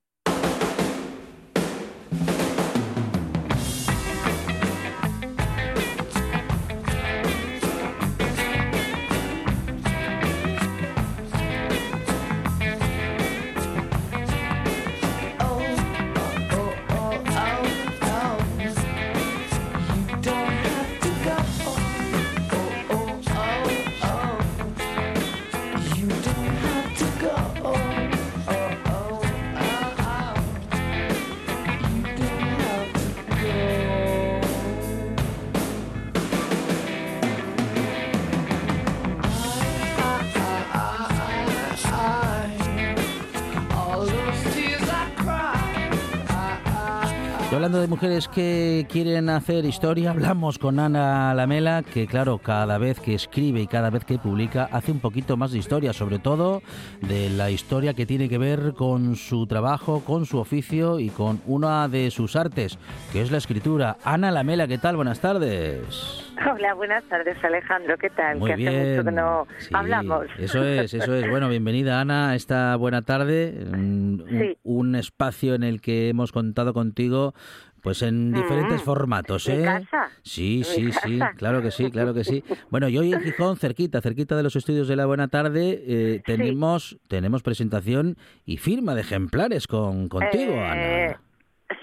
Hablando 47.55 47.81
de 47.81 47.87
mujeres 47.87 48.27
que 48.29 48.87
quieren 48.89 49.27
hacer 49.29 49.65
historia, 49.65 50.11
hablamos 50.11 50.57
con 50.57 50.79
Ana 50.79 51.33
Lamela, 51.33 51.83
que 51.83 52.07
claro, 52.07 52.37
cada 52.37 52.77
vez 52.77 52.99
que 53.01 53.13
escribe 53.13 53.59
y 53.61 53.67
cada 53.67 53.89
vez 53.89 54.05
que 54.05 54.17
publica 54.17 54.69
hace 54.71 54.91
un 54.91 54.99
poquito 54.99 55.35
más 55.35 55.51
de 55.51 55.57
historia, 55.59 55.91
sobre 55.91 56.19
todo 56.19 56.61
de 57.01 57.29
la 57.29 57.51
historia 57.51 57.93
que 57.93 58.05
tiene 58.05 58.29
que 58.29 58.37
ver 58.37 58.73
con 58.73 59.15
su 59.17 59.47
trabajo, 59.47 60.01
con 60.05 60.25
su 60.25 60.37
oficio 60.39 60.99
y 60.99 61.09
con 61.09 61.41
una 61.45 61.87
de 61.89 62.09
sus 62.09 62.35
artes, 62.37 62.79
que 63.11 63.21
es 63.21 63.31
la 63.31 63.37
escritura. 63.39 63.97
Ana 64.05 64.31
Lamela, 64.31 64.65
¿qué 64.67 64.77
tal? 64.77 64.95
Buenas 64.95 65.19
tardes. 65.19 66.27
Hola, 66.51 66.73
buenas 66.73 67.03
tardes 67.03 67.37
Alejandro, 67.43 67.97
¿qué 67.99 68.09
tal? 68.09 68.39
Muy 68.39 68.49
que 68.49 68.55
bien. 68.55 68.69
hace 68.69 68.89
mucho 68.91 69.03
que 69.03 69.11
no 69.11 69.47
Sí, 69.59 69.69
hablamos. 69.73 70.25
Eso 70.39 70.63
es, 70.63 70.91
eso 70.93 71.13
es. 71.13 71.29
Bueno, 71.29 71.49
bienvenida 71.49 71.99
Ana 72.01 72.29
a 72.31 72.35
esta 72.35 72.75
buena 72.77 73.01
tarde, 73.03 73.53
un, 73.71 74.23
Sí. 74.29 74.57
un 74.63 74.95
espacio 74.95 75.53
en 75.53 75.61
el 75.63 75.81
que 75.81 76.09
hemos 76.09 76.31
contado 76.31 76.73
contigo 76.73 77.35
pues 77.81 78.01
en 78.03 78.31
diferentes 78.33 78.81
Mm. 78.81 78.85
formatos, 78.85 79.47
¿Mi 79.49 79.55
¿eh? 79.55 79.63
casa? 79.65 80.09
Sí, 80.21 80.57
¿Mi 80.59 80.63
sí, 80.63 80.91
sí, 80.91 81.19
claro 81.37 81.61
que 81.61 81.71
sí, 81.71 81.89
claro 81.91 82.13
que 82.13 82.23
sí. 82.23 82.43
Bueno, 82.69 82.87
y 82.89 82.97
hoy 82.97 83.13
en 83.13 83.21
Gijón, 83.21 83.57
cerquita, 83.57 84.01
cerquita 84.01 84.35
de 84.35 84.43
los 84.43 84.55
estudios 84.55 84.87
de 84.87 84.95
la 84.95 85.05
Buena 85.05 85.27
Tarde, 85.27 85.81
eh, 85.85 86.21
tenemos, 86.25 86.99
tenemos 87.07 87.43
presentación 87.43 88.15
y 88.45 88.57
firma 88.57 88.95
de 88.95 89.01
ejemplares 89.01 89.67
con 89.67 90.07
contigo, 90.09 90.53
Eh, 90.53 91.07
Ana. 91.09 91.21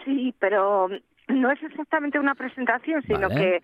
Sí, 0.04 0.34
pero 0.38 0.88
no 1.28 1.50
es 1.50 1.62
exactamente 1.62 2.18
una 2.18 2.34
presentación, 2.34 3.02
sino 3.02 3.28
Vale. 3.28 3.34
que 3.34 3.62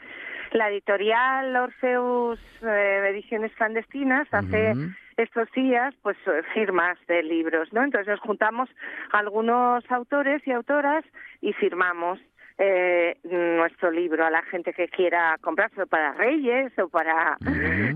la 0.59 0.69
editorial 0.71 1.55
Orfeus 1.57 2.39
eh, 2.63 3.09
Ediciones 3.11 3.53
Clandestinas 3.57 4.27
hace. 4.33 4.75
Estos 5.17 5.51
días 5.53 5.95
pues 6.03 6.17
eh, 6.27 6.43
firmas 6.53 6.99
de 7.07 7.23
libros, 7.23 7.73
¿no? 7.73 7.83
Entonces 7.83 8.09
nos 8.09 8.21
juntamos 8.21 8.69
algunos 9.13 9.85
autores 9.91 10.47
y 10.47 10.53
autoras 10.53 11.05
y 11.41 11.53
firmamos 11.53 12.19
eh, 12.59 13.17
nuestro 13.25 13.91
libro 13.91 14.25
a 14.25 14.31
la 14.31 14.43
gente 14.43 14.73
que 14.73 14.89
quiera 14.89 15.37
comprárselo 15.41 15.87
para 15.87 16.13
Reyes 16.13 16.73
o 16.79 16.89
para 16.89 17.37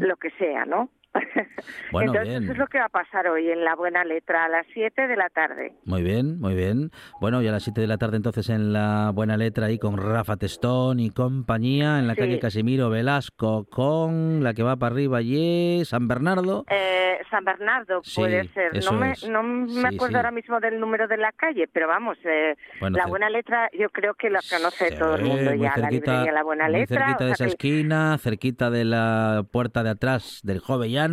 lo 0.00 0.16
que 0.16 0.30
sea, 0.30 0.64
¿no? 0.64 0.88
Bueno, 1.92 2.12
Entonces 2.12 2.28
bien. 2.28 2.42
eso 2.44 2.52
es 2.52 2.58
lo 2.58 2.66
que 2.66 2.78
va 2.78 2.84
a 2.86 2.88
pasar 2.90 3.28
hoy 3.28 3.50
en 3.50 3.64
La 3.64 3.74
Buena 3.74 4.04
Letra 4.04 4.44
a 4.44 4.48
las 4.48 4.66
7 4.74 5.06
de 5.08 5.16
la 5.16 5.28
tarde. 5.30 5.72
Muy 5.84 6.02
bien, 6.02 6.38
muy 6.38 6.54
bien. 6.54 6.90
Bueno, 7.20 7.40
y 7.42 7.48
a 7.48 7.52
las 7.52 7.62
7 7.64 7.80
de 7.80 7.86
la 7.86 7.96
tarde 7.98 8.16
entonces 8.18 8.48
en 8.50 8.72
la 8.72 9.10
buena 9.14 9.36
letra 9.36 9.66
ahí 9.66 9.78
con 9.78 9.96
Rafa 9.96 10.36
Testón 10.36 11.00
y 11.00 11.10
compañía 11.10 11.98
en 11.98 12.06
la 12.06 12.14
Sí. 12.14 12.20
calle 12.20 12.38
Casimiro 12.38 12.90
Velasco 12.90 13.66
con 13.70 14.42
la 14.42 14.54
que 14.54 14.62
va 14.62 14.76
para 14.76 14.94
arriba 14.94 15.18
allí, 15.18 15.82
San 15.84 16.08
Bernardo. 16.08 16.64
Eh, 16.70 17.18
San 17.30 17.44
Bernardo 17.44 18.00
Sí, 18.02 18.20
puede 18.20 18.48
ser. 18.52 18.72
No 18.84 18.92
me, 18.92 19.14
no 19.30 19.42
me 19.42 19.68
Sí, 19.90 19.96
acuerdo 19.96 20.16
ahora 20.16 20.30
mismo 20.30 20.60
del 20.60 20.78
número 20.80 21.08
de 21.08 21.16
la 21.16 21.32
calle, 21.32 21.68
pero 21.72 21.88
vamos, 21.88 22.16
eh, 22.24 22.54
Bueno, 22.80 22.96
la 22.98 23.06
buena 23.06 23.28
letra 23.30 23.68
yo 23.78 23.88
creo 23.90 24.14
que 24.14 24.30
la 24.30 24.40
conoce 24.50 24.92
todo 24.96 25.16
el 25.16 25.24
mundo 25.24 25.54
ya, 25.54 25.74
la 25.76 25.90
librería 25.90 26.32
La 26.32 26.42
Buena 26.42 26.68
Letra. 26.68 27.06
cerquita 27.06 27.24
o 27.24 27.28
de 27.28 27.34
sea 27.34 27.46
esa 27.46 27.56
que- 27.56 27.68
esquina, 27.68 28.18
cerquita 28.18 28.70
de 28.70 28.84
la 28.84 29.44
puerta 29.50 29.82
de 29.82 29.90
atrás 29.90 30.40
del 30.44 30.60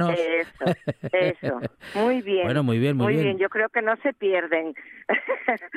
Eso, 0.09 0.65
eso. 1.11 1.59
Muy 1.95 2.21
bien. 2.21 2.43
Bueno, 2.45 2.63
muy 2.63 2.79
bien, 2.79 2.97
muy 2.97 3.15
bien. 3.15 3.37
Yo 3.37 3.49
creo 3.49 3.69
que 3.69 3.81
no 3.81 3.95
se 4.03 4.13
pierden. 4.13 4.73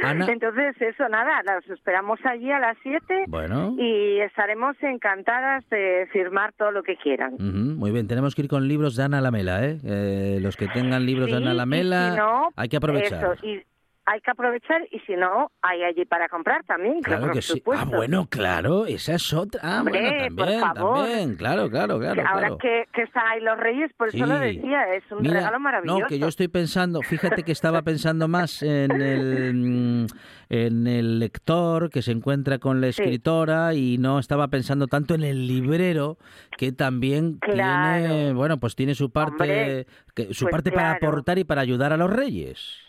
Ana. 0.03 0.27
Entonces, 0.29 0.75
eso, 0.81 1.09
nada, 1.09 1.43
los 1.43 1.69
esperamos 1.71 2.19
allí 2.25 2.51
a 2.51 2.59
las 2.59 2.77
7 2.83 3.25
Bueno. 3.29 3.75
y 3.79 4.21
estaremos 4.21 4.77
encantadas 4.83 5.69
de 5.71 6.09
firmar 6.13 6.53
todo 6.55 6.71
lo 6.71 6.83
que 6.83 6.97
quieran. 6.97 7.37
Muy 7.39 7.91
bien, 7.91 8.07
tenemos 8.09 8.35
que 8.35 8.43
ir 8.43 8.49
con 8.49 8.67
libros 8.69 8.97
de 8.97 9.05
Ana 9.05 9.21
Lamela, 9.21 9.65
¿eh? 9.65 9.79
Eh, 9.85 10.39
los 10.41 10.57
que 10.57 10.69
tengan 10.69 11.05
libros 11.07 11.31
de 11.31 11.37
Ana 11.37 11.55
Lamela, 11.55 12.13
si 12.13 12.17
no, 12.19 12.49
hay 12.57 12.69
que 12.69 12.77
aprovechar. 12.77 13.33
Eso, 13.35 13.47
y 13.47 13.63
hay 14.11 14.21
que 14.23 14.31
aprovechar 14.31 14.89
y 14.91 15.01
si 15.01 15.15
no, 15.17 15.51
hay 15.61 15.83
allí 15.85 16.07
para 16.07 16.29
comprar 16.31 16.65
también, 16.65 17.03
Claro 17.03 17.27
por 17.27 17.33
que 17.33 17.43
sí. 17.43 17.53
supuesto. 17.59 17.85
Ah, 17.93 17.97
bueno, 17.97 18.27
claro, 18.31 18.87
esa 18.87 19.15
es 19.17 19.33
otra. 19.35 19.61
Ah, 19.63 19.81
Hombre, 19.81 20.01
bueno, 20.01 20.37
por 20.37 20.47
también, 20.47 20.61
favor. 20.61 20.97
también, 21.07 21.37
claro, 21.37 21.71
claro, 21.71 21.99
claro. 21.99 22.23
Ahora 22.27 22.41
claro. 22.41 22.59
que, 22.59 22.85
que 22.95 23.03
están 23.03 23.27
ahí 23.29 23.41
los 23.43 23.59
reyes, 23.59 23.93
por 23.99 24.09
eso 24.09 24.25
lo 24.25 24.39
Sí. 24.39 24.45
decía, 24.57 24.95
es 24.95 25.05
un 25.13 25.21
Mira, 25.23 25.35
regalo 25.35 25.61
maravilloso. 25.61 26.01
No, 26.01 26.07
que 26.07 26.19
yo 26.19 26.27
estoy 26.29 26.49
pensando, 26.49 27.03
fíjate 27.03 27.43
que 27.43 27.53
estaba 27.53 27.83
pensando 27.83 28.29
más 28.29 28.63
en 28.63 28.93
el, 28.93 29.55
mm, 29.55 30.07
en 30.49 30.87
el 30.87 31.19
lector 31.19 31.91
que 31.91 32.01
se 32.01 32.13
encuentra 32.13 32.59
con 32.59 32.81
la 32.81 32.87
Sí. 32.93 33.03
escritora 33.03 33.75
y 33.75 33.99
no 33.99 34.19
estaba 34.19 34.49
pensando 34.49 34.87
tanto 34.87 35.15
en 35.15 35.23
el 35.23 35.47
librero 35.47 36.17
que 36.57 36.73
también 36.73 37.39
Claro. 37.41 38.07
tiene, 38.09 38.33
bueno, 38.33 38.59
pues 38.59 38.75
tiene 38.75 38.95
su 38.95 39.11
parte, 39.11 39.33
Hombre, 39.33 39.87
que- 40.15 40.33
su 40.33 40.47
pues 40.47 40.53
parte 40.53 40.73
para 40.73 40.93
aportar 40.93 41.39
y 41.39 41.45
para 41.45 41.61
ayudar 41.61 41.93
a 41.93 41.99
los 41.99 42.11
reyes. 42.11 42.88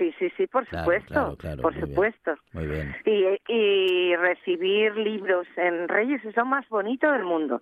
Sí, 0.00 0.14
sí, 0.18 0.32
sí, 0.34 0.46
por 0.46 0.66
Claro, 0.66 0.84
supuesto, 0.84 1.12
claro, 1.12 1.36
claro, 1.36 1.62
por 1.62 1.72
muy 1.74 1.82
bien. 1.82 1.90
supuesto. 1.90 2.34
Muy 2.54 2.66
bien. 2.66 2.96
Y, 3.04 3.52
y 3.52 4.16
recibir 4.16 4.96
libros 4.96 5.46
en 5.56 5.88
Reyes 5.88 6.24
es 6.24 6.34
lo 6.36 6.46
más 6.46 6.66
bonito 6.70 7.12
del 7.12 7.24
mundo. 7.24 7.60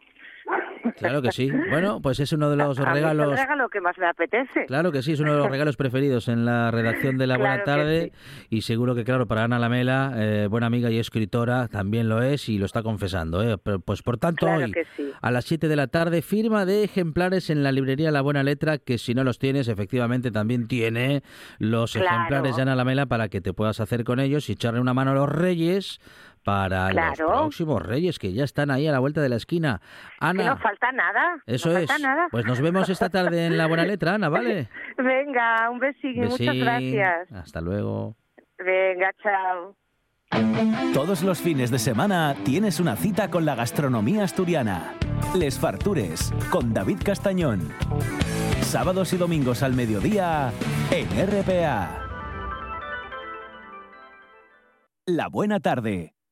Claro 0.97 1.23
que 1.23 1.31
sí. 1.33 1.51
Bueno, 1.71 2.01
pues 2.03 2.19
es 2.19 2.33
uno 2.33 2.51
de 2.51 2.57
los 2.57 2.79
A 2.79 2.83
mí 2.83 2.89
es 2.89 2.95
regalos. 2.95 3.31
el 3.33 3.37
regalo 3.39 3.69
que 3.69 3.81
más 3.81 3.97
me 3.99 4.07
apetece. 4.07 4.67
Claro 4.67 4.91
que 4.91 5.03
sí, 5.03 5.13
es 5.13 5.21
uno 5.21 5.33
de 5.33 5.39
los 5.39 5.51
regalos 5.51 5.77
preferidos 5.77 6.29
en 6.29 6.45
la 6.45 6.71
redacción 6.71 7.19
de 7.19 7.27
La 7.27 7.37
Buena 7.39 7.63
Claro 7.63 7.83
Tarde 7.83 8.13
y 8.51 8.63
seguro 8.63 8.95
que, 8.95 9.05
claro, 9.05 9.27
para 9.27 9.45
Ana 9.45 9.59
Lamela, 9.59 10.13
eh, 10.17 10.47
buena 10.51 10.67
amiga 10.67 10.91
y 10.91 10.99
escritora, 10.99 11.69
también 11.69 12.09
lo 12.09 12.23
es 12.23 12.49
y 12.49 12.59
lo 12.59 12.67
está 12.67 12.83
confesando. 12.83 13.43
¿eh? 13.43 13.59
Pero, 13.63 13.79
Pues 13.81 14.03
por 14.03 14.19
tanto, 14.19 14.47
Claro 14.47 14.65
hoy 14.65 14.73
sí. 14.97 15.11
a 15.21 15.31
las 15.31 15.45
7 15.45 15.69
de 15.69 15.77
la 15.77 15.87
tarde, 15.89 16.23
firma 16.23 16.65
de 16.65 16.85
ejemplares 16.85 17.51
en 17.51 17.63
la 17.63 17.71
librería 17.71 18.11
La 18.11 18.23
Buena 18.23 18.43
Letra, 18.43 18.79
que 18.79 18.99
si 18.99 19.15
no 19.15 19.23
los 19.25 19.39
tienes, 19.39 19.69
efectivamente 19.69 20.31
también 20.31 20.67
tiene 20.69 21.23
los 21.59 21.93
Claro. 21.93 22.09
ejemplares 22.09 22.57
de 22.57 22.63
Ana 22.63 22.75
Lamela 22.77 23.07
para 23.07 23.29
que 23.29 23.41
te 23.41 23.53
puedas 23.53 23.79
hacer 23.81 24.05
con 24.05 24.19
ellos 24.21 24.49
y 24.49 24.53
echarle 24.53 24.81
una 24.81 24.95
mano 24.95 25.13
a 25.13 25.15
los 25.15 25.29
reyes 25.29 26.01
para 26.49 26.91
los 26.93 27.19
próximos 27.19 27.83
reyes 27.83 28.19
que 28.19 28.33
ya 28.33 28.45
están 28.45 28.71
ahí 28.71 28.87
a 28.89 28.93
la 28.93 29.01
vuelta 29.01 29.21
de 29.21 29.29
la 29.29 29.37
esquina. 29.37 29.81
Que 30.19 30.27
Ana. 30.27 30.45
no 30.47 30.57
falta 30.57 30.91
nada. 30.93 31.43
Eso 31.45 31.69
no 31.69 31.77
es. 31.79 31.87
falta 31.87 32.09
nada. 32.09 32.29
Pues 32.31 32.47
nos 32.47 32.59
vemos 32.63 32.89
esta 32.89 33.11
tarde 33.11 33.47
en 33.47 33.59
La 33.59 33.67
Buena 33.67 33.85
Letra, 33.85 34.15
Ana, 34.15 34.31
¿vale? 34.31 34.71
Venga, 34.97 35.69
un 35.71 35.79
besín, 35.79 36.23
muchas 36.23 36.39
Besín. 36.39 36.61
gracias. 36.65 37.33
Hasta 37.33 37.61
luego. 37.61 38.17
Venga, 38.59 39.13
chao. 39.23 39.77
Todos 40.95 41.23
los 41.23 41.39
fines 41.39 41.71
de 41.71 41.79
semana 41.79 42.35
tienes 42.47 42.81
una 42.81 42.97
cita 42.97 43.29
con 43.31 43.45
la 43.45 43.55
gastronomía 43.55 44.25
asturiana. 44.25 44.95
Les 45.37 45.59
Fartures, 45.59 46.33
con 46.51 46.73
David 46.73 46.99
Castañón. 47.05 47.61
Sábados 48.63 49.13
y 49.13 49.19
domingos 49.19 49.63
al 49.63 49.75
mediodía 49.75 50.51
en 50.91 51.09
RPA. 51.09 52.05
La 55.07 55.29
Buena 55.29 55.59
Tarde, 55.61 56.15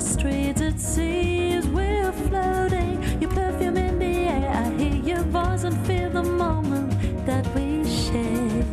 Streets. 0.00 0.60
It 0.60 0.80
seems 0.80 1.66
we're 1.68 2.12
floating. 2.12 3.02
Your 3.20 3.30
perfume 3.30 3.76
in 3.76 3.98
the 3.98 4.28
air. 4.28 4.50
I 4.50 4.70
hear 4.80 4.94
your 4.94 5.22
voice 5.24 5.64
and 5.64 5.76
feel 5.86 6.10
the 6.10 6.22
moment 6.22 6.92
that 7.26 7.46
we 7.54 7.84
share. 7.84 8.64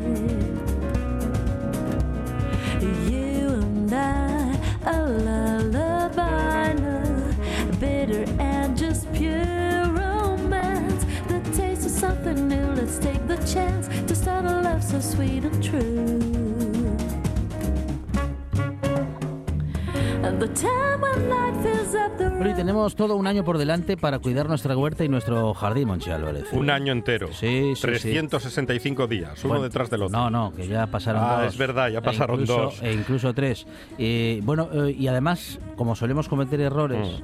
You 3.09 3.49
and 3.61 3.93
I, 3.93 4.57
a 4.85 5.01
lullaby, 5.05 6.73
no 6.73 7.31
bitter 7.79 8.25
and 8.39 8.77
just 8.77 9.11
pure 9.13 9.85
romance. 9.91 11.05
The 11.27 11.39
taste 11.55 11.85
of 11.85 11.91
something 11.91 12.47
new. 12.47 12.67
Let's 12.73 12.97
take 12.99 13.27
the 13.27 13.37
chance 13.45 13.87
to 14.07 14.15
start 14.15 14.45
a 14.45 14.61
love 14.61 14.83
so 14.83 14.99
sweet 14.99 15.43
and 15.43 15.63
true. 15.63 16.37
The 20.39 20.47
time 20.49 21.03
Bueno, 22.17 22.49
y 22.51 22.53
tenemos 22.53 22.95
todo 22.95 23.15
un 23.15 23.27
año 23.27 23.43
por 23.43 23.57
delante 23.57 23.97
para 23.97 24.19
cuidar 24.19 24.47
nuestra 24.47 24.75
huerta 24.77 25.03
y 25.03 25.09
nuestro 25.09 25.53
jardín, 25.53 25.87
Monchi 25.87 26.09
Álvarez. 26.11 26.45
Un 26.53 26.69
año 26.69 26.91
entero. 26.93 27.27
Sí, 27.33 27.73
sí, 27.75 27.75
sí. 27.75 27.81
365 27.81 29.07
días, 29.07 29.43
uno 29.43 29.49
Bueno, 29.55 29.63
detrás 29.63 29.89
del 29.89 30.03
otro. 30.03 30.17
No, 30.17 30.29
no, 30.29 30.53
que 30.53 30.67
ya 30.67 30.87
pasaron 30.87 31.21
Ah, 31.23 31.41
dos. 31.43 31.53
es 31.53 31.57
verdad, 31.57 31.89
ya 31.89 31.99
E 31.99 32.01
pasaron 32.01 32.41
incluso- 32.41 32.61
dos. 32.61 32.83
E 32.83 32.93
incluso 32.93 33.33
tres. 33.33 33.65
Eh, 33.97 34.41
bueno, 34.43 34.69
eh, 34.71 34.91
y 34.97 35.07
además, 35.07 35.59
como 35.75 35.95
solemos 35.95 36.27
cometer 36.29 36.61
errores, 36.61 37.21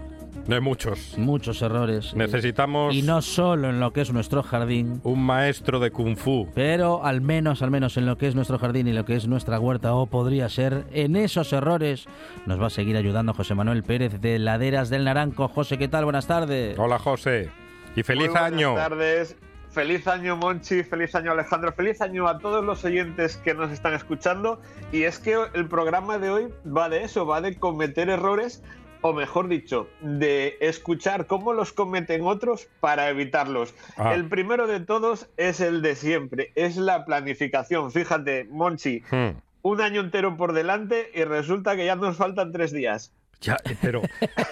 De 0.47 0.59
muchos. 0.59 1.17
Muchos 1.17 1.61
errores. 1.61 2.13
Necesitamos 2.15 2.93
Y 2.93 3.01
no 3.01 3.21
solo 3.21 3.69
en 3.69 3.79
lo 3.79 3.93
que 3.93 4.01
es 4.01 4.11
nuestro 4.11 4.43
jardín, 4.43 4.99
un 5.03 5.23
maestro 5.25 5.79
de 5.79 5.91
kung 5.91 6.17
fu. 6.17 6.49
pero 6.53 7.05
al 7.05 7.21
menos, 7.21 7.61
al 7.61 7.71
menos 7.71 7.95
en 7.95 8.05
lo 8.05 8.17
que 8.17 8.27
es 8.27 8.35
nuestro 8.35 8.59
jardín 8.59 8.87
y 8.87 8.93
lo 8.93 9.05
que 9.05 9.15
es 9.15 9.25
nuestra 9.27 9.57
huerta, 9.59 9.93
o 9.95 10.05
podría 10.07 10.49
ser, 10.49 10.85
en 10.91 11.15
esos 11.15 11.53
errores 11.53 12.07
nos 12.45 12.61
va 12.61 12.67
a 12.67 12.69
seguir 12.69 12.97
ayudando 12.97 13.33
José 13.33 13.55
Manuel 13.55 13.83
Pérez 13.83 14.19
de 14.19 14.37
Laderas 14.37 14.89
del 14.89 15.05
Naranco. 15.05 15.47
José, 15.47 15.77
¿qué 15.77 15.87
tal? 15.87 16.03
Buenas 16.03 16.27
tardes. 16.27 16.77
Hola, 16.77 16.99
José. 16.99 17.49
Y 17.95 18.03
feliz 18.03 18.25
Muy 18.25 18.33
buenas 18.33 18.51
año. 18.51 18.75
tardes. 18.75 19.37
Feliz 19.69 20.07
año 20.07 20.35
Monchi, 20.37 20.83
feliz 20.83 21.15
año 21.15 21.31
Alejandro, 21.31 21.71
feliz 21.73 21.99
año 21.99 22.27
a 22.27 22.37
todos 22.37 22.63
los 22.63 22.85
oyentes 22.85 23.37
que 23.37 23.55
nos 23.55 23.71
están 23.71 23.95
escuchando. 23.95 24.61
Y 24.91 25.03
es 25.03 25.17
que 25.17 25.35
el 25.55 25.67
programa 25.67 26.19
de 26.19 26.29
hoy 26.29 26.47
va 26.67 26.89
de 26.89 27.03
eso, 27.03 27.25
va 27.25 27.41
de 27.41 27.55
cometer 27.55 28.07
errores, 28.09 28.61
o 29.03 29.13
mejor 29.13 29.47
dicho, 29.49 29.87
de 30.01 30.57
escuchar 30.61 31.27
cómo 31.27 31.53
los 31.53 31.73
cometen 31.73 32.23
otros 32.23 32.67
para 32.79 33.09
evitarlos. 33.09 33.75
Ah. 33.97 34.13
El 34.15 34.27
primero 34.27 34.65
de 34.65 34.79
todos 34.79 35.27
es 35.37 35.59
el 35.59 35.81
de 35.81 35.95
siempre, 35.95 36.51
es 36.55 36.77
la 36.77 37.05
planificación. 37.05 37.91
Fíjate, 37.91 38.45
Monchi, 38.49 39.03
Hmm. 39.11 39.37
un 39.61 39.81
año 39.81 40.01
entero 40.01 40.35
por 40.37 40.53
delante 40.53 41.11
y 41.13 41.23
resulta 41.25 41.75
que 41.75 41.85
ya 41.85 41.95
nos 41.95 42.17
faltan 42.17 42.51
tres 42.51 42.71
días. 42.71 43.13
Ya, 43.41 43.57
pero 43.81 44.01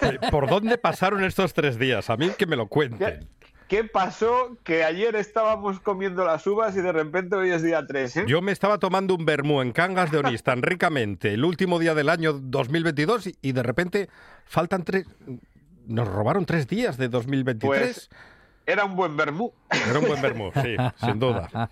eh, 0.01 0.19
¿por 0.29 0.49
dónde 0.49 0.77
pasaron 0.77 1.23
estos 1.23 1.53
tres 1.53 1.79
días? 1.79 2.09
A 2.09 2.17
mí 2.17 2.29
que 2.37 2.45
me 2.45 2.57
lo 2.57 2.67
cuenten. 2.67 3.27
¿Qué 3.71 3.85
pasó? 3.85 4.57
Que 4.65 4.83
ayer 4.83 5.15
estábamos 5.15 5.79
comiendo 5.79 6.25
las 6.25 6.45
uvas 6.45 6.75
y 6.75 6.81
de 6.81 6.91
repente 6.91 7.37
hoy 7.37 7.51
es 7.51 7.63
día 7.63 7.87
3, 7.87 8.17
¿eh? 8.17 8.23
Yo 8.27 8.41
me 8.41 8.51
estaba 8.51 8.79
tomando 8.79 9.15
un 9.15 9.23
vermú 9.23 9.61
en 9.61 9.71
Cangas 9.71 10.11
de 10.11 10.17
Onís 10.17 10.43
tan 10.43 10.61
ricamente 10.61 11.35
el 11.35 11.45
último 11.45 11.79
día 11.79 11.95
del 11.95 12.09
año 12.09 12.33
2022 12.33 13.27
y, 13.27 13.37
y 13.41 13.53
de 13.53 13.63
repente 13.63 14.09
faltan 14.43 14.83
tres... 14.83 15.05
Nos 15.87 16.05
robaron 16.05 16.45
tres 16.45 16.67
días 16.67 16.97
de 16.97 17.07
2023. 17.07 17.69
Pues 17.79 18.09
era 18.65 18.83
un 18.83 18.97
buen 18.97 19.15
vermú. 19.15 19.53
Era 19.89 19.99
un 19.99 20.05
buen 20.05 20.21
vermú, 20.21 20.51
sí, 20.53 20.75
sin 21.05 21.17
duda. 21.17 21.69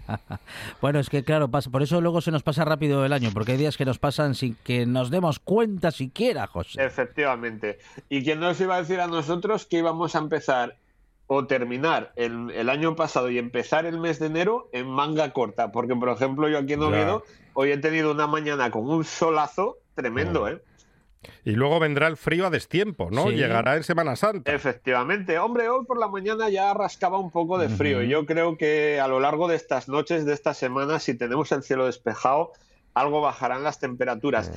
Bueno, 0.79 0.99
es 0.99 1.09
que 1.09 1.25
claro, 1.25 1.49
pasa, 1.49 1.69
por 1.69 1.83
eso 1.83 1.99
luego 1.99 2.21
se 2.21 2.31
nos 2.31 2.43
pasa 2.43 2.63
rápido 2.63 3.03
el 3.03 3.11
año, 3.11 3.31
porque 3.33 3.51
hay 3.51 3.57
días 3.57 3.75
que 3.75 3.83
nos 3.83 3.99
pasan 3.99 4.35
sin 4.35 4.55
que 4.63 4.85
nos 4.85 5.09
demos 5.09 5.39
cuenta 5.39 5.91
siquiera, 5.91 6.47
José. 6.47 6.81
Efectivamente. 6.81 7.79
¿Y 8.07 8.23
quién 8.23 8.39
nos 8.39 8.61
iba 8.61 8.75
a 8.75 8.79
decir 8.79 9.01
a 9.01 9.07
nosotros 9.07 9.65
que 9.65 9.79
íbamos 9.79 10.15
a 10.15 10.19
empezar 10.19 10.77
o 11.31 11.45
terminar 11.45 12.11
el, 12.15 12.49
el 12.55 12.69
año 12.69 12.95
pasado 12.95 13.29
y 13.29 13.37
empezar 13.37 13.85
el 13.85 13.99
mes 13.99 14.17
de 14.19 14.25
enero 14.25 14.67
en 14.73 14.87
manga 14.87 15.31
corta? 15.31 15.71
Porque, 15.71 15.95
por 15.95 16.09
ejemplo, 16.09 16.49
yo 16.49 16.57
aquí 16.57 16.73
en 16.73 16.79
Ya. 16.81 16.87
Oviedo 16.87 17.23
hoy 17.53 17.71
he 17.71 17.77
tenido 17.77 18.11
una 18.11 18.25
mañana 18.25 18.71
con 18.71 18.89
un 18.89 19.03
solazo 19.03 19.77
tremendo, 19.93 20.47
¿eh? 20.47 20.61
Y 21.43 21.51
luego 21.51 21.79
vendrá 21.79 22.07
el 22.07 22.17
frío 22.17 22.47
a 22.47 22.49
destiempo, 22.49 23.09
¿no? 23.11 23.27
Sí. 23.27 23.35
Llegará 23.35 23.75
en 23.75 23.83
Semana 23.83 24.15
Santa. 24.15 24.51
Efectivamente. 24.51 25.37
Hombre, 25.37 25.69
hoy 25.69 25.85
por 25.85 25.99
la 25.99 26.07
mañana 26.07 26.49
ya 26.49 26.73
rascaba 26.73 27.19
un 27.19 27.29
poco 27.29 27.57
de 27.57 27.69
frío. 27.69 28.01
Y 28.01 28.09
Yo 28.09 28.25
creo 28.25 28.57
que 28.57 28.99
a 28.99 29.07
lo 29.07 29.19
largo 29.19 29.47
de 29.47 29.55
estas 29.55 29.87
noches, 29.87 30.25
de 30.25 30.33
esta 30.33 30.53
semana, 30.53 30.99
si 30.99 31.15
tenemos 31.15 31.51
el 31.51 31.61
cielo 31.61 31.85
despejado, 31.85 32.53
algo 32.93 33.21
bajarán 33.21 33.63
las 33.63 33.79
temperaturas. 33.79 34.51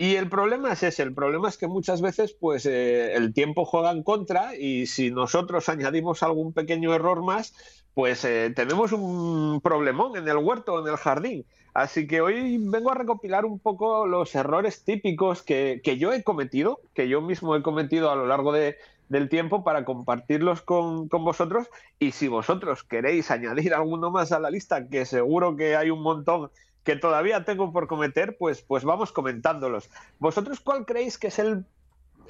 Y 0.00 0.14
el 0.14 0.28
problema 0.28 0.72
es 0.72 0.84
ese, 0.84 1.02
el 1.02 1.12
problema 1.12 1.48
es 1.48 1.58
que 1.58 1.66
muchas 1.66 2.00
veces 2.00 2.32
pues 2.32 2.66
eh, 2.66 3.14
el 3.14 3.34
tiempo 3.34 3.64
juega 3.64 3.90
en 3.90 4.04
contra 4.04 4.54
y 4.54 4.86
si 4.86 5.10
nosotros 5.10 5.68
añadimos 5.68 6.22
algún 6.22 6.52
pequeño 6.52 6.94
error 6.94 7.24
más, 7.24 7.52
pues 7.94 8.24
eh, 8.24 8.52
tenemos 8.54 8.92
un 8.92 9.60
problemón 9.60 10.16
en 10.16 10.28
el 10.28 10.36
huerto 10.36 10.74
o 10.74 10.80
en 10.80 10.86
el 10.86 10.96
jardín. 10.98 11.44
Así 11.74 12.06
que 12.06 12.20
hoy 12.20 12.58
vengo 12.60 12.92
a 12.92 12.94
recopilar 12.94 13.44
un 13.44 13.58
poco 13.58 14.06
los 14.06 14.34
errores 14.36 14.84
típicos 14.84 15.42
que, 15.42 15.80
que 15.82 15.98
yo 15.98 16.12
he 16.12 16.22
cometido, 16.22 16.80
que 16.94 17.08
yo 17.08 17.20
mismo 17.20 17.56
he 17.56 17.62
cometido 17.62 18.12
a 18.12 18.16
lo 18.16 18.26
largo 18.26 18.52
de, 18.52 18.76
del 19.08 19.28
tiempo 19.28 19.64
para 19.64 19.84
compartirlos 19.84 20.62
con, 20.62 21.08
con 21.08 21.24
vosotros 21.24 21.68
y 21.98 22.12
si 22.12 22.28
vosotros 22.28 22.84
queréis 22.84 23.32
añadir 23.32 23.74
alguno 23.74 24.12
más 24.12 24.30
a 24.30 24.38
la 24.38 24.50
lista, 24.50 24.88
que 24.88 25.04
seguro 25.04 25.56
que 25.56 25.74
hay 25.74 25.90
un 25.90 26.02
montón 26.02 26.50
que 26.88 26.96
todavía 26.96 27.44
tengo 27.44 27.70
por 27.70 27.86
cometer, 27.86 28.38
pues, 28.38 28.62
pues 28.62 28.82
vamos 28.82 29.12
comentándolos. 29.12 29.90
¿Vosotros 30.18 30.58
cuál 30.58 30.86
creéis 30.86 31.18
que 31.18 31.26
es 31.26 31.38
el, 31.38 31.66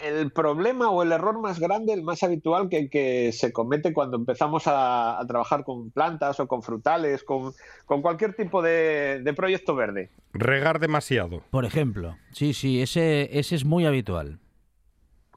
el 0.00 0.32
problema 0.32 0.90
o 0.90 1.04
el 1.04 1.12
error 1.12 1.38
más 1.40 1.60
grande, 1.60 1.92
el 1.92 2.02
más 2.02 2.24
habitual 2.24 2.68
que, 2.68 2.90
que 2.90 3.30
se 3.30 3.52
comete 3.52 3.92
cuando 3.92 4.16
empezamos 4.16 4.66
a, 4.66 5.20
a 5.20 5.24
trabajar 5.28 5.62
con 5.62 5.92
plantas 5.92 6.40
o 6.40 6.48
con 6.48 6.64
frutales, 6.64 7.22
con, 7.22 7.52
con 7.86 8.02
cualquier 8.02 8.34
tipo 8.34 8.60
de, 8.60 9.20
de 9.22 9.32
proyecto 9.32 9.76
verde? 9.76 10.10
Regar 10.32 10.80
demasiado. 10.80 11.40
Por 11.50 11.64
ejemplo, 11.64 12.16
sí, 12.32 12.52
sí, 12.52 12.82
ese, 12.82 13.38
ese 13.38 13.54
es 13.54 13.64
muy 13.64 13.86
habitual. 13.86 14.40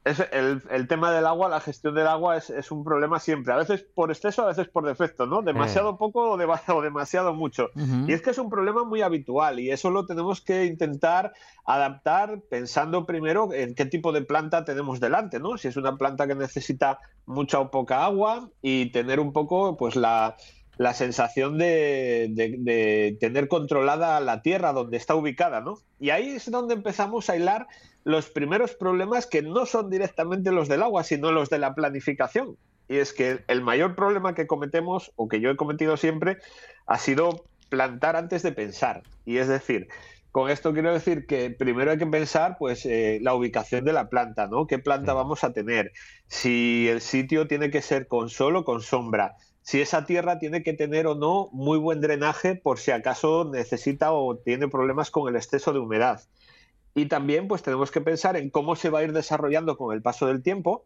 Es 0.04 0.18
el, 0.32 0.60
el 0.70 0.88
tema 0.88 1.12
del 1.12 1.26
agua, 1.26 1.48
la 1.48 1.60
gestión 1.60 1.94
del 1.94 2.08
agua 2.08 2.36
es, 2.36 2.50
es 2.50 2.72
un 2.72 2.82
problema 2.82 3.20
siempre. 3.20 3.52
A 3.52 3.56
veces 3.56 3.84
por 3.94 4.10
exceso, 4.10 4.42
a 4.42 4.46
veces 4.46 4.68
por 4.68 4.84
defecto, 4.84 5.26
¿no? 5.26 5.42
Demasiado 5.42 5.96
poco 5.96 6.32
o, 6.32 6.36
dema- 6.36 6.60
o 6.74 6.82
demasiado 6.82 7.34
mucho. 7.34 7.68
Y 8.10 8.12
es 8.12 8.20
que 8.20 8.30
es 8.30 8.38
un 8.38 8.50
problema 8.50 8.82
muy 8.82 9.00
habitual 9.02 9.60
y 9.60 9.70
eso 9.70 9.90
lo 9.90 10.04
tenemos 10.04 10.40
que 10.40 10.64
intentar 10.64 11.32
adaptar 11.64 12.40
pensando 12.50 13.06
primero 13.06 13.52
en 13.52 13.74
qué 13.76 13.86
tipo 13.86 14.10
de 14.12 14.22
planta 14.22 14.64
tenemos 14.64 14.98
delante, 14.98 15.38
¿no? 15.38 15.56
Si 15.56 15.68
es 15.68 15.76
una 15.76 15.96
planta 15.96 16.26
que 16.26 16.34
necesita 16.34 16.98
mucha 17.24 17.60
o 17.60 17.70
poca 17.70 18.04
agua 18.04 18.48
y 18.60 18.90
tener 18.90 19.20
un 19.20 19.32
poco, 19.32 19.76
pues 19.76 19.94
la, 19.94 20.36
la 20.78 20.94
sensación 20.94 21.58
de, 21.58 22.28
de- 22.30 22.56
de 22.58 23.16
tener 23.20 23.48
controlada 23.48 24.18
la 24.20 24.42
tierra 24.42 24.72
donde 24.72 24.96
está 24.96 25.14
ubicada, 25.14 25.60
¿no? 25.60 25.74
Y 26.00 26.10
ahí 26.10 26.30
es 26.30 26.50
donde 26.50 26.74
empezamos 26.74 27.28
a 27.30 27.36
hilar 27.36 27.66
los 28.04 28.30
primeros 28.30 28.74
problemas 28.74 29.26
que 29.26 29.42
no 29.42 29.66
son 29.66 29.90
directamente 29.90 30.50
los 30.50 30.68
del 30.68 30.82
agua, 30.82 31.04
sino 31.04 31.30
los 31.30 31.50
de 31.50 31.58
la 31.58 31.74
planificación. 31.74 32.56
Y 32.88 32.96
es 32.96 33.12
que 33.12 33.44
el 33.48 33.62
mayor 33.62 33.94
problema 33.94 34.34
que 34.34 34.46
cometemos, 34.46 35.12
o 35.16 35.28
que 35.28 35.40
yo 35.40 35.50
he 35.50 35.56
cometido 35.56 35.96
siempre, 35.96 36.38
ha 36.86 36.98
sido 36.98 37.44
plantar 37.68 38.16
antes 38.16 38.42
de 38.42 38.52
pensar. 38.52 39.02
Y 39.24 39.36
es 39.38 39.48
decir, 39.48 39.88
con 40.32 40.50
esto 40.50 40.72
quiero 40.72 40.92
decir 40.92 41.26
que 41.26 41.50
primero 41.50 41.90
hay 41.92 41.98
que 41.98 42.06
pensar 42.06 42.56
pues 42.58 42.84
eh, 42.86 43.18
la 43.22 43.34
ubicación 43.34 43.84
de 43.84 43.92
la 43.92 44.08
planta, 44.08 44.46
¿no? 44.48 44.66
¿Qué 44.66 44.78
planta 44.78 45.12
vamos 45.14 45.44
a 45.44 45.52
tener? 45.52 45.92
Si 46.26 46.88
el 46.88 47.00
sitio 47.00 47.46
tiene 47.46 47.70
que 47.70 47.82
ser 47.82 48.08
con 48.08 48.30
sol 48.30 48.56
o 48.56 48.64
con 48.64 48.80
sombra. 48.82 49.36
Si 49.62 49.80
esa 49.80 50.04
tierra 50.06 50.38
tiene 50.38 50.62
que 50.62 50.72
tener 50.72 51.06
o 51.06 51.14
no 51.14 51.48
muy 51.52 51.78
buen 51.78 52.00
drenaje 52.00 52.56
por 52.56 52.78
si 52.78 52.90
acaso 52.90 53.44
necesita 53.44 54.12
o 54.12 54.36
tiene 54.36 54.68
problemas 54.68 55.10
con 55.10 55.28
el 55.28 55.36
exceso 55.36 55.72
de 55.72 55.78
humedad. 55.78 56.20
Y 56.94 57.06
también 57.06 57.48
pues 57.48 57.62
tenemos 57.62 57.90
que 57.90 58.00
pensar 58.00 58.36
en 58.36 58.50
cómo 58.50 58.76
se 58.76 58.90
va 58.90 58.98
a 58.98 59.02
ir 59.04 59.12
desarrollando 59.12 59.76
con 59.76 59.94
el 59.94 60.02
paso 60.02 60.26
del 60.26 60.42
tiempo, 60.42 60.84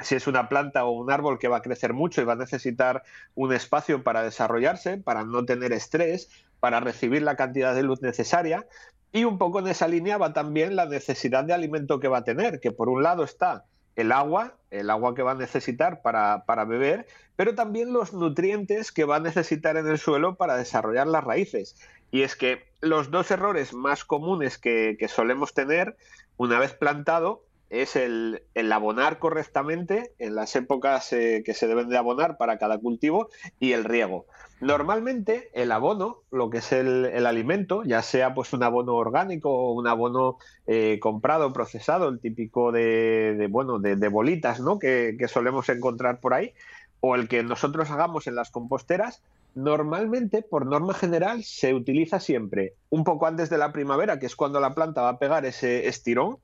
si 0.00 0.16
es 0.16 0.26
una 0.26 0.48
planta 0.48 0.84
o 0.84 0.90
un 0.90 1.10
árbol 1.10 1.38
que 1.38 1.48
va 1.48 1.58
a 1.58 1.62
crecer 1.62 1.92
mucho 1.92 2.20
y 2.20 2.24
va 2.24 2.32
a 2.32 2.36
necesitar 2.36 3.04
un 3.34 3.52
espacio 3.52 4.02
para 4.02 4.22
desarrollarse, 4.22 4.98
para 4.98 5.24
no 5.24 5.44
tener 5.44 5.72
estrés, 5.72 6.28
para 6.60 6.80
recibir 6.80 7.22
la 7.22 7.36
cantidad 7.36 7.74
de 7.74 7.82
luz 7.84 8.02
necesaria. 8.02 8.66
Y 9.12 9.24
un 9.24 9.38
poco 9.38 9.60
en 9.60 9.68
esa 9.68 9.88
línea 9.88 10.18
va 10.18 10.32
también 10.32 10.74
la 10.74 10.86
necesidad 10.86 11.44
de 11.44 11.52
alimento 11.52 12.00
que 12.00 12.08
va 12.08 12.18
a 12.18 12.24
tener, 12.24 12.60
que 12.60 12.72
por 12.72 12.88
un 12.88 13.02
lado 13.02 13.22
está 13.22 13.64
el 13.96 14.12
agua, 14.12 14.54
el 14.70 14.90
agua 14.90 15.14
que 15.14 15.22
va 15.22 15.32
a 15.32 15.36
necesitar 15.36 16.02
para, 16.02 16.44
para 16.46 16.64
beber, 16.64 17.06
pero 17.36 17.54
también 17.54 17.92
los 17.92 18.12
nutrientes 18.12 18.92
que 18.92 19.04
va 19.04 19.16
a 19.16 19.20
necesitar 19.20 19.76
en 19.76 19.86
el 19.86 19.98
suelo 19.98 20.36
para 20.36 20.56
desarrollar 20.56 21.06
las 21.06 21.24
raíces. 21.24 21.76
Y 22.10 22.22
es 22.22 22.36
que 22.36 22.64
los 22.80 23.10
dos 23.10 23.30
errores 23.30 23.74
más 23.74 24.04
comunes 24.04 24.58
que, 24.58 24.96
que 24.98 25.08
solemos 25.08 25.54
tener 25.54 25.96
una 26.36 26.58
vez 26.58 26.74
plantado 26.74 27.44
es 27.72 27.96
el, 27.96 28.42
el 28.54 28.70
abonar 28.70 29.18
correctamente 29.18 30.12
en 30.18 30.34
las 30.34 30.54
épocas 30.56 31.10
eh, 31.14 31.42
que 31.44 31.54
se 31.54 31.66
deben 31.66 31.88
de 31.88 31.96
abonar 31.96 32.36
para 32.36 32.58
cada 32.58 32.76
cultivo 32.78 33.30
y 33.58 33.72
el 33.72 33.84
riego. 33.84 34.26
Normalmente 34.60 35.50
el 35.54 35.72
abono, 35.72 36.18
lo 36.30 36.50
que 36.50 36.58
es 36.58 36.70
el, 36.70 37.06
el 37.06 37.24
alimento, 37.24 37.82
ya 37.82 38.02
sea 38.02 38.34
pues 38.34 38.52
un 38.52 38.62
abono 38.62 38.94
orgánico 38.94 39.50
o 39.50 39.72
un 39.72 39.88
abono 39.88 40.36
eh, 40.66 40.98
comprado, 41.00 41.54
procesado, 41.54 42.10
el 42.10 42.20
típico 42.20 42.72
de, 42.72 43.36
de, 43.38 43.46
bueno, 43.46 43.78
de, 43.78 43.96
de 43.96 44.08
bolitas 44.08 44.60
¿no? 44.60 44.78
que, 44.78 45.16
que 45.18 45.26
solemos 45.26 45.66
encontrar 45.70 46.20
por 46.20 46.34
ahí, 46.34 46.52
o 47.00 47.14
el 47.14 47.26
que 47.26 47.42
nosotros 47.42 47.90
hagamos 47.90 48.26
en 48.26 48.34
las 48.34 48.50
composteras, 48.50 49.22
normalmente, 49.54 50.42
por 50.42 50.66
norma 50.66 50.94
general, 50.94 51.44
se 51.44 51.74
utiliza 51.74 52.20
siempre 52.20 52.74
un 52.90 53.04
poco 53.04 53.26
antes 53.26 53.50
de 53.50 53.58
la 53.58 53.72
primavera, 53.72 54.18
que 54.18 54.26
es 54.26 54.36
cuando 54.36 54.60
la 54.60 54.74
planta 54.74 55.02
va 55.02 55.10
a 55.10 55.18
pegar 55.18 55.44
ese 55.44 55.88
estirón, 55.88 56.36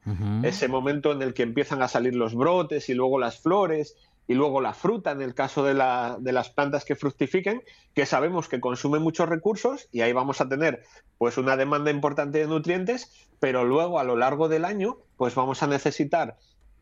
ese 0.44 0.68
momento 0.68 1.12
en 1.12 1.22
el 1.22 1.34
que 1.34 1.42
empiezan 1.42 1.82
a 1.82 1.88
salir 1.88 2.14
los 2.14 2.34
brotes 2.34 2.88
y 2.88 2.94
luego 2.94 3.18
las 3.18 3.40
flores 3.40 3.96
y 4.26 4.34
luego 4.34 4.61
la 4.61 4.74
fruta 4.74 5.11
en 5.12 5.22
el 5.22 5.34
caso 5.34 5.64
de, 5.64 5.72
la- 5.74 6.18
de 6.20 6.32
las 6.32 6.50
plantas 6.50 6.84
que 6.84 6.96
fructifiquen, 6.96 7.62
que 7.94 8.04
sabemos 8.04 8.48
que 8.48 8.61
consumen 8.61 9.00
muchos 9.02 9.28
recursos 9.28 9.88
y 9.90 10.02
ahí 10.02 10.12
vamos 10.12 10.40
a 10.42 10.48
tener 10.48 10.82
pues 11.16 11.38
una 11.38 11.56
demanda 11.56 11.90
importante 11.90 12.38
de 12.38 12.46
nutrientes, 12.46 13.11
pero 13.40 13.64
luego 13.64 13.98
a 13.98 14.04
lo 14.04 14.16
largo 14.16 14.48
del 14.48 14.66
año 14.66 14.98
pues 15.16 15.34
vamos 15.34 15.62
a 15.62 15.66
necesitar 15.66 16.36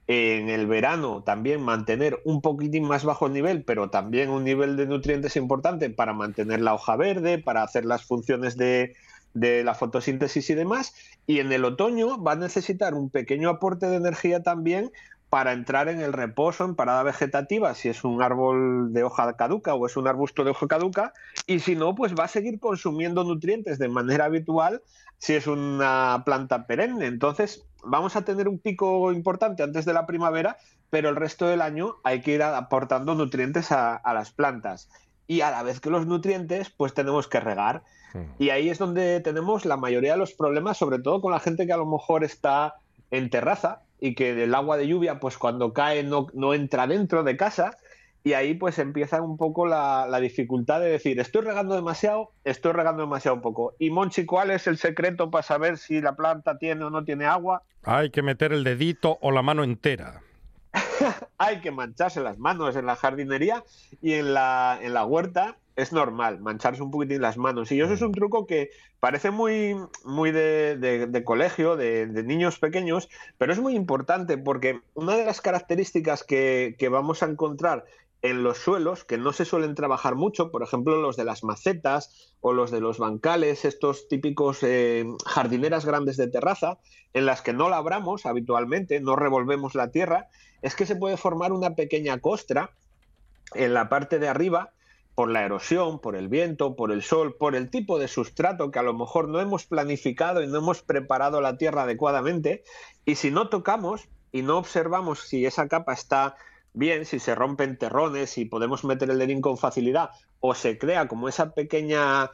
en 0.09 0.49
el 0.49 0.67
verano 0.67 1.23
también 1.25 1.63
mantener 1.63 2.21
un 2.25 2.41
poquitín 2.41 2.85
más 2.85 3.05
bajo 3.05 3.27
el 3.27 3.33
nivel, 3.33 3.65
pero 3.65 3.91
también 3.91 4.31
un 4.31 4.45
nivel 4.45 4.77
de 4.77 4.87
nutrientes 4.87 5.37
importante 5.37 5.91
para 5.91 6.13
mantener 6.13 6.61
la 6.61 6.75
hoja 6.75 6.97
verde, 6.97 7.39
para 7.39 7.63
hacer 7.63 7.85
las 7.85 8.05
funciones 8.05 8.57
de, 8.57 8.95
de 9.35 9.65
la 9.65 9.75
fotosíntesis 9.75 10.49
y 10.51 10.55
demás. 10.55 10.95
Y 11.27 11.41
en 11.41 11.53
el 11.53 11.65
otoño 11.65 12.23
va 12.23 12.33
a 12.33 12.37
necesitar 12.37 12.95
un 12.95 13.11
pequeño 13.11 13.51
aporte 13.51 13.87
de 13.87 13.97
energía 13.97 14.43
también 14.43 14.93
para 15.31 15.53
entrar 15.53 15.89
en 15.89 16.01
el 16.01 16.13
reposo 16.13 16.65
en 16.65 16.77
parada 16.77 17.03
vegetativa, 17.03 17.75
si 17.75 17.89
es 17.89 18.05
un 18.05 18.23
árbol 18.23 18.93
de 18.93 19.03
hoja 19.03 19.33
caduca 19.35 19.75
o 19.75 19.87
es 19.87 19.97
un 19.97 20.07
arbusto 20.07 20.45
de 20.45 20.51
hoja 20.51 20.69
caduca, 20.69 21.13
y 21.47 21.59
si 21.61 21.75
no, 21.75 21.95
pues 21.95 22.15
va 22.15 22.25
a 22.25 22.29
seguir 22.29 22.61
consumiendo 22.61 23.25
nutrientes 23.25 23.79
de 23.79 23.89
manera 23.89 24.27
habitual 24.27 24.83
si 25.19 25.35
es 25.35 25.47
una 25.47 26.23
planta 26.25 26.67
perenne. 26.67 27.07
Entonces, 27.07 27.67
vamos 27.83 28.15
a 28.17 28.25
tener 28.25 28.49
un 28.49 28.59
pico 28.59 29.13
importante 29.13 29.63
antes 29.63 29.85
de 29.85 29.93
la 29.93 30.07
primavera, 30.07 30.59
pero 30.91 31.09
el 31.09 31.17
resto 31.17 31.47
del 31.47 31.63
año 31.63 31.97
hay 32.05 32.21
que 32.21 32.33
ir 32.33 32.43
aportando 32.43 33.15
nutrientes 33.15 33.73
a, 33.73 33.97
a 33.97 34.15
las 34.15 34.31
plantas. 34.31 34.89
Y 35.27 35.41
a 35.41 35.51
la 35.51 35.65
vez 35.65 35.81
que 35.81 35.91
los 35.91 36.07
nutrientes, 36.07 36.71
pues 36.71 36.95
tenemos 36.95 37.27
que 37.27 37.41
regar. 37.41 37.83
Y 38.39 38.49
ahí 38.49 38.71
es 38.71 38.79
donde 38.79 39.21
tenemos 39.21 39.67
la 39.67 39.77
mayoría 39.77 40.13
de 40.13 40.19
los 40.19 40.33
problemas, 40.33 40.79
sobre 40.79 41.01
todo 41.01 41.21
con 41.21 41.33
la 41.33 41.41
gente 41.41 41.67
que 41.67 41.73
a 41.75 41.77
lo 41.77 41.85
mejor 41.85 42.25
está 42.25 42.77
en 43.11 43.29
terraza 43.29 43.83
y 44.01 44.15
que 44.15 44.43
el 44.43 44.55
agua 44.55 44.77
de 44.77 44.87
lluvia, 44.87 45.21
pues 45.21 45.39
cuando 45.39 45.73
cae 45.73 46.03
no, 46.03 46.27
no 46.35 46.55
entra 46.55 46.87
dentro 46.87 47.23
de 47.23 47.37
casa. 47.37 47.77
Y 48.25 48.33
ahí 48.33 48.55
pues 48.55 48.81
empieza 48.81 49.23
un 49.23 49.37
poco 49.37 49.67
la, 49.67 50.07
la 50.11 50.19
dificultad 50.19 50.81
de 50.81 50.89
decir, 50.89 51.21
estoy 51.21 51.43
regando 51.43 51.77
demasiado, 51.77 52.33
estoy 52.43 52.73
regando 52.73 53.03
demasiado 53.03 53.41
poco. 53.41 53.75
Y 53.79 53.91
Monchi, 53.91 54.27
¿cuál 54.27 54.51
es 54.51 54.67
el 54.67 54.79
secreto 54.79 55.31
para 55.31 55.45
saber 55.45 55.79
si 55.79 56.01
la 56.01 56.17
planta 56.17 56.59
tiene 56.59 56.85
o 56.85 56.91
no 56.91 57.05
tiene 57.05 57.27
agua? 57.27 57.63
Hay 57.85 58.11
que 58.11 58.23
meter 58.23 58.53
el 58.53 58.65
dedito 58.65 59.17
o 59.21 59.31
la 59.31 59.43
mano 59.43 59.63
entera. 59.63 60.23
Hay 61.39 61.61
que 61.61 61.71
mancharse 61.71 62.21
las 62.21 62.37
manos 62.39 62.75
en 62.75 62.87
la 62.87 62.97
jardinería 62.97 63.63
y 64.03 64.15
en 64.15 64.35
la, 64.35 64.79
en 64.83 64.93
la 64.93 65.05
huerta 65.05 65.57
es 65.77 65.93
normal 65.93 66.41
mancharse 66.41 66.83
un 66.83 66.91
poquitín 66.91 67.21
las 67.21 67.37
manos. 67.37 67.71
Y 67.71 67.81
eso 67.81 67.93
es 67.93 68.03
un 68.03 68.13
truco 68.13 68.47
que 68.47 68.71
parece 68.99 69.31
muy, 69.31 69.77
muy 70.05 70.33
de, 70.33 70.77
de- 70.79 71.07
de 71.07 71.25
colegio, 71.25 71.77
de, 71.77 72.07
de 72.07 72.23
niños 72.23 72.59
pequeños, 72.59 73.09
pero 73.39 73.53
es 73.53 73.61
muy 73.61 73.75
importante 73.77 74.39
porque 74.39 74.81
una 74.95 75.17
de 75.17 75.25
las 75.27 75.41
características 75.41 76.25
que, 76.25 76.77
que 76.79 76.89
vamos 76.89 77.23
a 77.23 77.27
encontrar 77.27 77.85
en 78.23 78.43
los 78.43 78.57
suelos 78.59 79.05
que 79.05 79.19
no 79.19 79.33
se 79.35 79.45
suelen 79.45 79.75
trabajar 79.75 80.15
mucho, 80.17 80.51
por 80.51 80.63
ejemplo 80.63 80.97
los 81.01 81.17
de 81.17 81.25
las 81.25 81.45
macetas 81.45 82.35
o 82.41 82.55
los 82.55 82.71
de 82.71 82.81
los 82.81 82.99
bancales, 82.99 83.65
estos 83.67 84.09
típicos 84.09 84.63
eh, 84.63 85.05
jardineras 85.27 85.85
grandes 85.85 86.17
de 86.17 86.27
terraza, 86.27 86.79
en 87.13 87.27
las 87.27 87.43
que 87.43 87.53
no 87.53 87.69
labramos 87.69 88.25
habitualmente, 88.27 89.01
no 89.01 89.15
revolvemos 89.15 89.75
la 89.75 89.91
tierra, 89.91 90.29
es 90.63 90.75
que 90.75 90.87
se 90.87 90.97
puede 90.97 91.19
formar 91.19 91.53
una 91.53 91.75
pequeña 91.75 92.19
costra 92.19 92.71
en 93.55 93.75
la 93.75 93.89
parte 93.89 94.19
de 94.19 94.29
arriba 94.29 94.73
por 95.17 95.31
la 95.31 95.45
erosión, 95.45 95.99
por 95.99 96.15
el 96.15 96.29
viento, 96.29 96.77
por 96.77 96.93
el 96.93 97.03
sol, 97.03 97.37
por 97.37 97.57
el 97.57 97.71
tipo 97.71 97.99
de 97.99 98.07
sustrato 98.07 98.71
que 98.71 98.79
a 98.79 98.83
lo 98.83 98.93
mejor 98.93 99.29
no 99.29 99.41
hemos 99.41 99.65
planificado 99.65 100.43
y 100.43 100.47
no 100.47 100.59
hemos 100.59 100.83
preparado 100.83 101.41
la 101.41 101.57
tierra 101.57 101.85
adecuadamente. 101.85 102.63
Y 103.07 103.15
si 103.15 103.31
no 103.31 103.49
tocamos 103.49 104.11
y 104.31 104.43
no 104.43 104.59
observamos 104.59 105.21
si 105.21 105.47
esa 105.47 105.69
capa 105.69 105.95
está 105.95 106.37
bien, 106.75 107.07
si 107.07 107.19
se 107.19 107.35
rompen 107.35 107.79
terrones, 107.79 108.29
si 108.29 108.45
podemos 108.45 108.85
meter 108.85 109.09
el 109.09 109.19
dedín 109.19 109.41
con 109.41 109.57
facilidad, 109.57 110.11
o 110.41 110.55
se 110.55 110.77
crea 110.77 111.09
como 111.09 111.31
esa 111.31 111.55
pequeña 111.55 112.31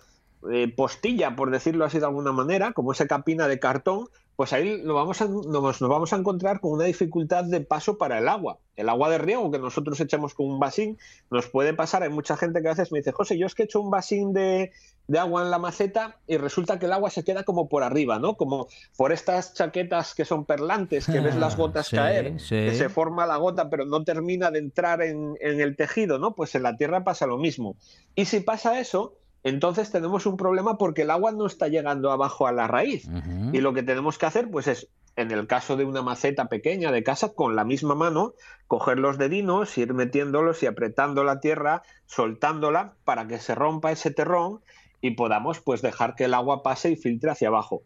eh, 0.51 0.66
postilla, 0.76 1.37
por 1.37 1.53
decirlo 1.53 1.85
así 1.85 2.01
de 2.01 2.07
alguna 2.07 2.33
manera, 2.33 2.72
como 2.72 2.91
esa 2.91 3.07
capina 3.07 3.47
de 3.47 3.61
cartón, 3.61 4.09
pues 4.37 4.53
ahí 4.53 4.80
lo 4.83 4.95
vamos 4.95 5.20
a- 5.20 5.26
nos, 5.28 5.80
nos 5.80 5.89
vamos 5.91 6.12
a 6.12 6.16
encontrar 6.16 6.61
con 6.61 6.72
una 6.72 6.85
dificultad 6.85 7.45
de 7.45 7.61
paso 7.61 7.99
para 7.99 8.18
el 8.18 8.28
agua. 8.28 8.59
El 8.76 8.89
agua 8.89 9.11
de 9.11 9.18
riego 9.18 9.51
que 9.51 9.59
nosotros 9.59 10.01
echamos 10.01 10.35
con 10.35 10.47
un 10.47 10.59
vasín 10.59 10.99
nos 11.30 11.47
puede 11.49 11.74
pasar. 11.74 12.03
Hay 12.03 12.09
mucha 12.09 12.37
gente 12.37 12.62
que 12.62 12.68
a 12.68 12.72
veces 12.72 12.91
me 12.91 12.99
dice, 13.01 13.12
José, 13.12 13.37
yo 13.37 13.47
es 13.47 13.55
que 13.55 13.64
echo 13.64 13.80
un 13.80 13.91
vasín 13.91 14.33
de, 14.33 14.72
de 15.07 15.18
agua 15.18 15.43
en 15.43 15.51
la 15.51 15.59
maceta 15.59 16.16
y 16.26 16.39
resulta 16.39 16.78
que 16.78 16.87
el 16.87 16.93
agua 16.95 17.11
se 17.11 17.22
queda 17.22 17.45
como 17.45 17.68
por 17.68 17.83
arriba, 17.83 18.18
¿no? 18.18 18.37
Como 18.39 18.68
por 18.97 19.12
estas 19.12 19.53
chaquetas 19.53 20.14
que 20.14 20.24
son 20.24 20.47
perlantes, 20.47 21.07
que 21.07 21.20
ves 21.20 21.37
las 21.37 21.57
gotas 21.59 21.89
Sí, 21.89 21.97
caer, 21.97 22.41
sí. 22.41 22.57
que 22.57 22.74
se 22.74 22.89
forma 22.89 23.26
la 23.26 23.37
gota 23.37 23.68
pero 23.68 23.85
no 23.85 24.03
termina 24.03 24.51
de 24.51 24.61
entrar 24.61 25.03
en, 25.03 25.37
en 25.43 25.61
el 25.61 25.76
tejido, 25.76 26.18
¿no? 26.18 26.35
Pues 26.35 26.55
en 26.55 26.62
la 26.62 26.76
tierra 26.78 27.05
pasa 27.05 27.26
lo 27.26 27.37
mismo. 27.37 27.76
Y 28.14 28.24
si 28.24 28.41
pasa 28.41 28.80
eso, 28.80 29.14
entonces 29.45 29.90
tenemos 29.90 30.26
un 30.26 30.36
problema 30.36 30.78
porque 30.78 31.03
el 31.03 31.11
agua 31.11 31.32
no 31.32 31.47
está 31.47 31.68
llegando 31.68 32.12
abajo 32.12 32.47
a 32.47 32.53
la 32.53 32.68
raíz. 32.68 33.09
Y 33.53 33.61
lo 33.61 33.74
que 33.74 33.82
tenemos 33.82 34.18
que 34.18 34.26
hacer, 34.26 34.51
pues 34.51 34.68
es, 34.68 34.88
en 35.16 35.30
el 35.30 35.47
caso 35.47 35.76
de 35.76 35.84
una 35.84 36.03
maceta 36.03 36.47
pequeña 36.47 36.93
de 36.93 37.03
casa, 37.03 37.34
con 37.34 37.57
la 37.57 37.64
misma 37.64 37.95
mano, 37.95 38.34
coger 38.68 38.99
los 38.99 39.18
dedinos, 39.18 39.76
ir 39.78 39.95
metiéndolos 39.95 40.62
y 40.62 40.66
apretando 40.66 41.24
la 41.24 41.40
tierra, 41.40 41.82
soltándola 42.07 42.95
para 43.05 43.26
que 43.26 43.38
se 43.38 43.55
rompa 43.55 43.90
ese 43.90 44.11
terrón 44.12 44.61
y 45.01 45.12
podamos 45.12 45.61
pues 45.61 45.82
dejar 45.82 46.14
que 46.14 46.24
el 46.24 46.34
agua 46.34 46.62
pase 46.62 46.90
y 46.90 46.97
filtre 46.97 47.30
hacia 47.30 47.49
abajo. 47.49 47.82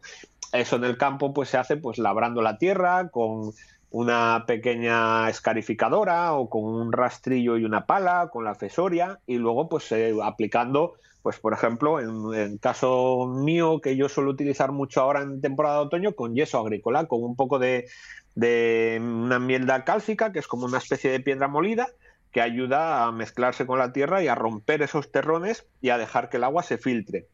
Eso 0.53 0.75
en 0.75 0.85
el 0.85 0.97
campo 0.97 1.33
pues 1.33 1.49
se 1.49 1.57
hace 1.57 1.75
pues 1.75 1.97
labrando 1.97 2.41
la 2.41 2.57
tierra 2.57 3.09
con 3.09 3.51
una 3.89 4.43
pequeña 4.45 5.29
escarificadora 5.29 6.33
o 6.33 6.49
con 6.49 6.63
un 6.63 6.91
rastrillo 6.91 7.57
y 7.57 7.65
una 7.65 7.85
pala, 7.85 8.29
con 8.31 8.43
la 8.43 8.53
fesoria 8.53 9.19
y 9.25 9.37
luego 9.37 9.67
pues 9.69 9.91
eh, 9.91 10.13
aplicando 10.21 10.93
pues 11.27 11.41
por 11.41 11.51
ejemplo, 11.51 11.99
en 11.99 12.33
el 12.39 12.57
caso 12.57 13.27
mío, 13.27 13.81
que 13.81 13.97
yo 13.97 14.07
suelo 14.07 14.29
utilizar 14.31 14.71
mucho 14.71 15.01
ahora 15.01 15.23
en 15.23 15.41
temporada 15.41 15.79
de 15.79 15.85
otoño, 15.87 16.15
con 16.15 16.35
yeso 16.35 16.57
agrícola, 16.57 17.09
con 17.09 17.21
un 17.21 17.35
poco 17.35 17.59
de, 17.59 17.89
una 19.01 19.37
mierda 19.37 19.83
cálcica, 19.83 20.31
que 20.31 20.39
es 20.39 20.47
como 20.47 20.67
una 20.67 20.77
especie 20.77 21.11
de 21.11 21.19
piedra 21.19 21.49
molida, 21.49 21.89
que 22.31 22.39
ayuda 22.39 23.03
a 23.03 23.11
mezclarse 23.11 23.67
con 23.67 23.77
la 23.77 23.91
tierra 23.91 24.23
y 24.23 24.29
a 24.29 24.35
romper 24.35 24.81
esos 24.81 25.11
terrones 25.11 25.67
y 25.81 25.89
a 25.89 25.97
dejar 25.97 26.29
que 26.29 26.37
el 26.37 26.45
agua 26.45 26.63
se 26.63 26.77
filtre. 26.77 27.27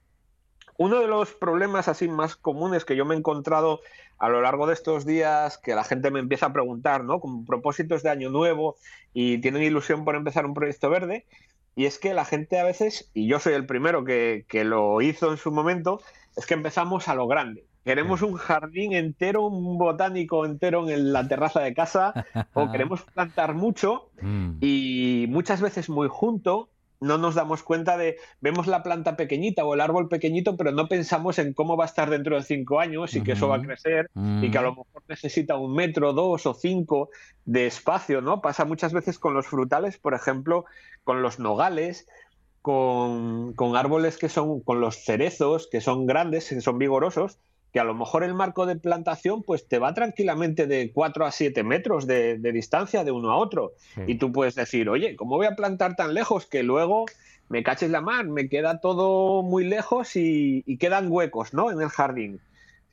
Uno 0.80 1.00
de 1.00 1.08
los 1.08 1.36
problemas 1.36 1.88
así 1.88 2.08
más 2.08 2.36
comunes 2.36 2.86
que 2.86 2.96
yo 2.96 3.06
me 3.06 3.14
he 3.14 3.20
encontrado 3.20 3.82
a 4.18 4.28
lo 4.28 4.42
largo 4.42 4.66
de 4.66 4.74
estos 4.74 5.06
días, 5.06 5.60
que 5.60 5.76
la 5.76 5.84
gente 5.84 6.10
me 6.10 6.20
empieza 6.20 6.48
a 6.48 6.54
preguntar, 6.54 7.04
¿no? 7.04 7.20
Con 7.20 7.46
propósitos 7.46 8.02
de 8.02 8.10
año 8.10 8.32
nuevo 8.32 8.76
y 9.14 9.38
tienen 9.38 9.62
ilusión 9.62 10.04
por 10.04 10.16
empezar 10.16 10.48
un 10.48 10.56
proyecto 10.56 10.90
verde, 10.90 11.28
y 11.76 11.86
es 11.86 12.00
que 12.00 12.14
la 12.14 12.26
gente 12.26 12.60
a 12.60 12.64
veces, 12.64 13.10
y 13.14 13.28
yo 13.28 13.40
soy 13.40 13.54
el 13.54 13.66
primero 13.66 14.04
que, 14.04 14.46
que 14.48 14.64
lo 14.64 15.02
hizo 15.02 15.32
en 15.32 15.38
su 15.38 15.52
momento, 15.52 16.02
es 16.36 16.46
que 16.46 16.54
empezamos 16.54 17.08
a 17.08 17.16
lo 17.16 17.28
grande. 17.28 17.66
Queremos 17.84 18.22
un 18.22 18.36
jardín 18.36 18.94
entero, 18.94 19.46
un 19.46 19.78
botánico 19.78 20.46
entero 20.46 20.90
en 20.90 21.12
la 21.12 21.28
terraza 21.28 21.60
de 21.60 21.74
casa, 21.74 22.26
o 22.54 22.72
queremos 22.72 23.02
plantar 23.02 23.54
mucho 23.56 24.10
Mm. 24.24 24.58
y 24.62 25.26
muchas 25.30 25.62
veces 25.62 25.90
muy 25.90 26.08
junto. 26.10 26.70
No 27.04 27.18
nos 27.18 27.36
damos 27.36 27.64
cuenta 27.64 27.98
de, 27.98 28.18
vemos 28.40 28.68
la 28.68 28.82
planta 28.82 29.16
pequeñita 29.18 29.66
o 29.66 29.74
el 29.74 29.82
árbol 29.82 30.08
pequeñito, 30.08 30.56
pero 30.56 30.72
no 30.72 30.88
pensamos 30.88 31.38
en 31.38 31.54
cómo 31.54 31.76
va 31.76 31.84
a 31.84 31.88
estar 31.88 32.10
dentro 32.10 32.36
de 32.36 32.44
cinco 32.44 32.80
años 32.80 33.16
y 33.16 33.22
que 33.22 33.34
eso 33.34 33.48
va 33.48 33.58
a 33.58 33.62
crecer 33.62 34.10
y 34.42 34.50
que 34.50 34.58
a 34.58 34.62
lo 34.62 34.72
mejor 34.72 35.04
necesita 35.08 35.58
un 35.58 35.76
metro, 35.76 36.14
dos 36.14 36.46
o 36.46 36.54
cinco 36.54 37.10
de 37.46 37.68
espacio, 37.68 38.22
¿no? 38.22 38.42
Pasa 38.42 38.66
muchas 38.66 38.94
veces 38.94 39.20
con 39.20 39.34
los 39.34 39.48
frutales, 39.48 39.98
por 39.98 40.14
ejemplo, 40.14 40.66
con 41.04 41.22
los 41.22 41.40
nogales, 41.40 42.08
con, 42.62 43.54
con 43.54 43.76
árboles 43.76 44.18
que 44.18 44.30
son, 44.30 44.62
con 44.62 44.80
los 44.80 45.04
cerezos, 45.04 45.68
que 45.70 45.82
son 45.82 46.06
grandes, 46.06 46.48
que 46.48 46.62
son 46.62 46.78
vigorosos, 46.78 47.38
que 47.74 47.80
a 47.80 47.84
lo 47.84 47.96
mejor 47.96 48.24
el 48.24 48.36
marco 48.36 48.68
de 48.68 48.76
plantación 48.76 49.42
pues 49.42 49.68
te 49.68 49.80
va 49.80 49.96
tranquilamente 49.96 50.68
de 50.68 50.92
4 50.94 51.26
a 51.26 51.32
7 51.32 51.64
metros 51.64 52.06
de, 52.06 52.38
de 52.38 52.52
distancia 52.52 53.04
de 53.04 53.12
uno 53.12 53.32
a 53.32 53.38
otro. 53.38 53.74
Y 54.06 54.16
tú 54.16 54.32
puedes 54.32 54.54
decir, 54.54 54.90
oye, 54.90 55.16
¿cómo 55.16 55.38
voy 55.38 55.48
a 55.48 55.56
plantar 55.56 55.96
tan 55.96 56.14
lejos 56.14 56.46
que 56.46 56.62
luego 56.62 57.06
me 57.50 57.64
caches 57.64 57.90
la 57.90 58.02
mar, 58.02 58.26
me 58.26 58.48
queda 58.48 58.80
todo 58.80 59.42
muy 59.42 59.66
lejos 59.66 60.16
y, 60.16 60.64
y 60.68 60.78
quedan 60.78 61.12
huecos, 61.12 61.54
¿no? 61.54 61.72
En 61.72 61.82
el 61.82 61.90
jardín. 61.90 62.40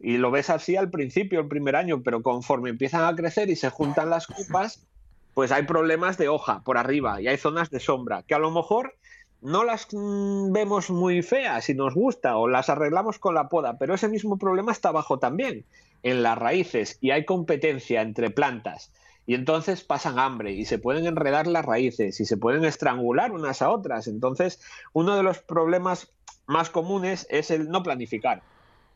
Y 0.00 0.16
lo 0.16 0.30
ves 0.30 0.48
así 0.48 0.76
al 0.76 0.90
principio, 0.90 1.40
el 1.40 1.48
primer 1.48 1.76
año, 1.76 2.02
pero 2.02 2.22
conforme 2.22 2.70
empiezan 2.70 3.04
a 3.04 3.14
crecer 3.14 3.50
y 3.50 3.56
se 3.56 3.68
juntan 3.68 4.08
las 4.08 4.26
copas, 4.26 4.86
pues 5.34 5.52
hay 5.52 5.64
problemas 5.64 6.16
de 6.16 6.28
hoja 6.28 6.62
por 6.64 6.78
arriba 6.78 7.20
y 7.20 7.28
hay 7.28 7.36
zonas 7.36 7.70
de 7.70 7.80
sombra 7.80 8.22
que 8.22 8.34
a 8.34 8.38
lo 8.38 8.50
mejor 8.50 8.94
no 9.42 9.64
las 9.64 9.88
mm, 9.92 10.52
vemos 10.52 10.90
muy 10.90 11.22
feas 11.22 11.68
y 11.68 11.74
nos 11.74 11.94
gusta 11.94 12.36
o 12.36 12.48
las 12.48 12.68
arreglamos 12.68 13.18
con 13.18 13.34
la 13.34 13.48
poda, 13.48 13.78
pero 13.78 13.94
ese 13.94 14.08
mismo 14.08 14.38
problema 14.38 14.72
está 14.72 14.90
abajo 14.90 15.18
también, 15.18 15.64
en 16.02 16.22
las 16.22 16.38
raíces 16.38 16.98
y 17.00 17.10
hay 17.10 17.24
competencia 17.24 18.02
entre 18.02 18.30
plantas 18.30 18.90
y 19.26 19.34
entonces 19.34 19.84
pasan 19.84 20.18
hambre 20.18 20.52
y 20.52 20.64
se 20.64 20.78
pueden 20.78 21.06
enredar 21.06 21.46
las 21.46 21.64
raíces 21.64 22.20
y 22.20 22.24
se 22.24 22.36
pueden 22.36 22.64
estrangular 22.64 23.30
unas 23.30 23.62
a 23.62 23.70
otras. 23.70 24.08
Entonces, 24.08 24.60
uno 24.92 25.16
de 25.16 25.22
los 25.22 25.38
problemas 25.38 26.10
más 26.46 26.68
comunes 26.68 27.28
es 27.30 27.52
el 27.52 27.68
no 27.68 27.84
planificar. 27.84 28.42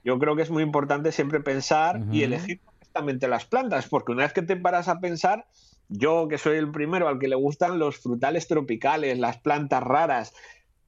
Yo 0.02 0.18
creo 0.18 0.34
que 0.34 0.42
es 0.42 0.50
muy 0.50 0.64
importante 0.64 1.12
siempre 1.12 1.38
pensar 1.38 2.02
y 2.10 2.24
elegir 2.24 2.60
correctamente 2.64 3.28
las 3.28 3.44
plantas, 3.44 3.88
porque 3.88 4.10
una 4.10 4.24
vez 4.24 4.32
que 4.32 4.42
te 4.42 4.56
paras 4.56 4.88
a 4.88 4.98
pensar, 4.98 5.46
yo 5.96 6.28
que 6.28 6.38
soy 6.38 6.58
el 6.58 6.70
primero 6.70 7.08
al 7.08 7.18
que 7.18 7.28
le 7.28 7.36
gustan 7.36 7.78
los 7.78 7.98
frutales 7.98 8.48
tropicales, 8.48 9.18
las 9.18 9.38
plantas 9.38 9.82
raras, 9.82 10.34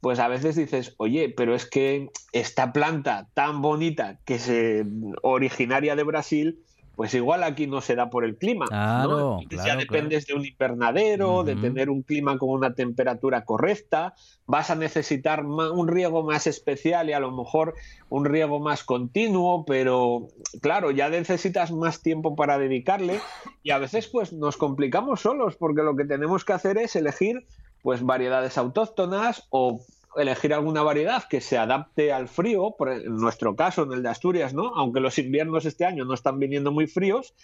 pues 0.01 0.19
a 0.19 0.29
veces 0.29 0.57
dices, 0.57 0.95
oye, 0.99 1.33
pero 1.37 1.55
es 1.55 1.69
que 1.69 2.11
esta 2.33 2.73
planta 2.73 3.29
tan 3.35 3.63
bonita 3.63 4.21
que 4.25 4.35
es 4.35 4.51
originaria 5.23 5.97
de 5.97 6.03
Brasil, 6.03 6.65
pues 6.97 7.13
igual 7.13 7.45
aquí 7.45 7.67
no 7.67 7.83
se 7.83 7.95
da 7.95 8.09
por 8.09 8.25
el 8.25 8.37
clima. 8.37 8.67
Claro, 8.67 9.09
¿no? 9.09 9.41
Claro, 9.49 9.67
ya 9.69 9.77
dependes 9.77 10.27
de 10.27 10.35
un 10.35 10.47
invernadero, 10.47 11.45
de 11.45 11.55
tener 11.55 11.91
un 11.91 12.03
clima 12.03 12.39
con 12.39 12.49
una 12.49 12.75
temperatura 12.75 13.45
correcta, 13.45 14.15
vas 14.47 14.71
a 14.71 14.77
necesitar 14.77 15.45
un 15.45 15.89
riego 15.89 16.25
más 16.25 16.47
especial 16.47 17.11
y 17.11 17.13
a 17.13 17.21
lo 17.21 17.31
mejor 17.33 17.75
un 18.09 18.25
riego 18.25 18.61
más 18.61 18.83
continuo, 18.83 19.67
pero 19.67 20.29
claro, 20.63 20.91
ya 20.91 21.11
necesitas 21.11 21.71
más 21.71 22.03
tiempo 22.03 22.35
para 22.35 22.59
dedicarle 22.59 23.21
y 23.63 23.71
a 23.71 23.79
veces 23.79 24.09
pues 24.09 24.33
nos 24.33 24.57
complicamos 24.57 25.21
solos 25.21 25.57
porque 25.57 25.83
lo 25.83 25.97
que 25.97 26.07
tenemos 26.07 26.47
que 26.47 26.55
hacer 26.55 26.79
es 26.79 26.97
elegir 26.97 27.47
pues 27.83 28.03
variedades 28.03 28.57
autóctonas 28.57 29.47
o 29.51 29.81
elegir 30.17 30.55
alguna 30.55 30.83
variedad 30.83 31.25
que 31.29 31.41
se 31.41 31.59
adapte 31.59 32.13
al 32.13 32.29
frío, 32.29 32.75
por 32.77 32.91
en 32.91 33.17
nuestro 33.17 33.57
caso, 33.57 33.83
en 33.83 33.93
el 33.93 34.03
de 34.03 34.09
Asturias, 34.09 34.55
¿no? 34.55 34.75
Aunque 34.75 35.01
los 35.01 35.19
inviernos 35.19 35.65
este 35.65 35.85
año 35.85 36.05
no 36.05 36.15
están 36.15 36.39
viniendo 36.39 36.73
muy 36.73 36.87
fríos, 36.87 37.35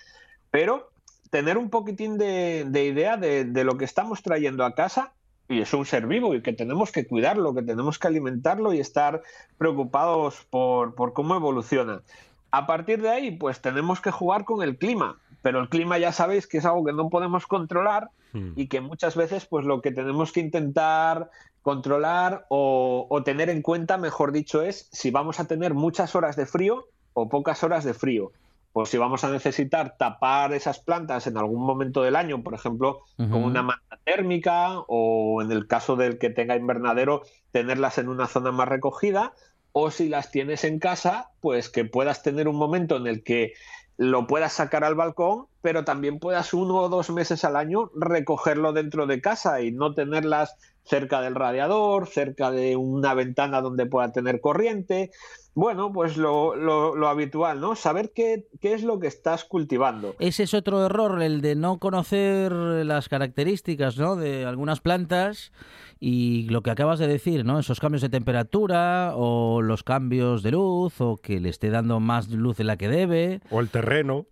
pero 0.50 0.90
tener 1.30 1.56
un 1.58 1.70
poquitín 1.70 2.18
de, 2.18 2.64
de 2.68 2.84
idea 2.84 3.16
de, 3.16 3.44
de 3.44 3.64
lo 3.64 3.76
que 3.76 3.84
estamos 3.84 4.22
trayendo 4.22 4.64
a 4.64 4.74
casa 4.74 5.12
y 5.48 5.60
es 5.60 5.72
un 5.74 5.86
ser 5.86 6.06
vivo 6.06 6.34
y 6.34 6.42
que 6.42 6.52
tenemos 6.52 6.92
que 6.92 7.06
cuidarlo, 7.06 7.54
que 7.54 7.62
tenemos 7.62 7.98
que 7.98 8.08
alimentarlo 8.08 8.72
y 8.72 8.80
estar 8.80 9.22
preocupados 9.58 10.46
por, 10.50 10.94
por 10.94 11.12
cómo 11.12 11.34
evoluciona. 11.34 12.02
A 12.50 12.66
partir 12.66 13.00
de 13.00 13.08
ahí, 13.08 13.30
pues 13.30 13.60
tenemos 13.60 14.00
que 14.00 14.10
jugar 14.10 14.44
con 14.44 14.62
el 14.62 14.76
clima, 14.76 15.18
pero 15.40 15.60
el 15.60 15.68
clima 15.68 15.98
ya 15.98 16.12
sabéis 16.12 16.46
que 16.46 16.58
es 16.58 16.64
algo 16.64 16.84
que 16.84 16.92
no 16.92 17.08
podemos 17.08 17.46
controlar 17.46 18.10
Mm. 18.32 18.52
y 18.56 18.66
que 18.66 18.80
muchas 18.80 19.14
veces 19.14 19.46
pues 19.46 19.66
lo 19.66 19.82
que 19.82 19.92
tenemos 19.92 20.32
que 20.32 20.40
intentar 20.40 21.30
controlar 21.62 22.46
o, 22.48 23.06
o 23.08 23.22
tener 23.22 23.48
en 23.48 23.62
cuenta, 23.62 23.96
mejor 23.96 24.32
dicho, 24.32 24.62
es 24.62 24.88
si 24.92 25.10
vamos 25.10 25.40
a 25.40 25.46
tener 25.46 25.74
muchas 25.74 26.14
horas 26.14 26.36
de 26.36 26.46
frío 26.46 26.86
o 27.14 27.28
pocas 27.28 27.62
horas 27.62 27.84
de 27.84 27.94
frío. 27.94 28.32
Pues 28.72 28.88
si 28.88 28.96
vamos 28.96 29.22
a 29.22 29.30
necesitar 29.30 29.96
tapar 29.98 30.54
esas 30.54 30.78
plantas 30.78 31.26
en 31.26 31.36
algún 31.36 31.62
momento 31.62 32.02
del 32.02 32.16
año, 32.16 32.42
por 32.42 32.54
ejemplo, 32.54 33.00
con 33.16 33.44
una 33.44 33.62
manta 33.62 33.98
térmica 34.02 34.78
o 34.88 35.42
en 35.42 35.52
el 35.52 35.66
caso 35.66 35.94
del 35.94 36.18
que 36.18 36.30
tenga 36.30 36.56
invernadero, 36.56 37.22
tenerlas 37.52 37.98
en 37.98 38.08
una 38.08 38.26
zona 38.28 38.50
más 38.50 38.66
recogida, 38.68 39.34
o 39.72 39.90
si 39.90 40.08
las 40.08 40.30
tienes 40.30 40.64
en 40.64 40.78
casa, 40.78 41.30
pues 41.40 41.68
que 41.68 41.84
puedas 41.84 42.22
tener 42.22 42.48
un 42.48 42.56
momento 42.56 42.96
en 42.96 43.06
el 43.06 43.22
que 43.22 43.52
lo 43.98 44.26
puedas 44.26 44.54
sacar 44.54 44.84
al 44.84 44.94
balcón, 44.94 45.46
pero 45.60 45.84
también 45.84 46.18
puedas 46.18 46.54
uno 46.54 46.76
o 46.76 46.88
dos 46.88 47.10
meses 47.10 47.44
al 47.44 47.56
año 47.56 47.90
recogerlo 47.94 48.72
dentro 48.72 49.06
de 49.06 49.20
casa 49.20 49.60
y 49.60 49.70
no 49.70 49.92
tenerlas 49.92 50.56
cerca 50.84 51.20
del 51.20 51.34
radiador, 51.34 52.06
cerca 52.08 52.50
de 52.50 52.76
una 52.76 53.14
ventana 53.14 53.60
donde 53.60 53.86
pueda 53.86 54.10
tener 54.12 54.40
corriente. 54.40 55.10
Bueno, 55.54 55.92
pues 55.92 56.16
lo, 56.16 56.56
lo- 56.56 56.96
lo 56.96 57.08
habitual, 57.08 57.60
¿no? 57.60 57.76
Saber 57.76 58.12
qué, 58.14 58.46
qué 58.60 58.72
es 58.72 58.82
lo 58.82 58.98
que 58.98 59.06
estás 59.06 59.44
cultivando. 59.44 60.14
Ese 60.18 60.44
es 60.44 60.54
otro 60.54 60.84
error, 60.86 61.22
el 61.22 61.42
de 61.42 61.54
no 61.56 61.78
conocer 61.78 62.52
las 62.52 63.08
características 63.10 63.98
¿no? 63.98 64.16
de 64.16 64.46
algunas 64.46 64.80
plantas 64.80 65.52
y 66.00 66.48
lo 66.48 66.62
que 66.62 66.70
acabas 66.70 66.98
de 66.98 67.06
decir, 67.06 67.44
¿no? 67.44 67.58
Esos 67.58 67.80
cambios 67.80 68.00
de 68.02 68.08
temperatura 68.08 69.12
o 69.14 69.60
los 69.62 69.82
cambios 69.84 70.42
de 70.42 70.52
luz 70.52 71.00
o 71.00 71.16
que 71.18 71.38
le 71.38 71.50
esté 71.50 71.68
dando 71.70 72.00
más 72.00 72.28
luz 72.30 72.56
de 72.56 72.64
la 72.64 72.76
que 72.78 72.88
debe. 72.88 73.40
O 73.50 73.60
el 73.60 73.68
terreno. 73.68 74.26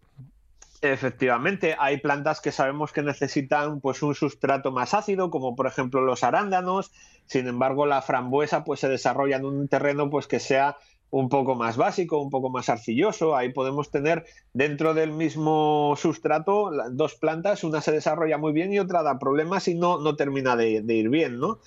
Efectivamente, 0.82 1.76
hay 1.78 1.98
plantas 1.98 2.40
que 2.40 2.52
sabemos 2.52 2.92
que 2.92 3.02
necesitan 3.02 3.80
pues 3.80 4.02
un 4.02 4.14
sustrato 4.14 4.72
más 4.72 4.94
ácido, 4.94 5.30
como 5.30 5.54
por 5.54 5.66
ejemplo 5.66 6.00
los 6.00 6.24
arándanos. 6.24 6.90
Sin 7.26 7.46
embargo, 7.48 7.84
la 7.84 8.00
frambuesa 8.00 8.64
pues 8.64 8.80
se 8.80 8.88
desarrolla 8.88 9.36
en 9.36 9.44
un 9.44 9.68
terreno 9.68 10.08
pues 10.08 10.26
que 10.26 10.40
sea 10.40 10.78
un 11.10 11.28
poco 11.28 11.54
más 11.54 11.76
básico, 11.76 12.18
un 12.18 12.30
poco 12.30 12.48
más 12.48 12.70
arcilloso. 12.70 13.36
Ahí 13.36 13.52
podemos 13.52 13.90
tener 13.90 14.24
dentro 14.54 14.94
del 14.94 15.12
mismo 15.12 15.94
sustrato 15.98 16.70
dos 16.92 17.14
plantas, 17.14 17.62
una 17.62 17.82
se 17.82 17.92
desarrolla 17.92 18.38
muy 18.38 18.54
bien 18.54 18.72
y 18.72 18.78
otra 18.78 19.02
da 19.02 19.18
problemas 19.18 19.68
y 19.68 19.74
no, 19.74 19.98
no 20.00 20.16
termina 20.16 20.56
de, 20.56 20.80
de 20.80 20.94
ir 20.94 21.10
bien, 21.10 21.38
¿no? 21.38 21.58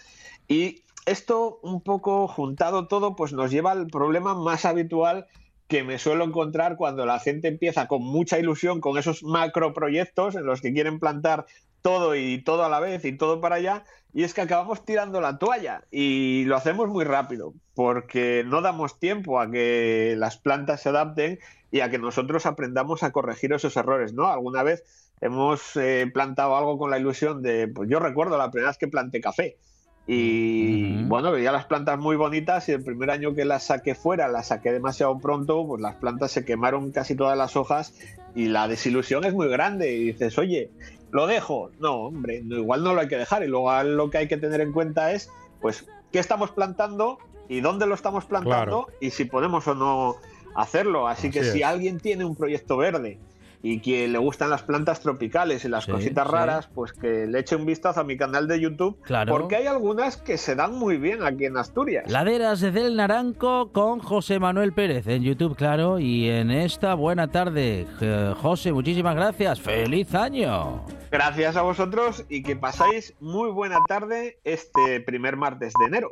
Y 0.47 0.83
esto 1.05 1.59
un 1.61 1.81
poco 1.81 2.27
juntado 2.27 2.87
todo 2.87 3.15
pues 3.15 3.31
nos 3.33 3.51
lleva 3.51 3.71
al 3.71 3.87
problema 3.87 4.33
más 4.33 4.65
habitual 4.65 5.27
que 5.67 5.83
me 5.83 5.99
suelo 5.99 6.23
encontrar 6.23 6.75
cuando 6.75 7.05
la 7.05 7.19
gente 7.19 7.47
empieza 7.47 7.87
con 7.87 8.03
mucha 8.03 8.39
ilusión 8.39 8.81
con 8.81 8.97
esos 8.97 9.23
macroproyectos 9.23 10.35
en 10.35 10.45
los 10.45 10.61
que 10.61 10.73
quieren 10.73 10.99
plantar 10.99 11.45
todo 11.81 12.15
y 12.15 12.41
todo 12.41 12.63
a 12.63 12.69
la 12.69 12.79
vez 12.79 13.03
y 13.05 13.17
todo 13.17 13.41
para 13.41 13.55
allá, 13.55 13.83
y 14.13 14.23
es 14.23 14.33
que 14.33 14.41
acabamos 14.41 14.85
tirando 14.85 15.19
la 15.21 15.37
toalla 15.37 15.83
y 15.91 16.45
lo 16.45 16.55
hacemos 16.55 16.87
muy 16.87 17.03
rápido 17.03 17.53
porque 17.75 18.43
no 18.45 18.61
damos 18.61 18.99
tiempo 18.99 19.39
a 19.39 19.49
que 19.49 20.15
las 20.17 20.37
plantas 20.37 20.81
se 20.81 20.89
adapten 20.89 21.39
y 21.71 21.81
a 21.81 21.89
que 21.89 21.97
nosotros 21.97 22.45
aprendamos 22.45 23.03
a 23.03 23.11
corregir 23.11 23.51
esos 23.53 23.75
errores, 23.75 24.13
¿no? 24.13 24.27
Alguna 24.27 24.63
vez 24.63 24.83
hemos 25.21 25.75
eh, 25.75 26.09
plantado 26.13 26.55
algo 26.55 26.77
con 26.77 26.91
la 26.91 26.99
ilusión 26.99 27.41
de, 27.41 27.67
pues 27.67 27.89
yo 27.89 27.99
recuerdo 27.99 28.37
la 28.37 28.51
primera 28.51 28.69
vez 28.69 28.77
que 28.77 28.87
planté 28.87 29.19
café 29.19 29.57
y 30.05 31.03
bueno, 31.05 31.31
veía 31.31 31.51
las 31.53 31.65
plantas 31.65 31.97
muy 31.97 32.17
bonitas 32.17 32.67
y 32.67 32.73
el 32.73 32.83
primer 32.83 33.09
año 33.09 33.33
que 33.33 33.45
las 33.45 33.63
saqué 33.63 33.95
fuera, 33.95 34.27
las 34.27 34.47
saqué 34.47 34.73
demasiado 34.73 35.17
pronto, 35.19 35.65
pues 35.65 35.81
las 35.81 35.95
plantas 35.95 36.31
se 36.31 36.43
quemaron 36.43 36.91
casi 36.91 37.15
todas 37.15 37.37
las 37.37 37.55
hojas 37.55 37.93
y 38.35 38.47
la 38.47 38.67
desilusión 38.67 39.23
es 39.23 39.33
muy 39.33 39.47
grande 39.47 39.93
y 39.93 40.03
dices, 40.05 40.37
oye, 40.37 40.71
¿lo 41.11 41.25
dejo? 41.25 41.71
No, 41.79 42.07
hombre, 42.07 42.41
no, 42.43 42.57
igual 42.57 42.83
no 42.83 42.93
lo 42.93 43.01
hay 43.01 43.07
que 43.07 43.17
dejar 43.17 43.43
y 43.43 43.47
luego 43.47 43.81
lo 43.83 44.09
que 44.09 44.17
hay 44.17 44.27
que 44.27 44.37
tener 44.37 44.59
en 44.59 44.73
cuenta 44.73 45.13
es, 45.13 45.29
pues, 45.61 45.85
qué 46.11 46.19
estamos 46.19 46.51
plantando 46.51 47.19
y 47.47 47.61
dónde 47.61 47.85
lo 47.85 47.95
estamos 47.95 48.25
plantando 48.25 48.87
y 48.99 49.11
si 49.11 49.23
podemos 49.23 49.67
o 49.67 49.75
no 49.75 50.17
hacerlo. 50.55 51.07
Así, 51.07 51.29
que 51.29 51.45
si 51.45 51.63
alguien 51.63 51.99
tiene 51.99 52.25
un 52.25 52.35
proyecto 52.35 52.75
verde 52.75 53.19
y 53.65 53.79
que 53.79 54.07
le 54.09 54.17
gustan 54.19 54.49
las 54.51 54.61
plantas 54.61 54.99
tropicales 54.99 55.63
y 55.65 55.69
las 55.69 55.85
Sí, 55.85 55.91
cositas 55.91 56.27
sí. 56.27 56.33
raras, 56.33 56.67
pues 56.75 56.93
que 56.93 57.25
le 57.25 57.39
eche 57.39 57.55
un 57.55 57.65
vistazo 57.65 58.01
a 58.01 58.03
mi 58.03 58.17
canal 58.17 58.47
de 58.47 58.59
YouTube, 58.59 58.99
Claro. 59.03 59.31
porque 59.33 59.55
hay 59.55 59.67
algunas 59.67 60.17
que 60.17 60.37
se 60.37 60.53
dan 60.53 60.75
muy 60.75 60.97
bien 60.97 61.23
aquí 61.23 61.45
en 61.45 61.55
Asturias. 61.57 62.03
Laderas 62.11 62.59
del 62.59 62.95
Naranco 62.97 63.71
con 63.71 63.99
José 63.99 64.37
Manuel 64.39 64.73
Pérez 64.73 65.07
en 65.07 65.23
YouTube, 65.23 65.55
claro, 65.55 65.97
y 65.97 66.29
en 66.29 66.51
esta 66.51 66.93
buena 66.93 67.29
tarde. 67.31 67.87
Eh, 68.01 68.33
José, 68.41 68.73
muchísimas 68.73 69.15
gracias. 69.15 69.61
¡Feliz 69.61 70.13
año! 70.13 70.85
Gracias 71.09 71.55
a 71.55 71.61
vosotros 71.61 72.25
y 72.27 72.43
que 72.43 72.55
pasáis 72.57 73.13
muy 73.21 73.49
buena 73.51 73.77
tarde 73.87 74.39
este 74.43 74.99
primer 74.99 75.37
martes 75.37 75.71
de 75.79 75.85
enero. 75.85 76.11